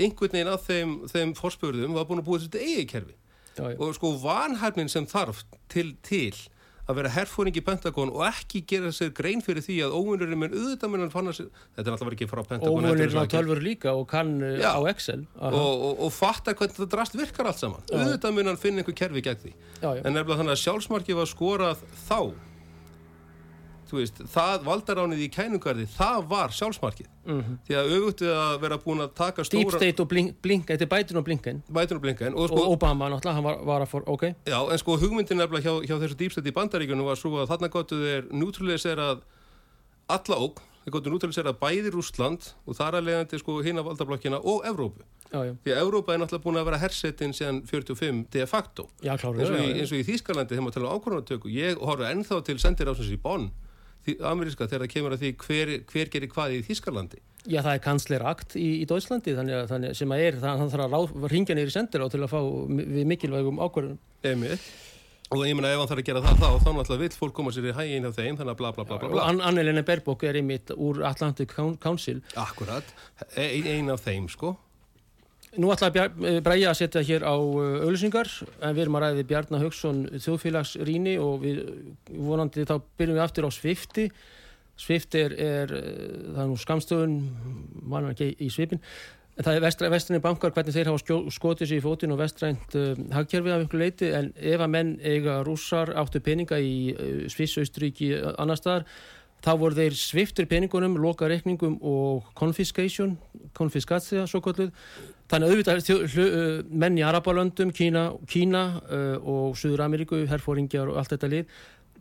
einhvern 0.00 0.34
veginn 0.34 0.50
af 0.50 0.66
þeim, 0.66 0.94
þeim 1.12 1.34
forspörðum 1.38 1.94
var 1.94 2.08
búin 2.08 2.22
að 2.24 2.26
búa 2.26 2.40
þetta 2.42 2.64
eigi 2.66 2.86
kerfi. 2.90 3.14
Já, 3.56 3.64
já. 3.72 3.76
Og 3.78 3.94
sko 3.98 4.14
vanhæfnin 4.22 4.90
sem 4.92 5.06
þarf 5.08 5.44
til, 5.72 5.94
til 6.06 6.32
að 6.90 6.98
vera 6.98 7.12
herfóring 7.14 7.56
í 7.56 7.62
Pentagon 7.64 8.10
og 8.10 8.24
ekki 8.26 8.64
gera 8.68 8.90
sér 8.94 9.12
grein 9.14 9.42
fyrir 9.44 9.62
því 9.62 9.76
að 9.86 9.96
óvinnurinn 9.98 10.40
mun 10.40 10.54
auðvitað 10.56 10.92
mun 10.92 11.04
hann 11.04 11.12
fann 11.12 11.30
að 11.30 11.42
þetta 11.44 11.84
er 11.84 11.92
alltaf 11.94 12.12
ekki 12.16 12.28
frá 12.30 12.42
Pentagon. 12.48 12.88
Heldur 12.88 13.22
á 13.22 13.26
tölfur 13.30 13.62
líka 13.62 13.94
og 13.94 14.08
kann 14.10 14.34
uh, 14.42 14.56
Já. 14.58 14.72
á 14.74 14.80
Excel. 14.90 15.26
Og, 15.38 15.58
og, 15.58 16.00
og 16.06 16.14
fatta 16.14 16.56
hvernig 16.58 16.74
þetta 16.78 16.90
drast 16.96 17.18
virkar 17.18 17.52
allt 17.52 17.62
saman. 17.62 17.84
Auðvitað 17.92 18.38
mun 18.38 18.50
hann 18.50 18.60
finna 18.60 18.82
einhver 18.82 18.98
kerfi 18.98 19.22
gegn 19.28 19.44
því. 19.44 19.54
En 19.82 20.10
nefnilega 20.16 20.40
þannig 20.42 20.56
að 20.56 20.64
sjálfsmarkið 20.64 21.20
var 21.22 21.30
skorað 21.30 21.86
þá 22.08 22.18
veist, 24.00 24.22
það 24.32 24.64
valdaránið 24.66 25.24
í 25.24 25.28
kænungarði, 25.32 25.86
það 25.92 26.24
var 26.32 26.54
sjálfsmarkið. 26.56 27.10
Mm 27.26 27.58
því 27.66 27.76
að 27.78 27.92
auðvitað 27.92 28.38
að 28.42 28.56
vera 28.64 28.78
búin 28.82 29.02
að 29.04 29.12
taka 29.18 29.44
Deep 29.44 29.50
stóra 29.50 29.78
State 29.78 30.02
og 30.02 30.08
Blink, 30.10 30.32
Blink 30.42 30.66
þetta 30.70 30.86
er 30.86 30.90
bætun 30.90 31.20
og 31.20 31.26
Blinken. 31.26 31.62
Bætunum 31.70 32.02
blinken 32.02 32.34
og 32.34 32.42
og 32.42 32.50
sko, 32.50 32.64
Obama 32.72 33.10
náttúrulega, 33.12 33.36
hann 33.36 33.46
var, 33.46 33.62
var 33.68 33.84
að 33.84 33.92
for, 33.92 34.08
ok. 34.10 34.24
Já, 34.48 34.58
en 34.58 34.82
sko 34.82 34.96
hugmyndin 34.98 35.38
nefnilega 35.38 35.70
hjá, 35.70 35.86
hjá 35.86 35.96
þessu 36.02 36.18
dýpstætti 36.18 36.50
í 36.50 36.56
bandaríkjunum 36.56 37.06
var 37.06 37.20
svo 37.20 37.38
að 37.42 37.52
þarna 37.52 37.70
gottu 37.76 38.00
þeir 38.02 38.28
neutraliserað 38.34 39.22
alla 40.16 40.40
ógn, 40.48 40.66
þeir 40.82 40.96
gottu 40.96 41.14
neutraliserað 41.14 41.58
bæði 41.62 41.94
Rústland 41.94 42.52
og 42.66 42.78
þar 42.78 42.98
að 42.98 43.10
leiðandi 43.10 43.42
sko 43.42 43.58
hina 43.62 43.86
valdablokkina 43.86 44.42
og 44.42 44.66
Evrópu. 44.66 45.06
Já, 45.32 45.38
já, 45.48 45.52
því 45.64 45.72
að 45.72 45.82
Evrópa 45.86 46.12
er 46.12 46.20
náttúrulega 46.20 46.44
búin 46.44 46.60
að 46.60 46.66
vera 46.68 46.80
hersetin 46.82 47.32
síðan 47.32 47.62
45 47.64 48.24
de 48.34 48.42
facto. 48.50 48.88
Já, 49.00 49.14
klárið 49.16 49.46
eins 49.46 49.52
og, 49.54 49.62
í, 49.62 49.70
eins 49.80 49.92
og 49.94 50.02
í 50.02 50.06
Þýskalandi 50.10 50.52
þegar 50.52 50.66
maður 50.66 50.76
tala 50.76 50.90
um 50.90 50.98
ákvörðanatöku 50.98 51.52
ég 51.54 51.80
horfa 51.80 52.10
ennþá 52.12 52.40
til 52.44 52.58
sendir 52.60 52.90
ásins 52.92 53.14
í 53.14 53.16
Bonn 53.22 53.48
ameríska 54.32 54.66
þegar 54.68 54.84
það 54.86 54.92
kemur 54.94 55.14
að 55.16 55.22
því 55.22 55.30
hver, 55.46 55.72
hver 55.92 56.10
gerir 56.14 56.30
hvað 56.32 56.56
í 56.56 56.62
Þýskalandi. 56.68 57.20
Já, 57.50 57.58
það 57.62 57.74
er 57.74 57.82
kansler 57.82 58.22
akt 58.30 58.54
í, 58.54 58.66
í 58.82 58.86
Deutschlandi 58.86 59.34
þannig, 59.34 59.56
að- 59.58 59.68
þannig 59.72 59.96
sem 59.98 60.12
að 60.14 60.20
er, 60.28 60.36
það, 60.42 60.58
hann 60.62 60.70
þarf 60.70 60.96
að 60.96 61.28
ringja 61.32 61.56
í 61.58 61.70
sendir 61.74 62.02
á 62.02 62.06
til 62.12 62.22
að 62.22 62.30
fá 62.30 62.40
við 62.70 63.06
mikilvægum 63.10 63.58
ákvörðunum. 63.62 63.98
Emil 64.22 64.58
og 65.32 65.46
ég 65.48 65.54
meina 65.56 65.70
ef 65.72 65.78
hann 65.80 65.88
þarf 65.88 66.02
að 66.02 66.06
gera 66.10 66.20
það 66.22 66.42
þá 66.42 66.48
þá 66.60 66.70
náttúrulega 66.76 67.02
vill 67.02 67.16
fólk 67.18 67.32
koma 67.34 67.50
sér 67.56 67.66
í 67.70 67.72
hæginn 67.78 68.04
af 68.06 68.14
þeim 68.18 68.36
þannig 68.36 68.52
að 68.52 68.58
bla 68.60 68.72
bla 68.76 68.84
bla 68.84 68.98
bla, 69.00 69.08
bla. 69.08 69.22
An 69.30 69.40
Annelene 69.40 69.82
Berbok 69.82 70.22
er 70.28 70.36
einmitt 70.38 70.70
úr 70.76 71.00
Atlantic 71.08 71.54
Coun- 71.56 71.78
Council. 71.80 72.20
Akkurat, 72.36 72.84
ein, 73.36 73.66
ein 73.66 73.90
af 73.90 74.04
þeim 74.04 74.28
sko 74.30 74.56
Nú 75.60 75.68
ætla 75.68 75.90
Bræja 75.92 76.70
að 76.70 76.78
setja 76.78 77.02
hér 77.04 77.26
á 77.28 77.36
uh, 77.36 77.82
auðlýsingar 77.84 78.28
en 78.64 78.72
við 78.72 78.86
erum 78.86 78.96
að 78.96 79.02
ræði 79.04 79.24
Bjarnar 79.28 79.60
Haugsson 79.60 79.98
þjóðfélagsrýni 80.16 81.18
og 81.20 81.42
við 81.42 81.58
vonandi 82.08 82.64
þá 82.68 82.78
byrjum 82.96 83.18
við 83.18 83.24
aftur 83.26 83.48
á 83.48 83.50
Svifti 83.52 84.06
Svift 84.80 85.12
er, 85.20 85.34
er 85.36 85.74
uh, 85.76 86.30
það 86.32 86.40
er 86.46 86.48
nú 86.48 86.56
skamstöðun 86.62 87.18
mann 87.84 88.08
ekki 88.14 88.30
í 88.40 88.48
svipin 88.48 88.80
en 88.80 89.44
það 89.44 89.58
er 89.58 89.64
vestra, 89.66 89.92
vestræni 89.92 90.24
bankar 90.24 90.56
hvernig 90.56 90.72
þeir 90.72 90.88
hafa 90.88 91.20
skotið 91.36 91.68
sér 91.68 91.82
í 91.82 91.84
fótinn 91.84 92.16
og 92.16 92.22
vestrænt 92.24 92.76
uh, 92.80 92.92
hagkerfið 93.12 93.52
af 93.52 93.66
einhverju 93.66 93.84
leiti 93.84 94.12
en 94.16 94.32
ef 94.40 94.56
að 94.56 94.72
menn 94.72 94.94
eiga 95.04 95.42
rússar 95.44 95.92
áttu 96.00 96.24
peninga 96.24 96.56
í 96.64 96.76
uh, 96.96 97.26
Sviss, 97.28 97.60
Austríki, 97.60 98.14
annar 98.40 98.56
staðar 98.56 98.88
þá 99.42 99.52
voru 99.58 99.78
þeir 99.78 99.96
sviftur 99.98 100.46
peningunum, 100.50 100.96
loka 101.02 101.26
reikningum 101.30 101.78
og 101.82 102.28
confiscation, 102.38 103.16
konfiskatsia 103.58 104.26
svo 104.30 104.42
kalluð. 104.44 104.70
Þannig 105.32 105.48
að 105.48 105.52
auðvitað 105.54 105.78
þjó, 105.86 105.94
hlu, 106.12 106.24
menn 106.82 106.96
í 106.98 107.04
Arabalöndum, 107.08 107.70
Kína, 107.72 108.02
Kína 108.28 108.64
uh, 108.82 109.14
og 109.16 109.54
Suður 109.56 109.86
Ameríku, 109.86 110.18
herfóringjar 110.28 110.90
og 110.92 110.98
allt 111.00 111.14
þetta 111.14 111.30
lið, 111.32 111.54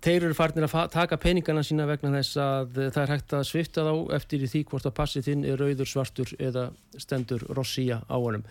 þeir 0.04 0.26
eru 0.28 0.36
farnir 0.36 0.68
að 0.68 0.90
taka 0.92 1.20
peningana 1.22 1.64
sína 1.64 1.86
vegna 1.88 2.12
þess 2.18 2.42
að 2.44 2.76
uh, 2.76 2.90
það 2.92 3.02
er 3.06 3.14
hægt 3.16 3.38
að 3.38 3.48
svifta 3.48 3.88
þá 3.88 3.94
eftir 4.18 4.44
því 4.44 4.66
hvort 4.74 4.90
að 4.90 4.98
passið 5.00 5.30
þinn 5.30 5.48
er 5.48 5.64
rauður, 5.64 5.92
svartur 5.94 6.36
eða 6.44 6.68
stendur 7.00 7.48
rossía 7.56 8.02
á 8.04 8.18
honum. 8.20 8.44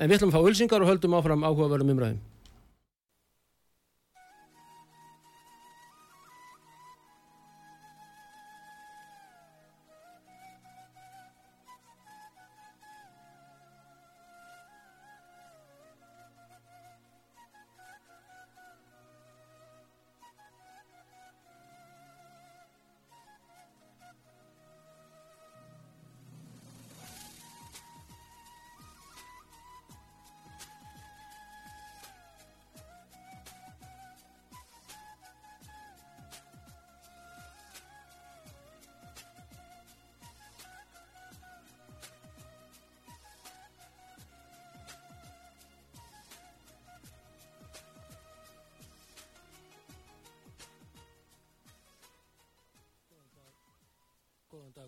En 0.00 0.08
við 0.08 0.22
ætlum 0.22 0.32
að 0.32 0.38
fá 0.38 0.48
ölsingar 0.48 0.80
og 0.86 0.94
höldum 0.94 1.18
áfram 1.18 1.44
áhugaverðum 1.44 1.92
umræðum. 1.92 2.22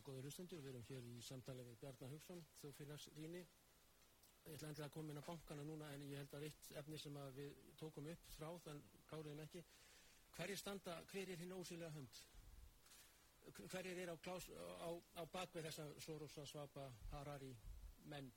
Góður 0.05 0.29
hlustendur. 0.29 0.61
Við 0.65 0.75
erum 0.75 0.89
hér 0.91 1.07
í 1.11 1.21
samtali 1.25 1.65
við 1.65 1.79
Bjarnar 1.83 2.13
Haugsson, 2.13 2.45
þjóðfélagsrýni. 2.61 3.47
Ég 4.45 4.59
ætla 4.59 4.69
endilega 4.69 4.91
að 4.91 4.97
koma 4.99 5.13
inn 5.15 5.23
á 5.25 5.29
bankana 5.31 5.65
núna 5.65 5.89
en 5.95 6.05
ég 6.11 6.21
held 6.21 6.35
að 6.37 6.51
eitt 6.51 6.67
efni 6.77 6.99
sem 7.01 7.17
við 7.39 7.57
tókum 7.81 8.11
upp 8.13 8.29
frá 8.37 8.51
þann 8.67 8.83
kláriðum 9.09 9.41
ekki 9.47 9.63
hverjir 10.35 10.59
standa, 10.59 10.97
hver 11.11 11.31
er 11.31 11.41
hinn 11.43 11.55
ósýlega 11.55 11.93
hönd? 11.95 12.21
Hverjir 13.71 14.01
er 14.03 14.13
á, 14.15 14.17
klás, 14.25 14.49
á, 14.51 14.91
á 15.21 15.23
bakvið 15.31 15.69
þessa 15.69 15.87
Sorosa, 16.03 16.47
Svaba, 16.49 16.89
Harari 17.13 17.53
menn? 18.11 18.31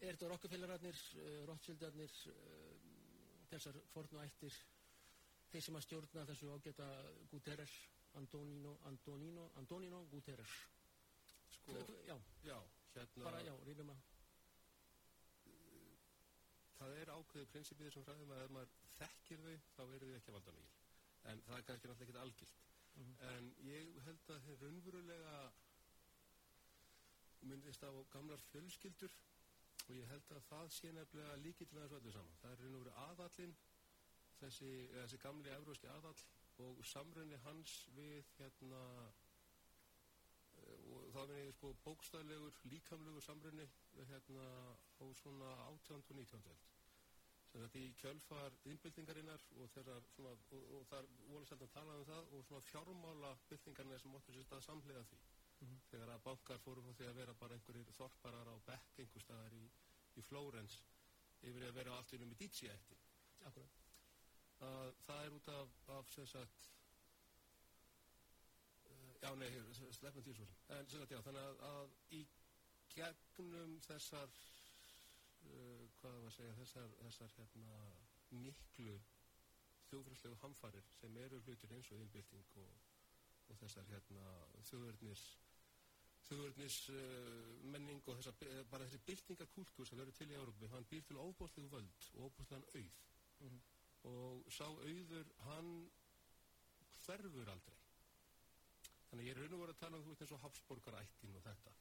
Er 0.00 0.16
þetta 0.16 0.30
Rockefellerarnir, 0.32 1.02
uh, 1.22 1.42
Rothschildarnir, 1.48 2.16
uh, 2.32 3.44
þessar 3.52 3.78
fornu 3.92 4.20
ættir, 4.24 4.56
þeir 5.52 5.66
sem 5.68 5.78
að 5.78 5.86
stjórna 5.86 6.24
þessu 6.32 6.50
ágæta 6.52 6.88
Guterres, 7.30 7.76
Antonino, 8.20 8.78
Antonino, 8.90 9.50
Antonino 9.60 10.02
Guterres? 10.12 10.56
Sko, 11.66 11.96
já, 12.06 12.16
já, 12.46 12.58
hérna, 12.94 13.24
bara 13.26 13.40
já, 13.42 13.52
rífum 13.66 13.90
að. 13.90 14.02
það 16.76 16.92
er 17.00 17.10
ákveðið 17.16 17.48
prinsipið 17.52 17.88
þessum 17.88 18.04
fræðum 18.06 18.32
að 18.36 18.42
ef 18.44 18.50
maður 18.54 18.74
þekkir 19.00 19.40
þau, 19.42 19.54
þá 19.76 19.82
eru 19.96 20.08
þau 20.10 20.16
ekki 20.18 20.30
að 20.30 20.36
valda 20.36 20.52
mikil. 20.56 20.82
En 21.30 21.40
það 21.46 21.56
er 21.58 21.64
kannski 21.68 21.90
náttúrulega 21.90 22.06
ekki 22.06 22.24
algilt. 22.24 22.58
Mhm. 22.96 23.14
En 23.30 23.48
ég 23.66 23.98
held 24.06 24.30
að 24.34 24.44
þeir 24.46 24.60
raunverulega 24.62 25.38
myndist 27.50 27.82
á 27.82 27.90
gamlar 28.12 28.44
fjölskyldur 28.52 29.16
og 29.88 29.94
ég 29.96 30.08
held 30.12 30.30
að 30.36 30.46
það 30.50 30.70
sé 30.76 30.92
nefnilega 30.92 31.36
líkill 31.42 31.68
með 31.72 31.82
þessu 31.82 31.98
öllu 32.00 32.12
saman. 32.12 32.38
Það 32.42 32.52
er 32.52 32.62
raun 32.62 32.78
og 32.78 32.84
veru 32.84 32.94
aðallinn, 33.06 33.56
þessi, 34.40 34.70
þessi 34.94 35.18
gamli 35.18 35.50
evróski 35.50 35.90
aðall 35.90 36.22
og 36.64 36.84
samrunni 36.84 37.36
hans 37.44 37.76
við 37.96 38.24
hérna 38.38 38.82
og 41.16 41.28
það 41.28 41.36
er 41.40 41.52
sko 41.56 41.68
bókstæðlegur, 41.84 42.56
líkamlegur 42.70 43.22
samrunni 43.24 43.64
hérna 44.10 44.46
á 45.00 45.04
svona 45.16 45.52
18. 45.68 46.02
og 46.10 46.16
19. 46.16 46.42
öld 46.50 46.64
sem 47.46 47.62
þetta 47.62 47.78
í 47.80 47.92
kjölfar 48.02 48.56
innbyltingarinnar 48.68 49.42
og 49.62 49.70
þeirra 49.72 49.94
svona, 50.12 50.32
og, 50.52 50.64
og 50.76 50.86
það 50.90 50.98
er 50.98 51.08
volið 51.30 51.48
sæltan 51.48 51.70
talað 51.76 52.00
um 52.02 52.06
það 52.10 52.32
og 52.36 52.44
svona 52.48 52.66
fjármála 52.70 53.30
byltingarna 53.48 53.98
sem 54.02 54.12
móttur 54.12 54.34
sér 54.36 54.48
stað 54.50 54.64
samlega 54.68 55.04
því 55.10 55.20
Mhm. 55.56 55.76
þegar 55.90 56.10
að 56.12 56.22
bankar 56.24 56.58
fóru 56.60 56.82
frá 56.84 56.92
því 56.98 57.04
að 57.08 57.14
vera 57.16 57.34
bara 57.40 57.54
einhverjir 57.56 57.92
þorparar 57.96 58.48
á 58.52 58.56
bekk 58.66 58.98
einhver 59.00 59.22
staðar 59.24 59.54
í, 59.56 59.62
í 60.20 60.22
Flórens 60.26 60.74
yfir 61.42 61.64
að 61.64 61.72
vera 61.78 61.94
allt 61.96 62.12
innum 62.12 62.32
í 62.34 62.36
Dítsja 62.36 62.74
eftir 62.74 62.98
Akkurat. 63.48 63.78
að 64.60 64.92
það 65.06 65.24
er 65.24 65.32
út 65.38 65.48
af, 65.48 65.68
af 65.96 66.10
sem 66.12 66.26
sagt 66.26 66.68
uh, 66.68 66.75
já 69.26 69.34
nei, 69.40 69.50
sleppum 69.98 70.22
því 70.22 70.34
svo 70.38 70.46
en 70.76 70.88
sem 70.90 71.00
sagt 71.00 71.12
já, 71.14 71.20
þannig 71.26 71.42
að, 71.42 71.62
að 71.68 71.94
í 72.14 72.20
gegnum 72.94 73.72
þessar 73.86 74.34
uh, 74.36 75.86
hvað 75.98 76.18
var 76.18 76.28
að 76.28 76.36
segja 76.36 76.58
þessar, 76.60 76.92
þessar 77.00 77.32
hérna 77.38 77.78
miklu 78.30 78.98
þjóðfræslegu 79.88 80.38
hamfarir 80.42 80.86
sem 81.00 81.18
eru 81.24 81.40
hlutir 81.46 81.74
eins 81.74 81.90
og 81.90 82.04
innbylting 82.04 82.54
og, 82.62 82.86
og 83.50 83.58
þessar 83.62 83.90
hérna 83.90 84.28
þjóðverðnis 84.68 85.24
þjóðverðnis 86.28 86.78
uh, 86.94 87.50
menning 87.74 88.02
og 88.06 88.20
þessar, 88.20 88.38
eh, 88.46 88.62
bara 88.70 88.86
þessi 88.86 89.02
byltingakultúr 89.10 89.90
sem 89.90 89.98
verður 89.98 90.18
til 90.18 90.30
í 90.30 90.38
Európa, 90.38 90.70
hann 90.74 90.86
býr 90.90 91.06
til 91.06 91.18
óbóðlegu 91.22 91.70
völd 91.74 92.08
og 92.14 92.30
óbóðlegan 92.30 92.70
auð. 92.74 93.02
Mhm. 93.46 93.64
og 94.06 94.46
sá 94.54 94.64
auður 94.64 95.30
hann 95.44 95.70
hverfur 97.02 97.50
aldrei 97.50 97.85
þannig 99.10 99.22
að 99.22 99.28
ég 99.28 99.36
er 99.36 99.40
raun 99.42 99.54
og 99.56 99.60
voru 99.64 99.74
að 99.76 99.80
tala 99.82 99.96
um 99.96 100.04
þú 100.06 100.12
veist 100.14 100.22
eins 100.26 100.32
og 100.36 100.42
Hafsborgarættin 100.44 101.36
og 101.38 101.42
þetta 101.46 101.72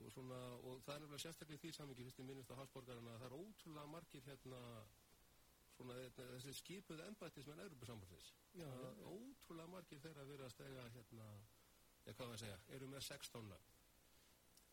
og, 0.00 0.10
svona, 0.14 0.38
og 0.64 0.80
það 0.86 0.94
er 0.94 1.00
nefnilega 1.04 1.22
sérstaklega 1.26 1.58
í 1.58 1.62
því 1.66 1.72
samingi 1.76 2.04
fyrst 2.06 2.20
ég 2.22 2.28
minnist 2.30 2.52
á 2.54 2.60
Hafsborgarana 2.60 3.14
að 3.16 3.20
það 3.24 3.26
er 3.32 3.38
ótrúlega 3.42 3.90
margir 3.94 4.22
hérna 4.28 4.60
svona 5.76 5.94
þetta- 6.00 6.28
þessi 6.34 6.54
skipuð 6.60 7.02
embættismenn 7.08 7.60
Európa-sambandsins 7.66 8.30
ótrúlega 9.10 9.68
margir 9.74 10.00
þeirra 10.06 10.24
verið 10.30 10.46
að 10.46 10.54
stega 10.56 10.86
hérna, 10.96 11.28
ég 12.06 12.16
hvað 12.16 12.26
var 12.26 12.34
að 12.36 12.42
segja, 12.44 12.58
eru 12.76 12.86
með 12.88 13.04
16 13.10 13.48
nöfn. 13.52 13.76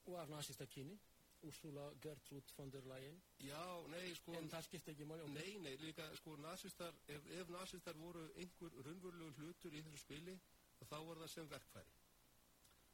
Og 0.07 0.15
af 0.21 0.29
nasista 0.31 0.65
kyni, 0.65 0.97
Ursula 1.43 1.83
Gertrud 2.01 2.51
von 2.57 2.69
der 2.71 2.81
Leyen. 2.87 3.21
já, 3.39 3.59
nei, 3.91 4.13
sko 4.15 4.33
En 4.33 4.47
það 4.49 4.63
skiptir 4.63 4.93
ekki 4.95 5.05
máli. 5.05 5.21
ok. 5.21 5.33
Nei, 5.35 5.57
nei, 5.61 5.75
líka 5.77 6.07
sko 6.15 6.35
nazistar, 6.37 6.93
ef, 7.07 7.25
ef 7.27 7.49
nazistar 7.49 7.93
voru 7.99 8.23
einhver 8.35 8.71
raunverulegur 8.85 9.33
hlutur 9.37 9.71
í 9.75 9.81
þessu 9.83 9.97
spili 9.97 10.39
þá 10.85 10.97
var 11.07 11.17
það 11.23 11.31
sem 11.33 11.49
verkfæri 11.49 11.95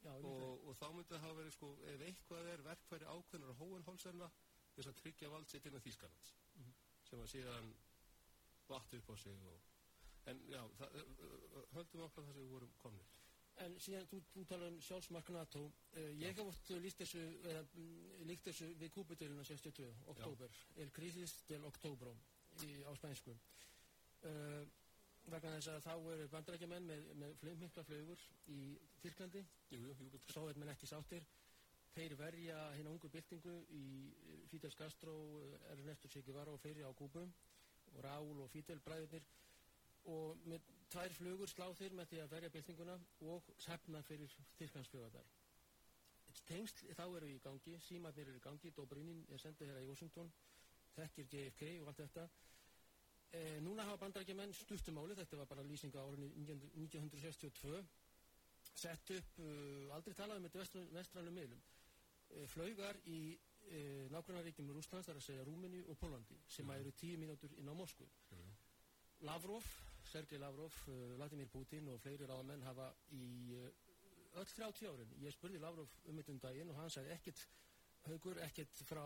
Já, 0.03 0.13
og, 0.19 0.63
og 0.67 0.75
þá 0.75 0.85
myndi 0.91 1.09
það 1.13 1.21
hafa 1.23 1.37
verið 1.39 1.53
sko 1.55 1.67
ef 1.93 2.01
eitthvað 2.07 2.47
er 2.53 2.63
verkfæri 2.65 3.05
ákveðnar 3.07 3.53
hóenhólsarna 3.59 4.29
þess 4.75 4.89
að 4.91 4.97
tryggja 5.01 5.29
vald 5.31 5.47
sitt 5.51 5.65
innan 5.69 5.81
Þýskalands 5.85 6.33
Mhm. 6.53 6.73
sem 7.09 7.19
að 7.19 7.29
síðan 7.31 7.73
vatt 8.69 8.93
upp 8.93 9.09
á 9.09 9.15
sig 9.17 9.33
og, 9.47 9.61
en 10.31 10.39
já, 10.49 10.61
það, 10.77 10.97
höldum 11.73 12.01
okkur 12.07 12.23
það 12.23 12.33
sem 12.33 12.41
við 12.43 12.49
vorum 12.55 12.73
komnir 12.83 13.11
En 13.61 13.75
síðan, 13.79 14.07
þú, 14.09 14.17
þú 14.33 14.43
talar 14.49 14.71
um 14.71 14.79
sjálfsmark 14.81 15.27
NATO. 15.29 15.59
Uh, 15.93 16.07
ég 16.17 16.31
hef 16.33 16.39
oft 16.41 16.69
líst 16.81 16.97
þessu, 16.97 17.19
eða 17.45 17.59
mm, 17.77 18.23
líkt 18.25 18.47
þessu 18.47 18.65
við 18.81 18.89
kúputöluna 18.95 19.43
62, 19.45 19.91
oktober. 20.09 20.49
El 20.81 20.89
Crisis 20.89 21.35
del 21.45 21.61
Octobro 21.69 22.15
í, 22.65 22.71
á 22.81 22.89
spænsku. 22.97 23.35
Uh, 24.25 24.65
vegna 25.31 25.53
þess 25.55 25.71
að 25.71 25.85
þá 25.85 25.93
eru 26.13 26.27
bandarækjumenn 26.33 26.89
með, 26.89 27.05
með 27.21 27.37
flug, 27.39 27.59
mikla 27.61 27.83
flugur 27.87 28.25
í 28.51 28.59
Tyrklandi, 29.03 29.43
sovjetmenn 30.33 30.73
ekki 30.73 30.89
sáttir. 30.89 31.25
Þeir 31.93 32.15
verja 32.17 32.57
hérna 32.73 32.91
ungu 32.95 33.09
byltingu 33.13 33.53
í 33.77 33.85
eh, 34.09 34.41
Fidel 34.49 34.73
Castro, 34.77 35.13
eh, 35.45 35.71
Ernesto 35.75 36.09
Che 36.09 36.23
Guevara 36.25 36.55
og 36.55 36.61
fleiri 36.63 36.81
á 36.81 36.89
Kúbu 36.97 37.21
og 37.21 37.99
Raúl 38.03 38.41
og 38.41 38.49
Fidel 38.49 38.81
bræðurnir 38.81 39.27
og 40.09 40.41
með 40.49 40.65
tvær 40.91 41.13
flugur 41.15 41.49
slá 41.51 41.67
þeir 41.77 41.93
með 41.97 42.09
því 42.09 42.21
að 42.23 42.33
verja 42.33 42.53
byltinguna 42.55 42.97
og 43.29 43.53
sefna 43.61 44.01
fyrir 44.07 44.33
Tyrklandsfljóðar. 44.57 45.29
Tengsl 46.49 46.89
þá 46.97 47.03
eru 47.05 47.29
í 47.29 47.39
gangi, 47.43 47.75
símatnir 47.85 48.31
eru 48.31 48.39
í 48.41 48.43
gangi, 48.43 48.71
Dobrynin 48.73 49.21
er 49.31 49.41
sendið 49.41 49.69
hérna 49.69 49.83
í 49.85 49.89
Washington, 49.91 50.31
þekkir 50.97 51.29
JFK 51.29 51.69
og 51.83 51.91
allt 51.91 52.01
þetta. 52.01 52.25
E, 53.33 53.59
núna 53.65 53.81
hafa 53.87 53.97
bandarækjumenn 54.03 54.51
stuftumáli, 54.53 55.15
þetta 55.17 55.37
var 55.39 55.47
bara 55.49 55.63
lýsing 55.65 55.95
á 55.97 56.05
árunni 56.05 56.27
1962, 56.37 57.79
sett 58.77 59.09
upp, 59.15 59.39
uh, 59.41 59.93
aldrei 59.95 60.13
talað 60.17 60.37
um 60.41 60.45
þetta 60.45 60.83
vestrænum 60.93 61.33
miðlum, 61.37 61.63
uh, 61.63 62.43
flaugar 62.53 62.99
í 63.09 63.17
uh, 63.33 64.05
nágrannaríkjum 64.13 64.69
Rúslands, 64.75 65.09
þar 65.09 65.17
að 65.17 65.25
segja 65.25 65.47
Rúmeni 65.47 65.81
og 65.89 65.97
Pólandi, 65.97 66.37
sem 66.47 66.65
Mhm. 66.67 66.75
eru 66.79 66.91
tíu 66.91 67.17
mínútur 67.17 67.57
inn 67.57 67.69
á 67.69 67.73
Moskvu. 67.73 68.05
Jú. 68.31 68.45
Lavrov, 69.21 69.65
Sergei 70.11 70.37
Lavrov, 70.37 70.73
uh, 70.89 71.15
Vladimir 71.17 71.47
Putin 71.47 71.87
og 71.89 71.99
fleiri 72.01 72.25
ráðamenn 72.29 72.61
hafa 72.69 72.93
í 73.11 73.55
uh, 73.57 73.69
öll 74.41 74.45
30 74.45 74.87
árin. 74.93 75.13
Ég 75.21 75.33
spurði 75.33 75.59
Lavrov 75.59 75.89
um 76.05 76.17
þetta 76.17 76.31
um 76.31 76.39
daginn 76.39 76.69
og 76.69 76.75
hann 76.75 76.89
sagði 76.89 77.13
ekkert 77.17 77.47
haugur, 78.05 78.37
ekkert 78.45 78.81
frá 78.85 79.05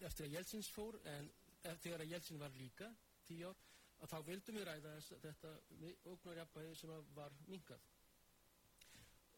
eftir 0.00 0.26
að 0.26 0.32
Jeltsins 0.32 0.68
fór 0.68 0.98
en 1.04 1.30
þegar 1.62 2.04
að 2.04 2.12
Jeltsin 2.12 2.40
var 2.40 2.54
líka, 2.58 2.88
10 3.28 3.44
ár, 3.48 3.62
að 3.98 4.12
þá 4.12 4.18
vildum 4.28 4.58
við 4.58 4.66
ræða 4.68 4.92
þess, 4.96 5.14
þetta 5.24 5.54
ógnarjabæði 6.12 6.74
sem 6.78 6.92
var 7.16 7.34
minkað. 7.50 7.86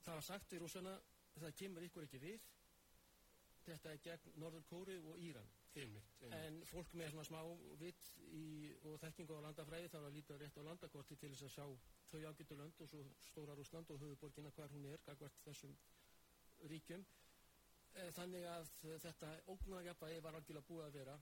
Það 0.05 0.15
var 0.19 0.27
sagt 0.27 0.53
í 0.57 0.61
rúsana, 0.61 0.97
það 1.39 1.57
kemur 1.63 1.87
ykkur 1.87 2.07
ekki 2.07 2.21
við, 2.23 2.45
þetta 3.65 3.95
er 3.95 4.05
gegn 4.05 4.37
Norður 4.43 4.67
Kóri 4.69 4.99
og 5.01 5.19
Íran. 5.21 5.49
Einmitt, 5.79 6.15
einmitt. 6.19 6.35
En 6.35 6.57
fólk 6.67 6.95
með 6.99 7.13
svona 7.13 7.25
smá 7.29 7.41
vitt 7.79 8.09
og 8.89 8.97
þekkingu 9.05 9.37
á 9.39 9.45
landafræði 9.47 9.91
þarf 9.93 10.09
að 10.09 10.17
líta 10.17 10.39
rétt 10.41 10.59
á 10.59 10.67
landakorti 10.67 11.19
til 11.21 11.31
þess 11.31 11.47
að 11.47 11.53
sjá 11.55 11.67
þau 12.11 12.25
ágættu 12.33 12.57
lönd 12.59 12.81
og 12.83 12.91
svo 12.91 13.03
stóra 13.29 13.55
Rúsland 13.55 13.93
og 13.95 14.01
höfuborgina 14.03 14.51
hvar 14.57 14.73
hún 14.75 14.89
er, 14.91 15.03
gagvart 15.07 15.39
þessum 15.45 15.77
ríkjum. 16.73 17.05
Eh, 17.95 18.11
Þannig 18.17 18.49
að 18.51 18.73
þetta 19.05 19.31
ógnarjafnvægi 19.55 20.25
var 20.27 20.41
algjörlega 20.41 20.69
búið 20.73 20.87
að 20.89 20.99
vera 20.99 21.17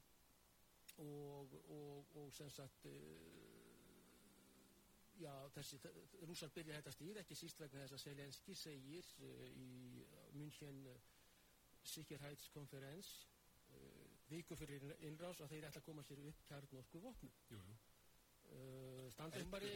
og, 1.04 1.54
og, 1.74 2.16
og 2.20 2.32
sem 2.32 2.50
sagt 2.50 2.86
uh, 2.86 3.48
já, 5.18 5.32
þessi 5.54 5.78
rúsar 6.28 6.52
byrja 6.54 6.78
þetta 6.78 6.94
stýr, 6.94 7.20
ekki 7.22 7.38
síst 7.38 7.60
vegna 7.62 7.84
þess 7.84 7.98
að 7.98 8.04
Selenski 8.04 8.56
segir 8.58 9.12
uh, 9.22 9.46
í 9.48 10.04
München 10.38 10.84
uh, 10.90 10.98
Sikkerheitskonferens 11.94 13.12
uh, 13.72 14.04
viku 14.30 14.58
fyrir 14.58 14.84
innrás 15.08 15.40
að 15.40 15.54
þeir 15.54 15.70
ætla 15.70 15.82
að 15.82 15.88
koma 15.88 16.04
sér 16.06 16.22
upp 16.28 16.44
kjarnorku 16.50 17.02
vopnum. 17.04 17.34
Jú, 17.52 17.62
jú. 17.62 17.78
Uh, 18.48 19.08
Standumbari, 19.12 19.74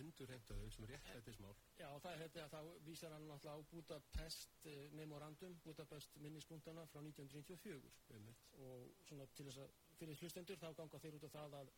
Endur 0.00 0.30
heimta 0.32 0.54
þau 0.58 0.70
sem 0.74 0.86
réttlætismál. 0.90 1.54
já, 1.78 1.88
það 2.04 2.12
er 2.12 2.22
þetta, 2.24 2.46
þá 2.52 2.60
vísar 2.86 3.12
hann 3.16 3.26
náttúrulega 3.30 3.56
á 3.56 3.68
Budapest 3.72 4.68
memorandum, 4.92 5.56
Budapest 5.64 6.16
minnispunktana 6.24 6.86
frá 6.92 7.00
1994 7.00 7.92
Einmitt. 8.14 8.46
og 8.58 8.90
svona 9.08 9.26
til 9.34 9.46
þess 9.48 9.62
að 9.64 9.74
fyrir 9.98 10.20
hlustendur 10.20 10.60
þá 10.60 10.68
ganga 10.80 11.02
þeir 11.04 11.18
út 11.18 11.28
af 11.28 11.36
það 11.38 11.58
að 11.60 11.74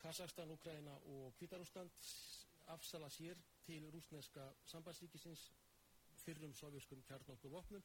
Kazakstan, 0.00 0.50
Ukraina 0.50 0.94
og 1.12 1.34
Kvítarúsland 1.36 1.90
afsala 2.72 3.08
sér 3.12 3.36
til 3.66 3.84
rúsneska 3.92 4.46
sambandsríkisins 4.66 5.50
fyrrum 6.24 6.54
sovjöskum 6.54 7.02
kjarnorku 7.08 7.50
vopnum 7.52 7.82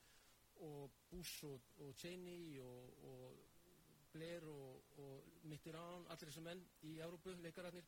og 0.56 0.92
Bush 1.10 1.44
og, 1.46 1.62
og 1.80 1.94
Cheney 1.96 2.60
og, 2.62 3.04
og 3.04 3.38
Blair 4.14 4.44
og, 4.48 4.84
og 4.98 5.24
Mitterrand, 5.44 6.08
allir 6.08 6.30
þessi 6.32 6.44
menn 6.46 6.62
í 6.88 6.94
Európu, 7.04 7.34
leikararnir, 7.44 7.84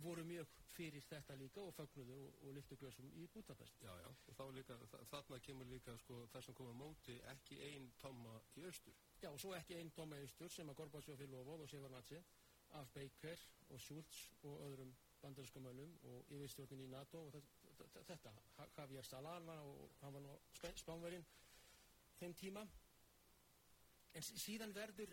voru 0.00 0.24
mjög 0.24 0.48
fyrir 0.72 1.04
þetta 1.04 1.34
líka 1.36 1.60
og 1.60 1.74
fagnuðu 1.76 2.14
og, 2.16 2.36
og 2.46 2.54
lyftu 2.56 2.76
glösum 2.80 3.10
í 3.20 3.26
Budapest. 3.34 3.76
Já, 3.84 3.92
já, 4.00 4.06
og 4.08 4.34
þá 4.38 4.42
líka, 4.56 4.76
þa- 4.92 5.02
þarna 5.10 5.38
kemur 5.44 5.66
líka 5.68 5.96
sko 6.00 6.22
það 6.32 6.44
sem 6.46 6.54
kom 6.54 6.70
á 6.72 6.74
móti 6.80 7.18
ekki 7.34 7.58
ein 7.66 7.90
tomma 8.00 8.38
í 8.56 8.64
austur. 8.64 8.94
Já, 9.22 9.28
og 9.30 9.38
svo 9.40 9.52
ekki 9.54 9.76
einn 9.78 9.90
Tóma 9.94 10.16
Eistur 10.18 10.48
sem 10.50 10.68
að 10.72 10.78
Gorbatsjóf 10.80 11.20
í 11.20 11.28
Lofóð 11.30 11.60
og 11.66 11.68
Severnatsi 11.70 12.22
af 12.78 12.88
Baker 12.94 13.38
og 13.70 13.80
Schultz 13.80 14.22
og 14.48 14.62
öðrum 14.64 14.94
bandarískum 15.22 15.62
mönnum 15.62 15.92
og 16.08 16.32
yfirstjórnin 16.32 16.80
í 16.86 16.88
NATO 16.90 17.20
og 17.28 17.36
þetta- 18.08 18.32
Javier 18.78 19.02
Salana 19.06 19.60
og 19.62 19.90
hann 20.00 20.12
var 20.16 20.24
nú 20.24 20.32
spánverinn 20.80 21.24
þeim 22.18 22.34
tíma 22.34 22.64
en 24.14 24.22
sí- 24.22 24.38
síðan 24.40 24.74
verður 24.74 25.12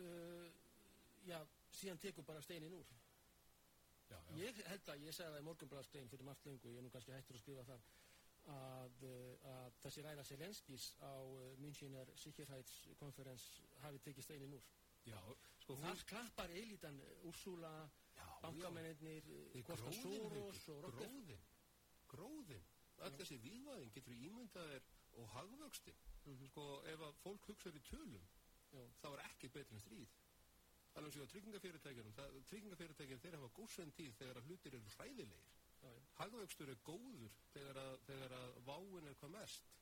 uh, 0.00 0.50
já, 1.28 1.38
síðan 1.72 1.98
tekur 2.02 2.24
bara 2.24 2.42
steinin 2.42 2.72
úr 2.74 2.86
Já, 4.10 4.18
Ég 4.38 4.58
held 4.68 4.88
að, 4.92 5.04
ég 5.06 5.14
segði 5.16 5.32
það 5.34 5.40
í 5.40 5.46
morgunblæðstegin 5.48 6.10
fyrir 6.12 6.26
margt 6.28 6.46
lengu, 6.48 6.72
ég 6.72 6.80
er 6.80 6.84
nú 6.84 6.90
kannski 6.92 7.14
hættur 7.14 7.38
að 7.38 7.42
skrifa 7.44 7.64
þar 7.70 7.84
að, 8.54 9.04
uh, 9.08 9.46
að 9.54 9.76
þessi 9.84 10.04
ræða 10.04 10.24
Selenskis 10.28 10.88
á 11.00 11.12
uh, 11.16 11.44
Münchiner 11.62 12.10
Sicherheitskonferens 12.20 13.46
hafi 13.84 14.02
tekið 14.04 14.26
steinin 14.26 14.56
úr. 14.58 14.66
Já, 15.08 15.18
sko 15.62 15.76
hún... 15.78 15.86
Þar 15.86 16.04
klappar 16.10 16.52
eilítan 16.52 17.00
Úrsula, 17.28 17.72
Já, 18.16 18.26
bankamennir, 18.44 19.24
Kosta 19.66 19.90
gróðin, 19.90 20.02
Soros 20.02 20.68
og 20.74 20.82
Rotter. 20.84 21.08
gróðin, 21.08 21.46
gróðin, 22.12 22.68
öll 23.04 23.16
þessi 23.18 23.40
viðvæðin 23.42 23.94
getur 23.96 24.20
ímyndaðir 24.28 24.86
og 25.20 25.28
hagvöxtin. 25.38 25.98
Mhm. 26.24 26.46
Sko, 26.52 26.64
ef 26.92 27.02
að 27.08 27.18
fólk 27.24 27.48
hugsaður 27.50 27.80
í 27.80 27.84
tölum, 27.88 28.28
Já, 28.74 28.80
þá 29.00 29.08
er 29.14 29.20
ekki 29.28 29.48
betur 29.54 29.76
en 29.76 29.82
stríð. 29.84 30.14
Þannig 30.94 31.16
að 31.18 31.34
að 32.08 32.16
það- 32.18 32.34
tryggingafyrirtækjun 32.50 33.22
þeir 33.24 33.36
hafa 33.38 33.52
góðsvenn 33.58 33.94
tíð 33.98 34.12
þegar 34.20 34.40
að 34.40 34.50
hlutir 34.50 34.74
eru 34.78 34.92
hræðilegir. 34.96 35.48
Hagvöxtur 36.18 36.70
er 36.70 36.78
góður 36.86 37.32
þegar 37.52 37.80
að, 37.82 37.96
þegar 38.06 38.34
að 38.38 38.52
váin 38.68 39.08
er 39.10 39.16
hvað 39.20 39.34
mest. 39.34 39.72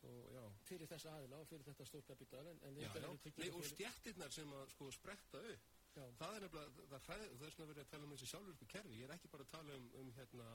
Og 0.00 0.54
Fyrir 0.64 0.88
þessa 0.88 1.12
aðila 1.18 1.40
og 1.42 1.48
fyrir 1.50 1.66
þetta 1.66 1.84
stórkapital 1.84 2.46
en, 2.46 2.60
en 2.68 2.78
já, 2.80 2.88
þetta 2.94 3.10
já. 3.10 3.32
Nei, 3.42 3.50
og 3.50 3.66
stjættirnar 3.68 4.32
sem 4.32 4.52
að 4.56 4.70
sko 4.72 4.90
spretta 4.94 5.42
upp, 5.50 5.66
Já, 5.90 6.04
það 6.20 6.36
er 6.36 6.44
nefnilega, 6.44 6.84
það 6.90 7.06
hræð, 7.08 7.22
það 7.40 7.46
er 7.46 7.54
svona 7.54 7.68
verið 7.70 7.82
að 7.82 7.88
tala 7.90 8.06
um 8.06 8.12
þessi 8.14 8.28
sjálfurku 8.30 8.66
kerfi, 8.70 8.98
ég 9.00 9.08
er 9.08 9.12
ekki 9.16 9.30
bara 9.32 9.46
að 9.46 9.50
tala 9.56 9.78
um, 9.80 9.88
um 9.98 10.12
hérna, 10.14 10.46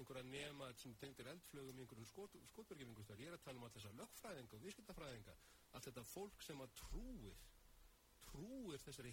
einhverja 0.00 0.24
nema 0.26 0.70
sem 0.82 0.96
tengdir 0.98 1.30
eldflögum 1.30 1.78
í 1.78 1.84
einhverjum 1.84 2.08
skot, 2.10 2.34
skotbergjum 2.50 2.96
ég 2.98 3.28
er 3.28 3.36
að 3.36 3.44
tala 3.44 3.60
um 3.60 3.66
allt 3.68 3.76
þessa 3.78 3.92
lögfræðinga 4.00 4.58
og 4.58 4.64
viðskiptafræðinga, 4.66 5.36
allt 5.78 5.86
þetta 5.86 6.04
fólk 6.10 6.42
sem 6.42 6.64
að 6.64 6.74
trúir, 6.82 7.38
trúir 8.30 8.80
þessari 8.86 9.12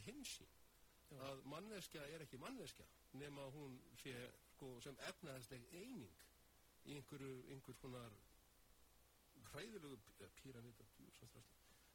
Já. 1.07 1.19
að 1.29 1.43
manneskja 1.47 2.01
er 2.11 2.23
ekki 2.25 2.39
manneskja, 2.41 2.85
nema 3.15 3.45
hún 3.55 3.77
sé 4.01 4.13
sko, 4.53 4.73
sem 4.83 4.97
efnaðsleg 5.07 5.63
eining 5.71 6.17
í 6.87 6.97
einhverju, 6.97 7.37
einhver 7.53 7.77
konar 7.79 8.15
hræðilegu 9.53 9.97
píramíta, 10.41 10.85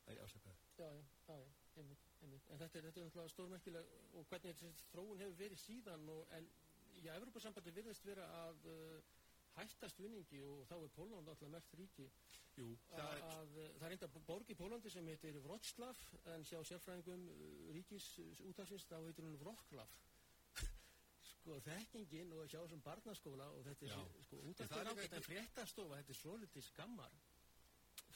Nei, 0.07 0.17
afsakaði. 0.19 0.57
já, 0.79 0.89
já, 0.89 1.03
já, 1.29 1.51
einmitt, 1.79 2.07
einmitt. 2.23 2.49
En 2.51 2.59
þetta 2.59 2.79
er, 2.79 2.87
þetta 2.89 3.01
er 3.01 3.05
stórmerkileg 3.31 3.93
og 4.19 4.27
hvernig 4.33 4.57
þessi 4.57 4.89
þróun 4.91 5.21
hefur 5.23 5.37
verið 5.39 5.61
síðan 5.63 6.09
og, 6.11 6.25
en 6.39 6.49
já, 7.05 7.13
Evropasambandi 7.15 7.75
virðist 7.77 8.05
vera 8.09 8.27
að 8.41 8.67
uh, 8.73 9.13
hætta 9.57 9.89
stuðningi 9.93 10.41
og 10.47 10.63
þá 10.71 10.75
er 10.79 10.93
Póland 10.97 11.29
alltaf 11.33 11.51
mert 11.53 11.75
ríki. 11.79 12.07
Jú, 12.59 12.69
að, 12.93 13.01
það 13.01 13.13
er, 13.17 13.27
að 13.33 13.53
það 13.81 13.87
er 13.89 13.97
enda 13.97 14.09
borg 14.29 14.53
í 14.53 14.57
Pólandi 14.59 14.93
sem 14.93 15.09
heitir 15.09 15.39
Wroclaw 15.45 16.03
en 16.35 16.47
sjá 16.49 16.59
sérfræðingum 16.69 17.27
uh, 17.33 17.69
ríkis 17.77 18.09
útafsins 18.49 18.89
þá 18.91 18.99
heitir 19.07 19.29
hún 19.29 19.39
Wroclaw. 19.41 19.93
Sko 21.33 21.59
þekkingin 21.67 22.35
og 22.37 22.49
sjá 22.51 22.61
sem 22.71 22.83
barnaskóla 22.85 23.49
og 23.57 23.65
þetta 23.67 23.89
er 23.89 23.95
Já. 23.95 24.03
sko 24.29 24.43
útafsins 24.51 25.05
er 25.07 25.19
en 25.19 25.29
fréttastofa 25.29 26.01
þetta 26.01 26.15
er 26.17 26.21
svolítið 26.21 26.69
skammar 26.69 27.17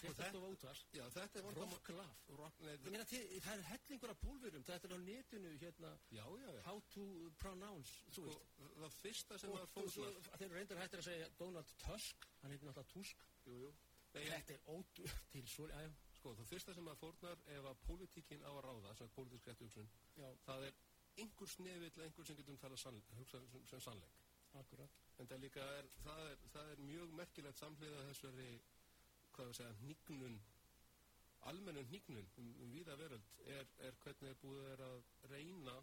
fréttastofa 0.01 0.49
útafs 0.55 0.83
já, 0.95 1.03
þetta 1.17 1.41
er 1.41 1.47
Wroclaw 1.57 2.13
Rock, 2.41 2.61
Ég 2.67 2.87
meina, 2.91 3.07
það 3.09 3.53
er 3.55 3.65
hellingur 3.71 4.13
af 4.15 4.21
pólverum, 4.23 4.65
þetta 4.69 4.89
er 4.91 4.95
á 4.97 5.01
netinu 5.05 5.53
hérna, 5.63 5.93
Já, 6.11 6.25
já, 6.43 6.49
já. 6.57 6.63
how 6.69 6.81
to 6.95 7.07
pronounce, 7.43 7.97
Sko, 8.13 8.27
það 8.81 8.97
fyrsta 9.01 9.39
sem 9.43 9.51
Og, 9.51 9.59
var 9.59 9.71
fórnað 9.75 10.19
þeir 10.41 10.55
reyndar 10.59 10.83
hættir 10.83 11.03
að 11.03 11.09
segja 11.11 11.29
Donald 11.41 11.73
Tusk, 11.85 12.29
hann 12.43 12.51
heitir 12.55 12.69
náttúrulega 12.71 12.93
Tusk. 12.95 13.27
jú, 13.47 13.61
jú. 13.65 13.73
Nei, 14.17 14.25
Þetta 14.33 14.55
er 14.55 14.69
ótrú 14.73 15.09
til 15.33 15.47
svo, 15.49 15.67
já, 15.69 15.81
já, 15.85 15.91
sko, 16.19 16.35
það 16.39 16.53
fyrsta 16.53 16.75
sem 16.77 16.87
var 16.89 16.97
fórnar 17.01 17.43
ef 17.57 17.67
að 17.73 17.81
pólitíkin 17.89 18.45
á 18.47 18.51
að 18.55 18.63
ráða, 18.69 18.95
sem 18.97 19.09
er 19.11 19.17
pólitísk 19.19 19.51
rétt 19.51 19.65
hugsun 19.67 19.91
já, 20.17 20.29
það 20.47 20.69
er 20.71 20.79
einhver 21.21 21.49
snefill 21.49 22.05
einhver 22.07 22.29
sem 22.29 22.37
getum 22.37 22.57
talað 22.61 22.81
sann, 22.81 23.03
sem, 23.31 23.81
sannleik. 23.81 24.23
Akkurat. 24.57 24.93
en 25.21 25.29
það 25.29 25.41
líka 25.43 25.65
er 25.79 25.87
það, 26.01 26.21
er 26.31 26.39
það 26.55 26.71
er 26.73 26.81
mjög 26.89 27.11
merkilegt 27.19 27.59
samhliða 27.61 28.05
þessari 28.09 28.47
hvað 29.37 29.51
við 29.51 29.59
segja, 29.61 29.77
hnignun 29.83 30.39
almennum 31.51 31.87
hnignun 31.91 32.29
um, 32.43 32.53
um 32.65 32.73
víða 32.75 32.97
veröld 32.99 33.33
er, 33.47 33.69
er 33.87 33.99
hvernig 34.03 34.33
er 34.33 34.41
búið 34.43 34.71
er 34.73 34.83
að 34.87 34.99
reyna 35.31 35.77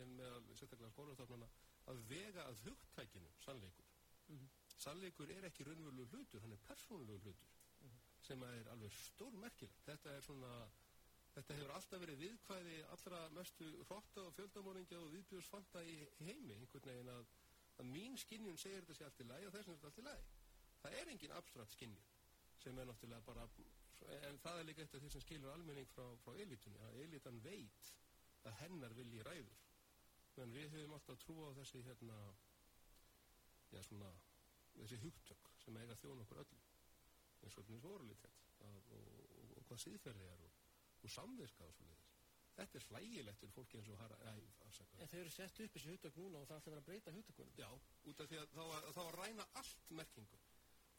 en 0.00 0.16
meðal 0.16 0.42
sérstaklega 0.54 0.92
skólastofnana 0.94 1.48
að 1.90 2.02
vega 2.08 2.44
að 2.46 2.60
hugtækinu 2.66 3.30
sannleikur. 3.44 3.88
Mhm. 4.30 4.50
sannleikur 4.80 5.30
er 5.34 5.44
ekki 5.48 5.64
raunverulegu 5.66 6.06
hlutur, 6.14 6.40
hann 6.40 6.52
er 6.52 6.62
persónulegu 6.68 7.18
hlutur 7.24 7.50
sem 8.26 8.42
er 8.46 8.68
alveg 8.72 8.92
stór 8.94 9.36
merkilegt 9.42 9.84
þetta 9.86 10.14
er 10.16 10.24
svona 10.24 10.52
þetta 11.34 11.56
hefur 11.56 11.74
alltaf 11.74 12.02
verið 12.02 12.22
viðkvæði 12.24 12.76
allra 12.94 13.20
mestu 13.36 13.68
hrotta 13.88 14.26
og 14.26 14.34
fjöldamóringja 14.36 15.00
og 15.00 15.12
viðbjóðsfanta 15.14 15.82
í 15.88 15.96
heimi 16.20 16.56
einhvern 16.56 16.88
veginn 16.90 17.12
að, 17.14 17.28
að 17.80 17.90
mín 17.94 18.18
skinnjun 18.20 18.60
segir 18.60 18.84
þetta 18.84 18.98
sé 18.98 19.08
allt 19.08 19.24
í 19.24 19.28
lagi 19.30 19.48
og 19.48 19.56
þessum 19.56 19.74
er 19.74 19.78
þetta 19.80 19.90
allt 19.90 20.02
í 20.02 20.06
lagi. 20.08 20.24
Það 20.80 20.96
er 21.00 21.12
engin 21.14 21.36
abstrakt 21.38 21.76
skinnjun 21.76 22.09
sem 22.62 22.78
er 22.78 22.88
náttúrulega 22.90 23.24
bara 23.26 23.46
en 24.28 24.38
það 24.42 24.58
er 24.60 24.66
líka 24.68 24.82
eitt 24.84 24.94
af 24.96 25.02
því 25.04 25.10
sem 25.12 25.24
skilur 25.24 25.52
almenning 25.52 25.88
frá, 25.92 26.04
frá 26.24 26.32
elitunni, 26.40 26.78
að 26.86 27.00
elitan 27.04 27.40
veit 27.44 27.90
að 28.48 28.56
hennar 28.62 28.94
vilji 28.96 29.22
ræður 29.26 29.66
en 30.40 30.54
við 30.56 30.70
höfum 30.72 30.94
alltaf 30.96 31.18
trú 31.20 31.34
á 31.44 31.50
þessi 31.58 31.82
hérna 31.84 32.16
já 33.74 33.82
svona 33.84 34.10
þessi 34.78 34.98
hugtök 35.02 35.50
sem 35.64 35.76
eiga 35.82 35.96
þjón 36.00 36.22
okkur 36.24 36.40
öllum 36.44 36.62
eins 37.44 37.56
og 37.58 37.64
þessi 37.66 37.80
vorulítið 37.84 38.38
og, 38.68 38.78
og, 38.96 39.10
og, 39.40 39.52
og 39.60 39.66
hvað 39.68 39.82
síðferði 39.84 40.28
er 40.32 40.44
og, 40.46 40.56
og 41.04 41.12
samviska 41.16 41.66
og 41.68 41.74
svo 41.76 41.88
leiðis 41.90 42.08
þetta 42.56 42.80
er 42.80 42.86
hlægilegt 42.90 43.40
fyrir 43.42 43.54
fólki 43.56 43.78
eins 43.80 43.88
og 43.92 44.00
hara, 44.00 44.16
æ, 44.26 44.32
afsaka. 44.68 44.98
En 45.00 45.08
þeir 45.08 45.20
eru 45.22 45.30
sett 45.32 45.60
upp 45.64 45.76
þessi 45.76 45.92
hugtök 45.94 46.16
núna 46.20 46.40
og 46.42 46.48
það 46.50 46.58
ætla 46.60 46.80
að 46.80 46.88
breyta 46.88 47.12
hugtökunum. 47.14 47.54
Já, 47.56 47.68
út 48.10 48.20
af 48.20 48.28
því 48.32 48.40
að 48.42 48.50
þá, 48.56 48.60
að- 48.74 48.88
þá 48.96 49.00
að 49.04 49.12
ræna 49.16 49.46
allt 49.60 49.92
merkingu. 50.00 50.40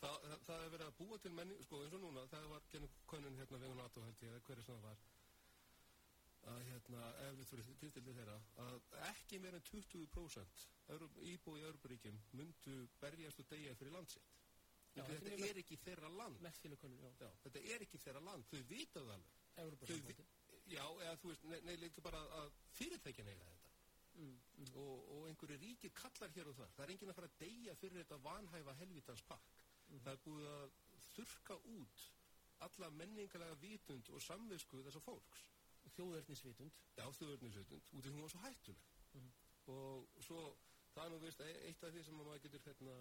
Það, 0.02 0.16
það, 0.26 0.40
það 0.48 0.64
er 0.66 0.72
verið 0.74 0.88
að 0.90 0.96
búa 0.98 1.18
til 1.22 1.32
menning, 1.38 1.60
sko 1.66 1.80
eins 1.86 1.94
og 1.94 2.02
núna, 2.02 2.22
það 2.32 2.46
var 2.50 2.64
genið 2.74 2.94
konun 3.12 3.36
hérna 3.38 3.60
veginn 3.62 3.78
NATO 3.78 4.02
held 4.02 4.24
ég, 4.26 4.32
eða 4.32 4.44
hverju 4.48 4.64
sem 4.66 4.80
það 4.80 4.86
var, 4.88 5.04
að 6.52 6.62
hérna, 6.72 7.02
ef 7.28 7.36
við 7.38 7.50
fyrir 7.52 7.68
tiltildið 7.84 8.18
þeirra, 8.18 8.38
að 8.66 8.96
ekki 9.12 9.40
meir 9.44 9.58
en 9.60 9.66
20% 9.68 10.66
Evróp- 10.96 11.20
íbúi 11.30 11.62
í 11.62 11.66
Öruburíkjum 11.70 12.18
myndu 12.40 12.78
berjast 13.04 13.44
og 13.44 13.52
deyja 13.54 13.76
fyrir 13.78 13.94
landsitt. 13.94 14.34
Já, 14.92 15.04
þetta 15.06 15.30
þetta 15.30 15.50
er 15.52 15.60
ekki 15.62 15.78
þeirra 15.86 16.10
land. 16.18 16.42
Konur, 16.82 16.98
já. 17.06 17.12
Já, 17.22 17.30
þetta 17.46 17.62
er 17.76 17.86
ekki 17.86 18.02
þeirra 18.02 18.24
land, 18.26 18.50
þau 18.50 18.64
vita 18.74 19.00
það 19.06 19.14
alveg. 19.20 19.38
Evropasambandi. 19.64 20.26
Já, 20.72 20.84
eða 21.06 21.16
þú 21.22 21.30
veist, 21.32 21.46
nei, 21.70 21.76
líka 21.80 22.02
bara 22.02 22.26
að 22.42 22.50
fyrirtækjan 22.80 23.30
eiga 23.36 23.46
þetta 23.46 23.70
Mm, 24.12 24.34
mm. 24.60 24.72
og, 24.76 25.06
og 25.16 25.28
einhverju 25.30 25.56
ríkir 25.62 25.92
kallar 25.96 26.32
hér 26.36 26.50
og 26.52 26.56
þar 26.58 26.72
það 26.76 26.82
er 26.84 26.92
enginn 26.92 27.12
að 27.14 27.16
fara 27.16 27.30
að 27.30 27.36
deyja 27.40 27.76
fyrir 27.80 28.02
þetta 28.02 28.18
vanhæfa 28.26 28.74
helvitans 28.82 29.22
pakk 29.30 29.61
það 30.00 30.12
er 30.14 30.22
búið 30.26 30.48
að 30.48 30.72
þurka 31.16 31.58
út 31.76 32.08
alla 32.62 32.90
menningalega 32.90 33.56
vitund 33.62 34.10
og 34.10 34.22
samvisku 34.22 34.84
þessa 34.86 35.02
fólks 35.02 35.48
Þjóðverðnisvitund. 35.96 36.72
já, 36.98 37.06
þjóðurnisvitund, 37.18 37.82
út 37.92 38.06
af 38.06 38.12
því 38.12 38.12
hún 38.14 38.22
var 38.22 38.30
svo 38.30 38.40
hættuleg 38.40 38.84
Mhm. 39.14 39.32
og 39.68 40.08
svo 40.24 40.58
það 40.96 41.06
er 41.06 41.10
nú 41.12 41.20
veist, 41.20 41.40
e- 41.42 41.62
eitt 41.68 41.84
af 41.84 41.94
því 41.94 42.04
sem 42.04 42.20
að 42.20 42.26
maður 42.26 42.42
getur 42.44 42.62
hérna 42.66 42.96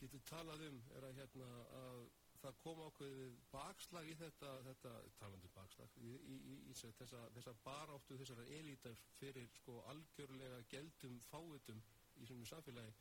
getur 0.00 0.20
talað 0.28 0.60
um 0.68 0.82
er 0.98 1.06
að 1.08 1.14
hérna 1.20 1.48
að 1.78 2.00
það 2.42 2.56
kom 2.60 2.80
ákveðið 2.84 3.36
bakslag 3.52 4.08
í 4.10 4.14
þetta, 4.20 4.50
þetta 4.66 4.92
talandi 5.20 5.48
bakslag 5.54 5.88
í, 5.96 6.10
í, 6.12 6.34
í, 6.52 6.56
í 6.68 6.74
þessa, 6.74 7.22
þessa 7.32 7.54
baráttu 7.64 8.18
þessara 8.20 8.44
elítar 8.58 8.96
fyrir 9.20 9.48
sko 9.60 9.78
algjörlega 9.92 10.58
geldum 10.68 11.20
fáitum 11.30 11.80
í 12.20 12.26
svona 12.28 12.44
samfélagi 12.50 12.92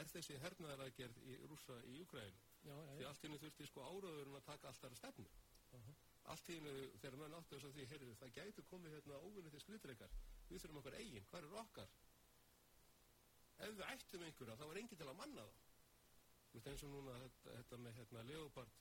er 0.00 0.08
þessi 0.12 0.38
hernaðaragerð 0.42 1.18
í 1.28 1.36
rúsa 1.50 1.76
í 1.90 1.98
Ukraínu 2.04 2.40
Já, 2.62 2.74
já, 2.76 2.92
því 2.96 3.06
allt 3.08 3.24
í 3.24 3.26
hennu 3.26 3.40
þurfti 3.42 3.66
sko 3.66 3.84
áraðurinn 3.88 4.38
að 4.38 4.46
taka 4.46 4.70
allt 4.70 4.82
þar 4.82 4.94
að 4.94 5.00
stefnu. 5.00 5.30
Aha. 5.78 5.94
allt 6.32 6.50
í 6.52 6.56
hennu 6.58 6.72
þegar 7.00 7.16
menn 7.18 7.34
áttu 7.34 7.56
þess 7.56 7.66
að 7.66 7.76
því 7.76 7.86
heyrðu 7.90 8.14
það 8.20 8.34
gætu 8.36 8.64
komið 8.68 8.94
hérna 8.96 9.20
óvinnið 9.26 9.54
til 9.54 9.62
skriðdreikar 9.64 10.16
við 10.50 10.62
þurfum 10.62 10.80
okkar 10.82 10.96
eigin, 11.00 11.26
hvað 11.30 11.46
er 11.48 11.56
okkar? 11.62 11.94
Ef 13.66 13.74
við 13.78 13.84
ættum 13.88 14.24
einhverja 14.26 14.56
þá 14.60 14.64
var 14.68 14.80
enginn 14.82 15.00
til 15.00 15.08
að 15.08 15.18
manna 15.18 15.46
þá. 15.48 15.60
Þú 16.52 16.58
veist 16.58 16.70
eins 16.72 16.84
og 16.86 16.92
núna 16.92 17.18
þetta, 17.24 17.56
þetta 17.56 17.80
með 17.82 17.98
hérna 17.98 18.24
Leopard. 18.28 18.78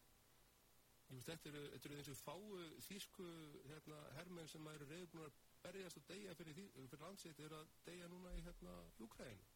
Veist, 1.12 1.28
þetta 1.32 1.49
eru, 1.51 1.64
eru 1.80 1.97
eins 1.97 2.12
og 2.12 2.20
fáu 2.22 2.62
þýsku 2.88 3.30
hérna, 3.72 4.01
hermenn 4.20 4.51
sem 4.51 4.70
eru 4.74 4.89
reyðbúin 4.91 5.26
að 5.26 5.39
berjast 5.66 5.99
og 5.99 6.05
deyja 6.12 6.36
fyrir, 6.38 6.62
fyrir 6.76 7.01
landsitt 7.01 7.39
eru 7.39 7.57
að 7.57 7.74
deyja 7.88 8.12
núna 8.12 8.36
í 8.38 8.45
hérna 8.45 8.78
Ukraínu 9.07 9.49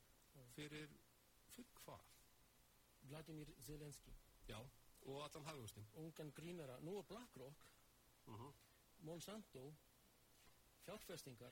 fyrir, 0.55 0.91
fyrir 1.55 1.81
hvað? 1.85 2.05
Vladimir 3.09 3.51
Zelenski 3.67 4.13
Já, 4.49 4.59
og 5.05 5.23
allan 5.25 5.45
hafjóstin 5.49 5.85
ungan 6.01 6.31
grínara, 6.37 6.79
nú 6.81 6.97
er 6.99 7.03
BlackRock. 7.09 7.65
Uh 8.27 8.39
-huh. 8.39 8.53
Monsanto. 8.99 9.73
Fjárfestingar. 10.85 11.51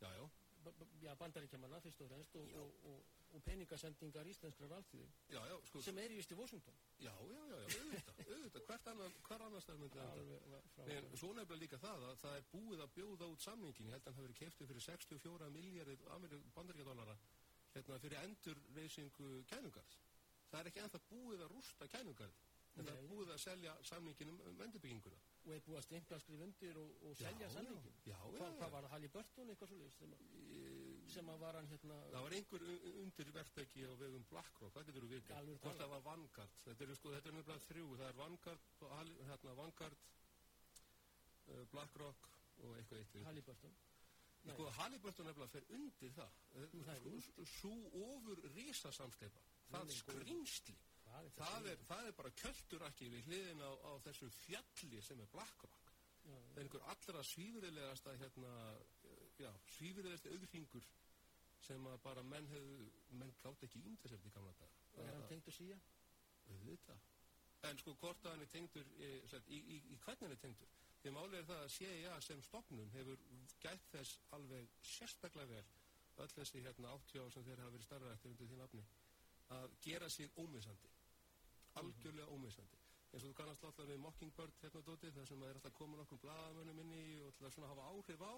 Já, 0.00 0.08
já, 0.14 0.28
b- 0.64 0.86
já, 1.02 1.14
bandaríkjamanna 1.14 1.80
fyrst 1.80 2.00
og 2.00 2.08
fremst 2.08 2.36
og, 2.36 2.54
og, 2.54 2.84
og, 2.84 3.04
og 3.30 3.42
peningasendingar 3.42 4.26
íslenskra 4.26 4.66
valdþjóði 4.66 5.10
já, 5.28 5.40
já, 5.46 5.56
sko. 5.66 5.82
Sem 5.82 5.98
er 5.98 6.10
í 6.10 6.16
vist 6.16 6.32
í 6.32 6.34
Washington. 6.34 6.74
Já, 6.98 7.10
já, 7.10 7.44
já, 7.50 7.56
já, 7.56 7.78
auðvitað, 7.80 8.18
auðvitað. 8.32 8.66
Hvert 8.66 8.86
annar, 8.86 9.12
hver 9.28 9.42
annars 9.46 9.64
það 9.64 9.78
myndi 9.78 9.98
frá 9.98 10.86
En 10.96 11.16
svo 11.16 11.32
nefnilega 11.32 11.60
líka 11.60 11.78
það 11.78 12.08
að 12.10 12.16
það 12.24 12.36
er 12.36 12.44
búið 12.52 12.80
að 12.80 12.92
bjóða 12.98 13.26
út 13.26 13.42
samningin, 13.42 13.86
ég 13.86 13.92
held 13.92 14.06
að 14.06 14.12
hann 14.12 14.14
hafi 14.14 14.26
verið 14.28 14.38
keftið 14.42 14.66
fyrir 14.66 14.80
64 14.80 15.50
miljardir 15.50 15.98
bandaríkjadólara 16.54 17.16
hérna 17.74 17.98
fyrir 18.02 18.18
endurreysingu 18.22 19.28
kænungarð. 19.52 19.98
Það 20.52 20.60
er 20.60 20.70
ekki 20.72 20.82
ennþá 20.84 21.00
búið 21.10 21.42
að 21.46 21.52
rústa 21.54 21.88
kænungarð, 21.88 22.40
en 22.76 22.86
það 22.86 22.94
er 22.96 23.02
Nei. 23.02 23.10
búið 23.12 23.30
að 23.34 23.38
selja 23.44 23.72
samningin 23.88 24.30
um, 24.32 24.40
um 24.50 24.60
endurbygginguna. 24.66 25.20
og 25.44 25.52
er 25.56 25.62
búið 25.66 25.78
að 25.80 25.84
stimpla 25.88 26.18
skrif 26.22 26.40
undir 26.46 26.76
og, 26.78 26.90
og 27.08 27.16
selja 27.18 27.46
Já, 27.48 27.52
samningin 27.56 27.94
já, 28.06 28.12
já, 28.12 28.18
hvað, 28.38 28.52
hvað 28.58 28.70
var 28.74 28.82
það, 28.84 28.90
Halliburton 28.92 29.50
eitthvað 29.50 29.68
svolítið 29.72 29.96
sem, 29.98 30.12
að- 30.12 31.10
sem 31.12 31.28
að 31.32 31.38
var 31.42 31.54
hann 31.58 31.66
hérna 31.72 31.96
Það 32.12 32.22
var 32.26 32.32
einhver 32.36 32.62
un- 32.68 33.00
undirverktæki 33.02 33.82
á 33.88 33.92
vegum 34.02 34.24
BlackRock, 34.30 34.72
það 34.76 34.86
getur 34.86 35.06
þú. 35.08 35.34
Alveg 35.40 35.58
Hvort 35.64 35.80
það 35.82 35.88
var 35.94 36.04
Vanguard, 36.06 36.54
þetta 36.64 36.84
er, 36.86 36.94
sko, 37.00 37.10
þetta 37.16 37.28
er 37.28 37.34
nefnilega 37.38 37.66
þrjú, 37.68 37.88
það 37.98 38.08
er 38.08 38.16
Vanguard, 38.20 38.68
hérna, 39.28 39.54
Vanguard 39.62 39.98
uh, 41.48 41.64
BlackRock 41.72 42.28
og 42.62 42.76
eitthvað 42.78 43.00
eitt 43.02 43.14
við. 43.16 43.24
Halliburton 43.26 43.72
Nei. 43.72 43.91
Sko, 44.42 44.64
Halliburton 44.78 45.28
nefnilega 45.28 45.52
fer 45.52 45.68
undir 45.76 46.14
það. 46.16 46.38
það 46.72 46.94
er 46.94 47.20
Sko, 47.26 47.44
Svo 47.52 47.74
ofur 48.00 48.40
risasamsteipa, 48.56 49.42
það 49.70 49.86
nei, 49.86 49.98
skrýmsli. 50.00 50.74
Hvað 51.04 51.28
er 51.28 51.36
Það 51.36 51.68
er, 51.70 51.84
það 51.86 52.08
er 52.08 52.16
bara 52.18 52.32
kjölturakki 52.40 53.08
við 53.12 53.28
hliðin 53.28 53.62
á, 53.62 53.70
á 53.70 53.92
þessu 54.06 54.30
fjalli 54.40 55.02
sem 55.04 55.20
er 55.20 55.30
já, 55.30 55.78
Það 56.24 56.58
er 56.58 56.62
einhver 56.64 56.84
allra 56.94 57.22
svífurilegasta, 57.28 58.16
hérna, 58.22 58.52
já, 59.38 59.50
svífurilegasti 59.76 60.34
auðringur 60.34 60.90
sem 61.62 61.86
að 61.86 61.98
bara 62.02 62.22
menn 62.26 62.48
hefðu, 62.50 62.90
menn 63.20 63.34
gátt 63.42 63.66
ekki 63.68 63.84
ímda 63.86 64.10
sér 64.10 64.26
í 64.26 64.34
gamla 64.34 64.54
dag. 64.58 64.78
og 64.94 65.04
er 65.06 65.14
hann 65.14 65.28
tengdur 65.30 65.54
síja 65.54 65.78
Auðvitað. 66.50 67.10
En 67.68 67.78
sko 67.78 67.94
hvort 68.00 68.24
að 68.26 68.32
hann 68.34 68.42
er 68.42 68.50
tengdur, 68.50 68.88
í, 68.98 69.10
í, 69.46 69.58
í, 69.58 69.76
í 69.94 69.98
hvernig 70.02 70.26
hann 70.26 70.34
er 70.34 70.40
tengdur. 70.42 70.72
Því 71.02 71.12
málið 71.16 71.38
er 71.40 71.46
það 71.48 71.62
að 71.62 71.72
CIA 71.76 72.18
sem 72.22 72.42
stopnun 72.46 72.92
hefur 72.94 73.22
gætt 73.62 73.88
þess 73.90 74.18
alveg 74.36 74.68
sérstaklega 74.86 75.50
vel 75.50 75.64
öll 76.22 76.28
þessi 76.36 76.62
hérna 76.62 76.92
80 76.98 77.24
ár 77.24 77.32
sem 77.34 77.46
þeir 77.46 77.62
hafa 77.62 77.74
verið 77.74 77.88
starra 77.88 78.12
eftir 78.14 78.30
undir 78.30 78.50
því 78.50 78.58
nafni 78.60 78.84
að 79.56 79.74
gera 79.84 80.08
sig 80.12 80.30
ómissandi. 80.38 80.90
Algjörlega 81.80 82.28
ómissandi. 82.36 82.78
Eins 83.12 83.24
og 83.24 83.32
þú 83.32 83.38
kannast 83.40 83.64
alltaf 83.68 83.88
við 83.88 83.98
Mockingbird 84.00 84.60
hérna 84.62 84.84
dótið 84.86 85.16
þar 85.16 85.26
sem 85.28 85.42
að 85.42 85.50
er 85.50 85.58
alltaf 85.58 85.74
komin 85.76 86.04
okkur 86.04 86.20
blaðamönnum 86.22 86.80
inn 86.84 86.94
í 86.96 87.02
og 87.20 87.42
að 87.42 87.54
svona 87.56 87.72
hafa 87.72 87.88
áhrif 87.90 88.22
á. 88.24 88.32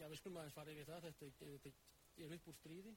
já, 0.00 0.08
við 0.08 0.18
skulum 0.18 0.40
aðeins 0.40 0.56
fara 0.56 0.72
yfir 0.72 0.88
það 0.90 1.06
þetta, 1.06 1.72
er 2.24 2.34
upp 2.36 2.48
úr 2.48 2.56
stríði 2.58 2.92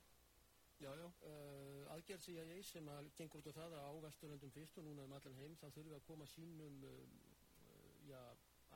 uh, 0.83 1.93
aðgerð 1.93 2.25
CIA 2.25 2.63
sem 2.67 2.87
að 2.89 3.09
gengur 3.17 3.39
út 3.39 3.49
á 3.51 3.57
það 3.59 3.75
að 3.77 3.85
á 3.87 3.91
Vesturlöndum 4.07 4.51
fyrst 4.51 4.77
og 4.77 4.87
núna 4.87 5.05
um 5.05 5.13
allan 5.15 5.37
heim 5.39 5.55
þá 5.55 5.67
þurfum 5.69 5.91
við 5.91 5.97
að 5.99 6.07
koma 6.07 6.25
sínum 6.27 6.83
um, 6.89 7.13
uh, 7.63 8.09
já, 8.09 8.19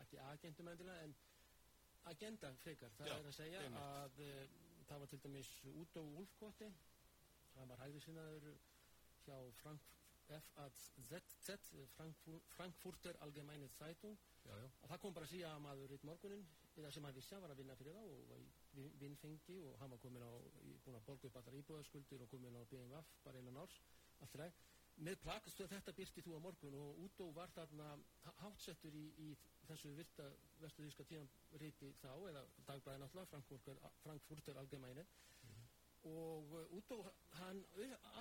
ekki 0.08 0.20
agendum 0.24 0.68
endilega 0.72 1.03
en 1.03 1.16
agenda 2.08 2.51
frekar, 2.62 2.91
það 2.95 3.10
Já, 3.12 3.16
er 3.20 3.28
að 3.28 3.36
segja 3.36 3.62
einmitt. 3.66 3.82
að 3.84 4.20
uh, 4.24 4.84
það 4.88 5.01
var 5.03 5.10
til 5.12 5.20
dæmis 5.26 5.49
Udo 5.74 6.03
Ulfkotti 6.22 6.70
hann 7.58 7.72
var 7.74 7.82
hægri 7.82 7.99
sinnaður 8.05 8.45
hjá 9.26 9.38
Frank, 9.60 9.82
FAZZ 10.28 11.74
Frankfur, 11.95 12.39
Frankfurter 12.55 13.18
Allgemeine 13.26 13.68
Zeitung 13.76 14.16
já, 14.45 14.53
já. 14.55 14.70
að 14.86 14.93
það 14.93 15.01
kom 15.03 15.14
bara 15.18 15.28
að 15.28 15.34
síða 15.34 15.51
að 15.58 15.62
maður 15.66 15.95
í 15.97 15.99
morgunin 16.08 16.45
eða 16.78 16.91
sem 16.93 17.03
hann 17.08 17.16
vissi 17.18 17.36
að 17.36 17.43
var 17.43 17.51
að 17.55 17.62
vinna 17.64 17.76
fyrir 17.80 17.97
þá 17.97 18.03
og 18.05 18.24
var 18.32 18.39
í 18.43 18.47
vin- 18.78 18.95
vinnfengi 19.01 19.60
og 19.68 19.78
hann 19.82 19.91
var 19.91 19.99
komin 20.03 20.24
á 20.24 20.32
búinn 20.86 20.99
að 20.99 21.05
borga 21.10 21.28
upp 21.32 21.39
allar 21.41 21.60
íbúðaskuldir 21.60 22.24
og 22.24 22.32
komin 22.32 22.55
á 22.55 22.62
BMF 22.72 23.12
bara 23.26 23.39
innan 23.43 23.58
árs 23.64 23.80
allt 24.24 24.36
ræð 24.39 24.60
með 25.06 25.20
plakastuð 25.22 25.70
þetta 25.76 25.93
byrti 25.98 26.24
þú 26.26 26.38
á 26.38 26.39
morgun 26.41 26.74
og 26.80 27.00
Udo 27.06 27.28
var 27.36 27.52
þarna 27.54 27.91
há- 28.26 28.36
hátsettur 28.43 28.95
í, 28.98 29.06
í 29.28 29.30
þessu 29.68 29.91
virta 29.98 30.26
vesturíska 30.64 31.06
tíðanriti 31.06 31.91
þá 32.02 32.10
eða 32.32 32.43
dagbæði 32.70 33.04
náttúrulega 33.04 33.30
Frankfurter, 33.34 33.82
Frankfurter 34.04 34.58
Allgemeine 34.64 35.06
og 36.08 36.54
uh, 36.56 36.76
Udo 36.78 37.00
hann 37.41 37.64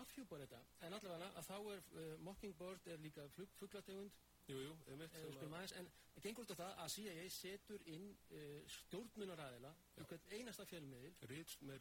afhjúpar 0.00 0.42
þetta 0.44 0.60
en 0.86 0.96
allavega 0.96 1.28
að 1.38 1.48
þá 1.50 1.56
er 1.74 1.82
uh, 2.00 2.14
Mockingbird 2.28 2.88
er 2.92 2.98
líka 3.04 3.28
flug, 3.36 3.52
fuglategund 3.60 4.16
Jú, 4.46 4.60
jú, 4.62 4.74
einmitt. 4.92 5.10
Eh, 5.18 5.24
aðeins, 5.42 5.72
en 5.74 5.88
það 6.14 6.22
gengur 6.22 6.44
út 6.46 6.52
á 6.54 6.58
það 6.60 6.76
að 6.84 6.90
CIA 6.94 7.22
setur 7.34 7.82
inn 7.90 8.04
uh, 8.30 8.60
stjórnunaræðila 8.76 9.72
í 9.98 10.04
hvern 10.06 10.28
einasta 10.36 10.66
fjölmiðil 10.70 11.10
Rit, 11.32 11.56
með 11.66 11.80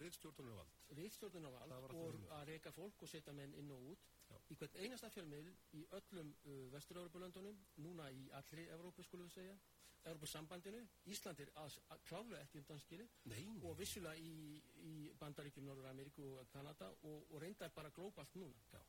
alltaf 1.67 1.85
og 1.99 2.15
þannig. 2.15 2.31
að 2.39 2.47
reyka 2.49 2.73
fólk 2.73 3.05
og 3.05 3.11
setja 3.11 3.35
menn 3.37 3.53
inn 3.61 3.69
og 3.75 3.85
út. 3.91 4.07
Í 4.51 4.57
hvern 4.59 4.77
einasta 4.83 5.09
fjölmiðil 5.13 5.53
í 5.79 5.85
öllum 5.97 6.33
uh, 6.45 6.59
vestur-Európa-löndunum 6.75 7.57
núna 7.85 8.11
í 8.13 8.27
allri 8.39 8.67
Evrópu 8.75 9.05
skulum 9.05 9.29
við 9.29 9.39
segja 9.39 9.57
Evrópusambandinu, 10.05 10.81
Ísland 11.09 11.39
er 11.41 11.49
að, 11.57 11.77
að 11.93 12.01
klálega 12.05 12.41
ekki 12.45 12.59
undanskili 12.61 13.07
Nei, 13.31 13.39
nei. 13.49 13.63
og 13.65 13.73
vissulega 13.79 14.21
í, 14.21 14.59
í 14.85 14.91
Bandaríkjum, 15.17 15.65
Norður 15.65 15.89
Ameríku 15.89 16.27
og 16.41 16.51
Kanada 16.51 16.91
og, 17.09 17.23
og 17.31 17.41
reyndar 17.41 17.73
bara 17.73 17.89
glóbalt 17.95 18.37
núna 18.37 18.67
Já. 18.69 18.83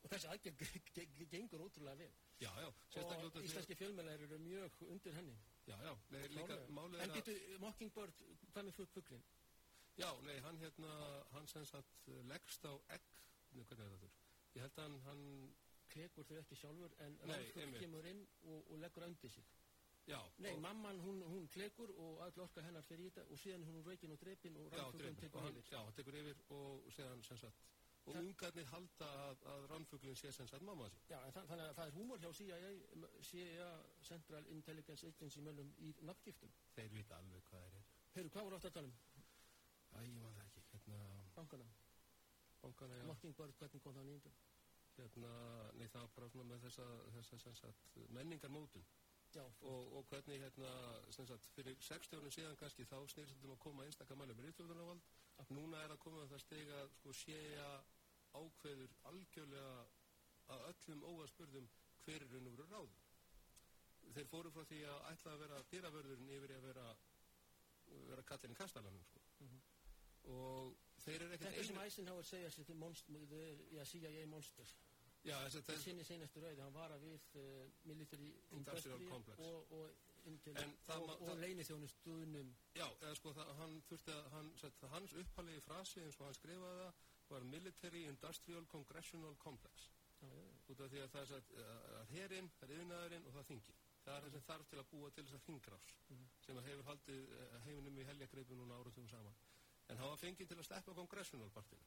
og 0.00 0.14
þessi 0.14 0.30
aðgerð 0.32 1.28
gengur 1.34 1.66
ótrúlega 1.66 2.00
vel 2.00 2.14
Já, 2.40 2.48
já, 2.64 2.70
og 3.02 3.36
íslenski 3.44 3.76
fjölmiðlar 3.78 4.24
eru 4.24 4.40
mjög 4.46 4.80
undir 4.88 5.18
henni 5.18 5.36
Já, 5.68 5.76
já, 5.76 5.92
nei, 6.14 6.24
líka 6.32 6.56
En 6.56 6.96
er 6.96 7.04
að... 7.04 7.14
getur 7.20 7.60
Mockingbird, 7.62 8.24
hvað 8.48 8.70
með 8.70 8.80
fugglin? 8.96 9.28
Já, 10.00 10.08
nei, 10.24 10.38
hann 10.40 10.58
hérna, 10.58 10.96
hann 11.34 11.46
sem 11.52 11.68
sagt 11.68 12.08
leggst 12.32 12.64
á 12.64 12.72
egg, 12.96 13.12
hvernig 13.52 13.76
er 13.76 13.92
það 13.92 14.04
þurr? 14.06 14.21
Ég 14.56 14.62
held 14.66 14.78
að 14.78 14.84
hann, 14.88 15.00
hann, 15.08 15.24
Klekur 15.92 16.24
þau 16.24 16.38
ekki 16.40 16.56
sjálfur 16.56 16.92
en 17.04 17.18
einmitt. 17.28 17.80
kemur 17.82 18.06
inn 18.08 18.22
og, 18.48 18.70
og 18.72 18.78
leggur 18.80 19.04
undir 19.04 19.28
sig. 19.30 19.44
já, 20.08 20.18
Nei, 20.38 20.54
mamman 20.58 20.98
hún, 21.04 21.20
hún 21.28 21.44
klekur 21.52 21.90
og 22.00 22.22
all 22.24 22.40
orka 22.46 22.62
hennar 22.64 22.82
fyrir 22.82 23.06
í 23.06 23.10
þetta 23.12 23.26
og 23.30 23.38
síðan 23.38 23.64
hún 23.68 23.84
reikin 23.86 24.10
og 24.14 24.18
drepin 24.22 24.56
og 24.56 24.70
dreipur, 24.72 25.04
tekur 25.20 25.44
hann, 25.44 25.58
yfir. 25.60 25.68
já, 25.74 25.78
hann 25.84 25.92
tekur 25.98 26.16
yfir 26.22 26.40
og 26.56 26.88
séðan 26.96 27.22
sem 27.28 27.36
sagt, 27.42 27.60
og 28.06 28.16
ungarnir 28.18 28.66
halda 28.72 29.10
að, 29.26 29.44
að 29.52 29.66
rannfuglinn 29.74 30.16
sé 30.18 30.32
sem 30.32 30.48
sagt 30.50 30.64
mamma 30.66 30.88
sín. 30.90 31.04
Já, 31.12 31.18
en 31.28 31.36
það, 31.36 31.46
þannig 31.52 31.66
að 31.68 31.76
það 31.76 31.86
er 31.86 31.94
húmor 31.98 32.24
hjá 32.24 32.32
CIA, 32.40 32.72
CIA 33.30 33.68
Central 34.08 34.48
Intelligence 34.56 35.06
Agency 35.06 35.44
mönnum 35.44 35.70
í 35.78 35.92
nafngiftum. 36.08 36.50
Þeir 36.74 36.90
vita 36.96 37.20
alveg 37.20 37.44
hvað 37.52 37.62
þeir 37.68 37.76
eru. 37.76 37.84
Heyrðu, 38.16 38.32
hvað 38.34 38.48
voru 38.48 38.58
átt 38.58 38.70
að 38.72 38.76
tala 38.80 38.88
um? 38.88 38.96
Æ, 39.92 39.98
ég 40.08 40.18
man 40.24 40.34
það 40.40 40.44
ekki, 40.48 40.64
hérna, 40.72 41.04
Bankana. 41.36 41.68
Bankana, 42.62 42.98
já, 42.98 43.06
Mockingbird, 43.10 43.54
hvernig 43.60 43.84
kom 43.84 43.96
það 43.98 44.10
nýjum? 44.10 44.40
hérna, 44.98 45.30
nei, 45.78 45.86
það 45.88 46.04
var 46.04 46.12
bara 46.16 46.28
svona 46.32 46.48
með 46.50 46.66
þessa, 46.66 46.86
þessa 47.16 47.38
sem 47.40 47.56
sagt, 47.56 47.96
menningarmótun. 48.16 48.84
Já, 49.32 49.44
og, 49.64 49.86
og 49.96 50.08
hvernig 50.10 50.42
hérna, 50.42 50.70
sem 51.16 51.26
sagt, 51.28 51.46
fyrir 51.56 51.78
60 51.80 52.18
árið 52.18 52.34
síðan 52.36 52.58
kannski 52.60 52.84
þá 52.84 52.98
snýrst 53.08 53.32
þetta 53.32 53.48
um 53.48 53.54
að 53.54 53.62
koma 53.64 53.86
einstakar 53.86 54.18
mæli 54.20 54.36
með 54.36 54.50
rítjóðunarvald 54.50 55.06
núna 55.56 55.80
er 55.82 55.94
að 55.94 56.02
koma 56.04 56.26
það 56.28 56.42
steg 56.44 56.72
að 56.76 56.90
sko 56.98 57.14
séja 57.16 57.68
ákveður 58.36 58.92
algjörlega 59.08 59.72
að 60.52 60.66
öllum 60.68 61.06
óaspurðum 61.08 61.70
hver 62.04 62.26
er 62.26 62.34
raun 62.34 62.50
og 62.50 62.58
veru 62.58 62.68
ráð 62.68 62.92
þeir 64.12 64.28
fóru 64.28 64.52
frá 64.52 64.66
því 64.68 64.82
að 64.92 65.08
ætla 65.14 65.32
að 65.32 65.42
vera 65.46 65.64
dýravörðurinn 65.72 66.32
yfir 66.36 66.54
að 66.58 66.68
vera 66.68 66.86
vera 68.10 68.24
kallinn 68.28 68.54
í 68.54 68.60
kastalanum 68.60 69.04
sko. 69.08 69.24
og 70.36 70.76
þeir 71.04 71.22
eru 71.26 71.34
ekkert 71.36 71.48
Þetta 71.54 71.66
sem 71.68 71.80
Eisenhower 71.84 72.24
segja 72.28 72.50
sér 72.54 72.66
til 72.70 72.76
monster, 72.78 73.26
já, 73.76 73.84
CIA 73.92 74.26
monster. 74.30 74.72
já, 75.24 75.36
þess 75.44 75.56
að 75.56 75.62
Það 75.62 75.68
þeir, 75.74 75.82
sinni 75.84 76.04
seinastu 76.04 76.40
rauði, 76.42 76.62
hann 76.62 76.74
var 76.74 76.94
að 76.96 77.04
við 77.08 77.28
uh, 77.40 77.68
military 77.90 78.32
Industrial 78.58 79.04
complex. 79.10 79.38
og, 79.38 79.72
og, 79.78 80.08
En 80.24 80.36
það 80.86 81.00
og, 81.02 81.08
og 81.16 81.28
það- 81.32 81.40
leini 81.42 81.64
þjónustuðnum 81.66 82.50
já, 82.78 82.84
eða 83.02 83.14
sko 83.18 83.32
það, 83.34 83.48
hann 83.58 83.72
þurfti 83.88 84.12
að 84.14 84.28
hann, 84.36 84.50
sett, 84.60 84.84
hans 84.92 85.14
upphaliði 85.18 85.62
frasi 85.66 86.00
eins 86.04 86.18
og 86.20 86.28
hann 86.28 86.36
skrifaði 86.38 86.84
það 86.84 86.92
var 87.32 87.46
Military 87.50 88.04
Industrial 88.06 88.66
Congressional 88.70 89.34
Complex 89.42 89.88
já, 90.22 90.28
já, 90.30 90.44
út 90.70 90.80
af 90.86 90.92
því 90.92 91.00
að 91.02 91.10
það 91.16 91.22
er 91.24 91.30
satt, 91.32 91.50
að 91.98 92.12
herinn, 92.14 92.50
það 92.60 92.68
er 92.68 92.74
yfirnaðurinn 92.76 93.26
og 93.26 93.34
það 93.40 93.48
þingin. 93.50 93.80
Það 94.04 94.14
er 94.16 94.22
það 94.22 94.32
sem 94.36 94.44
þarf 94.46 94.68
til 94.70 94.78
að 94.82 94.86
búa 94.92 95.10
til 95.16 95.24
þess 95.26 95.34
að 95.40 95.44
hringrás 95.48 95.90
sem 96.46 96.56
að 96.62 96.68
hefur 96.70 96.88
haldið 96.92 97.34
eh, 97.40 97.58
heiminum 97.66 97.98
í 97.98 98.06
heljakreipu 98.12 98.58
núna 98.58 98.78
áratum 98.78 99.08
saman. 99.10 99.34
En 99.90 99.98
hann 99.98 100.12
var 100.12 100.20
fengið 100.20 100.52
til 100.52 100.58
að 100.58 100.68
sleppa 100.68 100.94
kongressional 100.94 101.50
partinu 101.50 101.82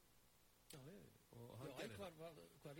já, 0.73 0.79
já, 0.81 1.39
og 1.39 1.57
hann 1.59 1.69
já 1.69 1.77
gerir 1.79 1.97
það. 2.01 2.19
hvað, 2.19 2.39
hvað 2.63 2.77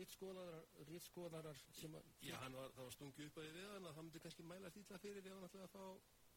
rítskoðarar 0.89 1.63
sem 1.80 1.95
að, 1.95 2.11
Já, 2.26 2.36
hann 2.43 2.57
var, 2.57 2.72
það 2.76 2.84
var 2.89 2.95
stungið 2.97 3.30
upp 3.30 3.39
að 3.41 3.49
við 3.55 3.68
hann 3.72 3.89
að 3.89 3.95
það 3.97 4.07
myndi 4.07 4.24
kannski 4.26 4.47
mæla 4.51 4.72
stýla 4.74 5.01
fyrir 5.03 5.28
ef 5.30 5.36
hann 5.36 5.49
ætlaði 5.49 5.68
að 5.70 5.76
fá 5.76 5.86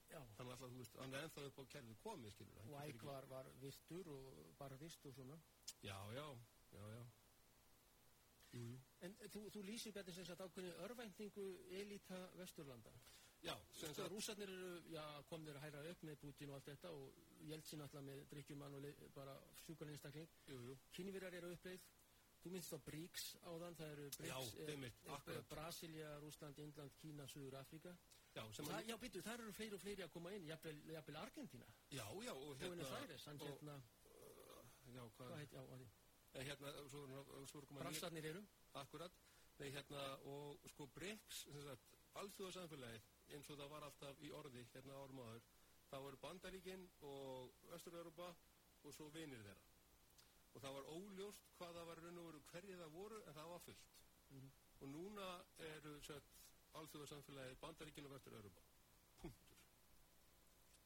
Já. 0.09 0.21
Þannig 0.39 0.53
að 0.55 0.61
þú 0.63 0.79
veist, 0.81 0.95
hann 1.03 1.15
er 1.15 1.25
ennþá 1.27 1.43
upp 1.51 1.59
á 1.61 1.65
kerfið 1.75 1.99
komið, 2.01 2.31
skilur 2.33 2.61
og 2.63 2.77
æg 2.81 3.03
var, 3.05 3.49
virtur 3.61 4.09
og 4.15 4.39
bara 4.61 4.79
vist 4.81 5.05
og 5.05 5.17
svona 5.19 5.37
Já, 5.85 5.99
já, 6.17 6.27
já, 6.73 6.85
já. 6.95 7.03
Jú, 8.57 8.63
jú. 8.65 8.79
En 9.05 9.17
þú, 9.29 9.43
þú 9.53 9.63
lýsir 9.67 9.93
betur 9.93 10.17
sem 10.17 10.25
sagt 10.25 10.41
ákveðni 10.41 10.71
örvæntingu 10.87 11.45
elita 11.77 12.23
Vesturlanda. 12.39 12.95
Já, 13.43 13.55
sem 13.73 14.43
eru, 14.43 14.83
já, 14.91 15.05
komnir 15.31 15.55
að 15.57 15.63
hæra 15.63 15.83
upp 15.93 16.03
með 16.03 16.17
Putin 16.23 16.51
og 16.51 16.57
allt 16.59 16.69
þetta 16.73 16.91
og 16.91 17.13
Jeltsin 17.49 17.81
alltaf 17.85 18.03
með 18.03 18.25
drikkjumann 18.33 18.75
og 18.75 18.89
bara 19.15 19.37
sjúkan 19.65 19.93
einstakling. 19.93 20.29
Kynverjar 20.97 21.37
eru 21.39 21.53
uppleið. 21.55 21.87
Þú 22.39 22.51
minnst 22.55 22.75
á 22.75 22.79
BRICS 22.87 23.25
áðan, 23.51 23.75
það 23.79 23.93
eru 23.93 24.09
BRICS, 24.17 24.29
Já, 24.31 24.63
eh, 24.63 24.73
einmitt, 24.73 24.99
eh, 25.05 25.13
akkurat. 25.15 25.49
Brasilia, 25.51 26.11
Rússland, 26.23 26.59
Indland, 26.63 26.93
Kína, 27.01 27.27
Suður 27.27 27.57
Afrika. 27.59 27.97
Já, 28.35 28.43
sem 28.55 28.65
Það, 28.65 28.75
að, 28.79 28.87
já, 28.89 28.97
byrju, 29.03 29.23
þar 29.23 29.41
eru 29.43 29.53
fleiri 29.53 29.75
og 29.75 29.81
fleiri 29.83 30.03
að 30.05 30.13
koma 30.13 30.33
inn, 30.33 30.45
jafnvel, 30.47 30.77
jafnvel 30.93 31.17
Argentina. 31.17 31.67
já, 31.91 32.07
já, 32.25 32.33
og 32.33 32.57
Hérna. 32.59 32.85
Færis, 32.85 33.27
og- 33.27 33.41
hérna, 33.41 33.83
Já, 34.95 35.03
hvað 35.19 35.37
heit, 35.37 35.51
já, 35.53 35.63
eh, 36.35 36.45
hérna, 36.45 36.89
svo, 36.89 37.47
svo, 37.47 37.59
er 37.61 37.67
komað 37.67 37.79
Brassarnir 37.79 38.25
eru. 38.25 38.43
Akkurat, 38.75 39.13
nei 39.59 39.71
hérna 39.71 40.19
og 40.25 40.61
sko 40.69 40.87
BRICS, 40.87 41.45
sem 41.45 41.63
sagt, 41.63 41.97
alþjóðarsamfélagi 42.15 43.01
eins 43.37 43.51
og 43.51 43.59
það 43.61 43.73
var 43.75 43.87
alltaf 43.89 44.21
í 44.25 44.31
orði 44.41 44.65
hérna 44.75 44.97
árum 45.03 45.21
áður, 45.25 45.45
það 45.91 46.05
voru 46.07 46.21
Bandaríkin 46.25 46.87
og 47.09 47.69
Östur-Europa 47.77 48.29
og 48.85 48.95
svo 48.95 49.09
vinir 49.15 49.43
þeirra. 49.45 49.67
Og 50.55 50.63
það 50.65 50.77
var 50.79 50.91
óljóst 50.95 51.51
hvað 51.59 51.77
það 51.79 51.89
var 51.91 52.03
raun 52.05 52.19
og 52.23 52.27
veru 52.31 52.43
hverju 52.53 52.81
það 52.81 52.97
voru 52.97 53.23
en 53.25 53.39
það 53.39 53.53
var 53.53 53.65
fullt. 53.67 53.95
Mhm. 54.31 54.51
Og 54.81 54.89
núna 54.89 55.29
eru 55.59 56.01
sett 56.01 56.35
alþjóðarsamfélagi 56.79 57.57
Bandaríkin 57.61 58.07
og 58.07 58.17
Östur-Europa. 58.19 58.63
Punktur. 59.21 59.57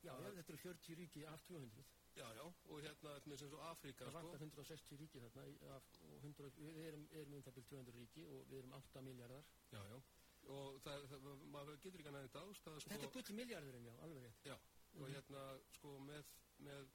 Já, 0.02 0.12
já, 0.18 0.30
þetta 0.34 0.52
eru 0.52 0.62
40 0.62 0.94
ríki 0.98 1.24
af 1.26 1.42
200. 1.48 1.84
Já, 2.16 2.26
já, 2.36 2.42
og 2.44 2.80
hérna, 2.84 3.12
með 3.24 3.38
sem 3.40 3.48
svo 3.48 3.58
Afríka, 3.64 4.04
Það 4.04 4.10
sko. 4.10 4.20
vantar 4.20 4.40
160 4.42 4.96
ríki 5.00 5.20
þarna 5.20 5.44
af, 5.76 5.84
og 6.02 6.18
100, 6.24 6.50
við 6.58 6.80
erum, 6.86 7.06
erum 7.12 7.34
um 7.38 7.42
það 7.42 7.54
byrjum 7.54 7.68
200 7.70 7.94
ríki 8.00 8.26
og 8.26 8.50
við 8.50 8.58
erum 8.58 8.72
8 8.72 9.02
miljardar. 9.02 9.44
Já, 9.72 9.80
já. 9.92 10.02
Og 10.48 10.80
það, 10.82 11.04
það, 11.08 11.26
maður 11.52 11.76
getur 11.82 12.00
ekki 12.00 12.08
annað 12.10 12.24
þetta 12.26 12.40
ástæða, 12.50 12.80
sko. 12.80 12.90
Þetta 12.90 13.06
er 13.06 13.12
gull 13.12 13.36
miljardurinn, 13.36 13.84
já, 13.86 13.94
alveg 14.02 14.22
rétt. 14.24 14.44
Já, 14.44 14.54
og 14.94 15.00
Mhm. 15.08 15.12
hérna 15.14 15.60
sko 15.76 15.98
með, 15.98 16.24
með 16.58 16.88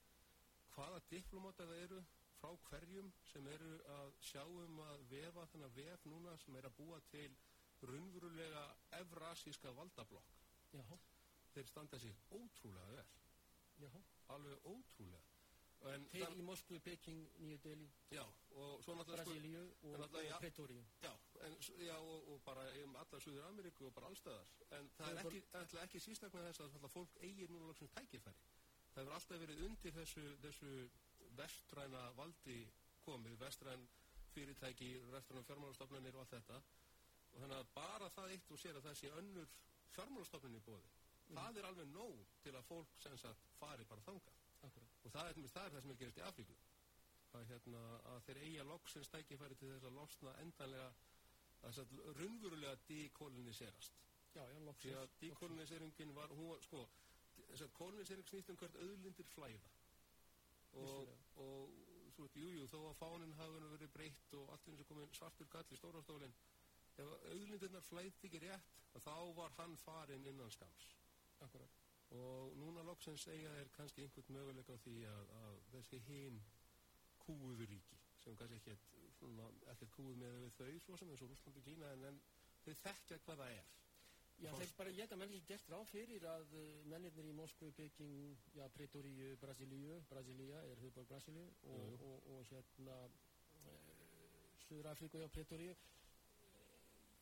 hvaða 0.75 1.01
diplomata 1.09 1.63
það 1.65 1.83
eru 1.83 2.01
frá 2.37 2.51
hverjum 2.69 3.13
sem 3.23 3.47
eru 3.47 3.77
að 3.87 4.11
sjá 4.21 4.43
um 4.45 4.79
að 4.79 5.07
vefa 5.09 5.45
þennan 5.53 5.73
vef 5.75 6.03
núna 6.05 6.37
sem 6.37 6.55
er 6.55 6.63
að 6.69 6.75
búa 6.77 6.99
til 7.09 7.35
raunverulega 7.81 8.75
evrasíska 8.91 9.71
valdablokk. 9.73 10.35
Já, 10.73 10.83
Þeir 11.53 11.65
standa 11.67 11.97
sig 11.99 12.13
ótrúlega 12.31 12.91
vel, 12.91 13.05
já. 13.79 13.89
alveg 14.29 14.59
ótrúlega. 14.65 15.23
En 15.93 16.05
Þeir 16.09 16.35
í 16.37 16.41
Moskvu, 16.43 16.79
Peking, 16.79 17.27
Nýju 17.39 17.57
Delhi, 17.63 17.89
já, 18.11 18.23
og 18.51 18.83
svo 18.83 18.93
náttúrulega 18.95 19.23
sko, 19.23 19.31
Brasilíu 19.31 19.63
og, 19.83 19.99
og. 20.01 20.39
Pretoríu. 20.41 20.83
já, 21.01 21.13
en, 21.45 21.57
já 21.85 21.95
og, 21.97 22.29
og 22.33 22.41
bara 22.45 22.63
um 22.83 22.95
alla 23.01 23.19
Suður 23.19 23.47
Ameríku 23.47 23.85
og 23.87 23.93
bara 23.93 24.09
allstæðar. 24.11 24.53
En 24.77 24.89
það 24.97 25.11
er 25.11 25.21
ekki, 25.23 25.41
ekki 25.83 26.01
sístakna 26.03 26.45
þess 26.47 26.65
að 26.65 26.89
fólk 26.93 27.19
eigir 27.21 27.51
núna 27.51 27.69
loksins 27.69 27.93
tækifæri. 27.95 28.43
Það 28.93 29.03
hefur 29.03 29.15
alltaf 29.19 29.41
verið 29.43 29.63
undir 29.67 29.93
þessu, 29.93 30.25
þessu 30.41 30.71
vestræna 31.37 32.03
valdi 32.17 32.59
komið, 33.05 33.37
vestræn 33.41 33.87
fyrirtæki, 34.33 34.91
vestræna 35.13 35.43
fjármálastofnunir 35.49 36.15
og 36.17 36.23
allt 36.23 36.35
þetta. 36.37 36.61
Og 37.33 37.43
þannig 37.43 37.57
að 37.59 37.73
bara 37.75 38.09
það 38.15 38.33
eitt 38.35 38.53
og 38.55 38.61
sér 38.61 38.79
að 38.79 38.89
sé 38.97 39.11
önnur 39.19 39.51
fjármálastofnun 39.93 40.57
í 40.57 40.63
bóði. 40.65 40.89
Það 41.27 41.59
er 41.59 41.67
alveg 41.67 41.89
nóg 41.91 42.23
til 42.43 42.55
að 42.55 42.67
fólk 42.69 42.97
sem 43.03 43.17
sagt 43.19 43.49
fari 43.59 43.85
bara 43.89 44.05
þangað. 44.05 44.41
Akkurat. 44.65 44.97
Og 45.03 45.13
það 45.13 45.29
er, 45.29 45.39
það 45.53 45.65
er 45.65 45.75
það 45.75 45.83
sem 45.83 45.93
er 45.93 45.99
gerist 46.01 46.19
í 46.21 46.25
Afríku. 46.25 46.57
Að, 47.35 47.43
hérna, 47.51 47.81
að 48.13 48.21
þeir 48.25 48.39
eiga 48.45 48.65
loksins 48.69 49.11
tækifæri 49.13 49.57
til 49.59 49.71
þess 49.73 49.89
að 49.89 49.97
losna 49.99 50.33
endanlega 50.41 50.87
að 51.65 51.95
raunverulega 52.19 52.77
dekoloniserast. 52.89 54.03
Því 54.33 54.93
að 54.93 55.09
dekoloniseringin 55.21 56.13
var, 56.13 56.33
hún 56.37 56.61
sko, 56.61 56.83
kolonisering 57.77 58.27
snýst 58.27 58.51
um 58.53 58.59
hvert 58.59 58.77
auðlindir 58.83 59.29
flæða. 59.33 59.73
Og, 60.77 61.09
og 61.41 61.73
svo 62.13 62.27
jú, 62.35 62.49
jú, 62.53 62.67
þó 62.69 62.77
að 62.89 62.99
fánin 62.99 63.33
hafi 63.39 63.61
nú 63.61 63.71
verið 63.73 63.91
breytt 63.93 64.35
og 64.37 64.51
allt 64.53 64.69
eins 64.69 64.83
og 64.83 64.89
komin 64.89 65.11
svartur 65.15 65.49
kall 65.53 65.73
í 65.73 65.79
stórastólinn, 65.79 66.35
ef 66.97 67.11
auðlindirnar 67.31 67.85
flæði 67.85 68.13
ekki 68.29 68.41
rétt, 68.43 68.71
þá 69.05 69.17
var 69.37 69.53
hann 69.57 69.75
farinn 69.83 70.25
innan 70.29 70.53
skams. 70.53 70.87
Akkurat. 71.45 71.83
Og 72.17 72.55
núna 72.57 72.85
loksins 72.87 73.27
eiga 73.29 73.51
þeir 73.57 73.73
kannski 73.75 74.05
einhvern 74.05 74.37
möguleika 74.37 74.77
á 74.77 74.83
því 74.85 74.95
að, 75.11 75.33
að 75.41 75.57
þessi 75.73 75.99
hinn 76.07 76.39
kúuðu 77.25 77.67
ríki, 77.67 77.99
sem 78.23 78.37
kannski 78.39 78.61
ekkert, 78.61 78.87
svona, 79.17 79.49
ekkert 79.73 79.95
kúuð 79.95 80.21
með 80.21 80.37
við 80.43 80.53
þau, 80.59 80.69
svo 80.85 80.99
sem 80.99 81.11
eins 81.13 81.25
og 81.25 81.33
Rúsland 81.33 81.59
og 81.59 81.67
Kína, 81.67 81.91
en, 81.95 82.05
en 82.11 82.21
þeir 82.65 82.79
þekkja 82.85 83.19
hvað 83.25 83.43
það 83.43 83.57
er. 83.57 83.73
Já, 84.37 84.51
þeir 84.53 84.73
bara, 84.77 84.93
hef 84.93 85.13
menn 85.17 85.31
ekki 85.33 85.49
gert 85.49 85.69
ráð 85.73 85.85
fyrir 85.89 86.25
að 86.29 86.51
uh, 86.53 86.65
mennirnir 86.91 87.31
í 87.31 87.35
Moskvu, 87.37 87.71
Peking, 87.77 88.35
já, 88.53 88.67
Pretoríu, 88.75 89.31
Brasilíu, 89.41 89.97
Brasilia 90.11 90.61
er 90.69 90.81
höfðborg 90.83 91.09
Brasilíu 91.09 91.47
og, 91.71 91.79
jú. 91.89 92.09
og, 92.11 92.27
og, 92.35 92.43
hérna 92.51 92.97
uh, 93.07 93.77
Suður 94.67 94.91
Afríku, 94.93 95.23
já, 95.23 95.29
Pretoríu 95.33 95.73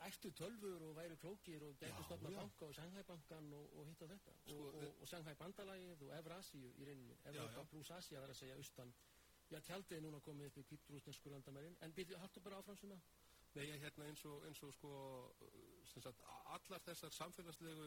ættu 0.05 0.29
tölfur 0.35 0.83
og 0.83 0.95
væru 0.97 1.15
klókir 1.15 1.63
og 1.63 1.77
gætu 1.79 2.03
stofna 2.03 2.29
banka 2.35 2.65
og 2.65 2.75
Shanghai-bankan 2.75 3.53
og, 3.53 3.77
og 3.79 3.87
hitt 3.87 4.01
og 4.01 4.09
þetta 4.11 4.33
Sko, 4.41 4.57
og, 4.59 4.75
og, 4.75 5.01
og 5.01 5.07
Shanghai-bandalagið 5.07 6.03
og 6.07 6.15
Evrasíu 6.19 6.71
í 6.75 6.87
reyninni, 6.89 7.15
já. 7.23 7.63
pluss 7.71 7.91
Asía 7.95 8.19
þar 8.19 8.35
að 8.35 8.39
segja 8.41 8.57
austan 8.59 8.91
Já, 9.53 9.59
tjaldið 9.61 9.97
er 9.97 10.03
núna 10.03 10.19
komið 10.25 10.49
upp 10.49 10.57
í 10.57 10.65
kvítrúsnesku 10.71 11.29
landamærin 11.29 11.77
en 11.85 11.93
byrju, 11.93 12.17
haltu 12.17 12.41
bara 12.41 12.57
áfram 12.61 12.77
það 12.81 12.99
Nei, 13.55 13.69
hérna 13.79 14.09
eins 14.09 14.23
og, 14.27 14.41
eins 14.47 14.59
og 14.67 14.73
sko, 14.75 14.89
sagt, 16.03 16.23
allar 16.51 16.81
þessar 16.83 17.13
samfélagslegu 17.15 17.85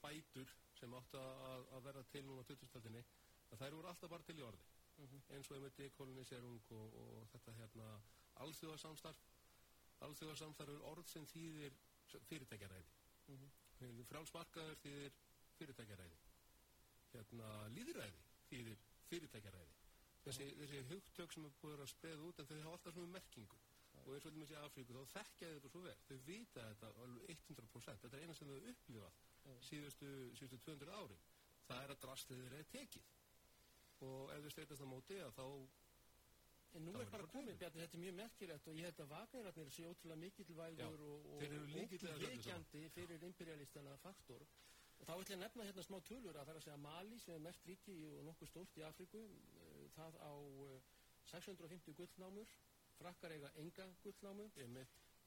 bætur 0.00 0.54
sem 0.78 0.94
áttu 0.96 1.20
að, 1.20 1.66
að 1.76 1.84
verða 1.86 2.04
til 2.08 2.22
núna 2.24 2.40
á 2.40 2.48
2000-taldinni, 2.48 3.02
að 3.52 3.60
þær 3.60 3.76
voru 3.76 3.90
alltaf 3.90 4.12
bara 4.14 4.26
til 4.28 4.38
í 4.40 4.46
orði. 4.46 4.64
Eins 5.34 5.50
og 5.50 5.58
einmitt 5.58 5.76
dekolonisering 5.76 6.72
og, 6.78 6.96
og 7.02 7.28
þetta 7.34 7.54
hérna 7.58 7.90
alþjóðarsamstarf. 8.46 9.22
Alþjóðarsamstarf 10.08 10.72
er 10.72 10.88
orð 10.88 11.12
sem 11.12 11.28
þýðir 11.34 11.76
fyrirtækjaræði. 12.30 12.96
Mhm. 13.28 13.52
Mm 13.82 14.02
Frjálsmarkaður 14.08 14.76
þýðir 14.86 15.20
fyrirtækjaræði. 15.58 16.18
Hérna 17.12 17.54
líðræði 17.76 18.26
þýðir 18.48 18.84
fyrirtækjaræði. 19.10 19.81
Þessi, 20.22 20.48
þessi 20.60 20.82
hugtök 20.90 21.34
sem 21.34 21.46
er 21.48 21.54
búið 21.62 21.82
að 21.82 21.92
spreða 21.92 22.26
út 22.28 22.40
en 22.40 22.48
þau 22.48 22.58
hafa 22.60 22.74
alltaf 22.76 22.96
svona 22.96 23.14
merkingu. 23.16 23.60
Og 24.02 24.14
eins 24.16 24.26
og 24.26 24.34
til 24.34 24.42
í 24.42 24.58
Afríku 24.58 24.94
þá 24.96 25.12
þekkja 25.12 25.48
þau 25.48 25.56
þetta 25.56 25.70
svo 25.72 25.82
vel. 25.84 25.98
Þau 26.08 26.16
vita 26.26 26.64
þetta 26.70 26.90
alveg 27.04 27.34
100% 27.34 28.04
þetta 28.04 28.18
er 28.18 28.24
eina 28.24 28.36
sem 28.38 28.50
þau 28.50 28.70
upplifað 28.72 29.20
síðustu, 29.68 30.10
síðustu 30.38 30.60
200 30.66 30.96
árin. 30.96 31.22
Það 31.68 31.84
er 31.84 31.94
að 31.94 32.02
drastlið 32.06 32.42
þeirra 32.42 32.62
er 32.62 32.70
tekið. 32.72 33.12
Og 34.02 34.32
ef 34.34 34.44
þau 34.46 34.52
steytast 34.56 34.82
á 34.82 34.88
móti 34.90 35.20
að 35.22 35.38
þá 35.38 35.46
En 36.72 36.86
nú 36.86 36.92
Það 36.94 37.02
er 37.04 37.10
bara 37.12 37.28
komið. 37.28 37.56
Bjarni, 37.60 37.80
þetta 37.84 37.96
er 37.98 38.02
mjög 38.02 38.14
merkilegt 38.16 38.68
og 38.70 38.76
ég 38.78 38.86
held 38.88 39.00
að 39.04 39.10
Vagnirarnir 39.12 39.72
sé 39.74 39.82
ótrúlega 39.84 40.20
mikilvægur 40.22 41.02
og, 41.04 41.26
og, 41.34 41.42
ótrúleikjandi 41.82 42.84
fyrir 42.94 43.26
imperialistana 43.28 43.96
faktor. 44.00 44.44
Og 45.02 45.08
þá 45.08 45.12
ætlum 45.12 45.32
ég 45.32 45.36
að 45.36 45.42
nefna 45.42 45.66
hérna 45.68 45.84
smá 45.84 45.98
tölur 46.08 46.38
að 46.38 46.46
það 46.46 46.52
er 46.52 46.60
að 46.60 46.64
segja 46.64 46.78
Mali 46.80 47.18
sem 47.20 47.34
er 47.36 47.44
mert 47.44 47.68
ríki 47.68 47.96
og 48.08 48.24
nokkuð 48.28 48.50
stórt 48.52 48.78
í 48.80 48.84
Afríku, 48.86 49.22
eh, 49.26 49.61
það 49.96 50.18
á 50.20 50.32
eh, 50.66 50.82
650 51.32 51.96
gullnámur, 52.00 52.58
frakkar 52.98 53.32
eiga 53.36 53.52
enga 53.62 53.88
gullnámu, 54.04 54.48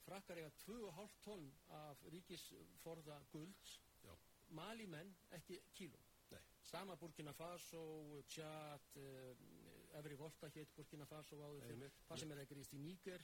frakkar 0.06 0.38
eiga 0.38 0.52
2,5 0.66 1.18
tonn 1.24 1.50
af 1.80 2.04
ríkisforða 2.14 3.20
gulds, 3.32 3.80
Mali 4.54 4.86
menn 4.86 5.14
ekki 5.34 5.58
kílum. 5.74 6.02
Sama 6.66 6.96
Burkina 6.96 7.32
Faso, 7.32 8.22
Tjad, 8.26 8.96
uh, 8.98 9.98
Efri 9.98 10.16
Volta 10.18 10.48
hétt 10.54 10.72
Burkina 10.74 11.06
Faso 11.06 11.38
áður 11.38 11.68
Einmitt. 11.70 12.00
það 12.08 12.18
sem 12.22 12.32
er 12.34 12.40
að 12.42 12.48
gerist 12.50 12.74
í 12.74 12.80
Níger, 12.82 13.22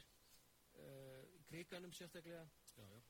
uh, 0.79 1.41
Kriganum 1.49 1.93
sérstaklega. 1.93 2.45
Já, 2.77 2.87
já. 2.87 3.01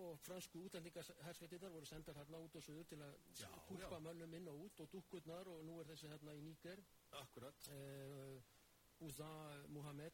Og 0.00 0.20
fransku 0.22 0.62
útlendingarsveitirnar 0.64 1.74
voru 1.74 1.86
sendar 1.86 2.16
hérna 2.16 2.38
út 2.40 2.54
og 2.56 2.62
suður 2.62 2.86
til 2.88 3.00
að 3.02 3.18
já. 3.36 3.98
mönnum 4.00 4.34
inn 4.38 4.48
og 4.48 4.62
út 4.68 4.80
og 4.80 4.92
dukkurnar 4.92 5.50
og 5.50 5.64
nú 5.66 5.80
er 5.80 5.90
þessi 5.90 6.08
hérna 6.08 6.34
í 6.38 6.40
Níger, 6.40 6.80
akkurat. 7.12 7.68
Uh, 7.68 8.40
Bouza 8.98 9.28
Mohamed, 9.68 10.12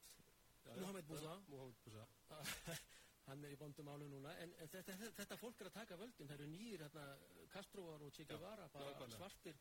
Já, 0.65 0.71
já. 0.75 0.81
Mohamed 0.81 1.05
Bouza, 1.07 1.23
Já, 1.23 1.41
Mohamed 1.49 1.77
Bouza. 1.85 2.07
Hann 3.27 3.43
er 3.45 3.51
í 3.51 3.57
bondum 3.59 3.89
álu 3.91 4.07
núna, 4.09 4.31
en, 4.39 4.53
en 4.63 4.69
þetta, 4.71 4.95
þetta, 5.17 5.37
fólk 5.41 5.61
er 5.61 5.67
að 5.67 5.75
taka 5.81 5.97
völdin, 5.99 6.29
það 6.31 6.35
eru 6.37 6.47
nýjir 6.53 6.83
hérna, 6.85 7.07
Castroar 7.51 8.05
og 8.07 8.13
Che 8.15 8.23
Guevara, 8.29 8.69
bara 8.71 8.93
nákvæmlega. 8.93 9.17
svartir 9.19 9.57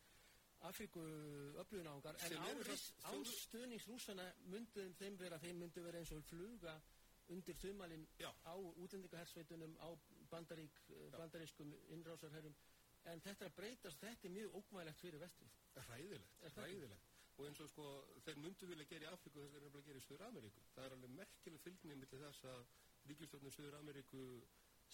Afríku 0.68 1.02
öflugunángar, 1.60 2.14
en 2.14 2.28
Sem 2.30 2.44
eru 2.46 2.60
áris, 2.62 2.84
það- 3.00 3.16
þjóð- 3.16 3.32
ástöðningsrúsana 3.32 4.28
myndu 4.54 4.84
þeim 5.00 5.18
vera, 5.18 5.38
þeim 5.42 5.58
myndu 5.64 5.82
vera 5.82 5.98
eins 5.98 6.12
og 6.14 6.22
fluga 6.30 6.76
undir 7.28 7.58
þumalinn 7.58 8.06
á 8.46 8.54
útlendingahersveitunum, 8.54 9.74
á 9.82 9.88
bandarík, 10.30 10.78
bandarískum 11.18 11.74
innrásarherrum, 11.88 12.54
En 13.06 13.20
þetta 13.22 13.46
breytast, 13.54 14.00
þetta 14.02 14.26
er 14.26 14.32
mjög 14.34 14.54
ógmælegt 14.58 14.98
fyrir 14.98 15.20
vestur. 15.20 15.46
Ræðilegt, 15.76 16.40
ræðilegt. 16.56 17.12
Og 17.36 17.48
eins 17.48 17.60
og 17.60 17.68
sko, 17.68 17.86
þeir 18.24 18.38
myndu 18.40 18.68
vilja 18.70 18.86
gera 18.90 19.08
í 19.08 19.12
Afríku 19.12 19.40
þegar 19.40 19.52
þeir 19.54 19.66
eru 19.68 19.80
að 19.80 19.88
gera 19.88 20.00
í 20.00 20.04
Suður 20.06 20.26
Ameríku. 20.28 20.62
Það 20.74 20.86
er 20.86 20.94
alveg 20.96 21.16
merkileg 21.18 21.64
fylgni 21.64 21.98
millir 22.00 22.22
þess 22.22 22.46
að 22.52 22.62
ríkistjórnir 23.10 23.56
Suður 23.56 23.78
Ameríku 23.80 24.22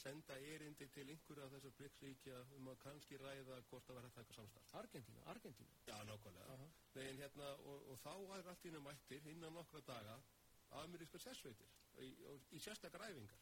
senda 0.03 0.39
erindi 0.49 0.89
til 0.89 1.05
einhverja 1.13 1.47
af 1.47 1.53
þessar 1.55 1.75
BRICS-ríkja 1.79 2.39
um 2.59 2.71
að 2.73 2.79
kannski 2.83 3.19
ræða 3.21 3.59
hvort 3.69 3.87
það 3.87 3.99
verða 3.99 4.11
að 4.11 4.19
taka 4.19 4.37
samstarf. 4.39 4.71
Argentína, 4.81 5.25
Argentína. 5.35 5.81
Já, 5.87 5.97
nákvæmlega. 6.09 6.55
Aha. 6.57 6.69
Negin, 6.97 7.21
hérna, 7.21 7.51
og, 7.73 7.91
og 7.93 8.01
þá 8.03 8.15
er 8.39 8.49
allt 8.55 8.65
í 8.67 8.73
nefn 8.73 8.87
mættir 8.89 9.29
innan 9.35 9.59
nokkra 9.59 9.85
daga 9.87 10.17
amerískar 10.81 11.21
sérsveitir 11.21 11.69
í, 12.01 12.09
í 12.57 12.61
sérstakar 12.63 13.05
æfingar 13.11 13.41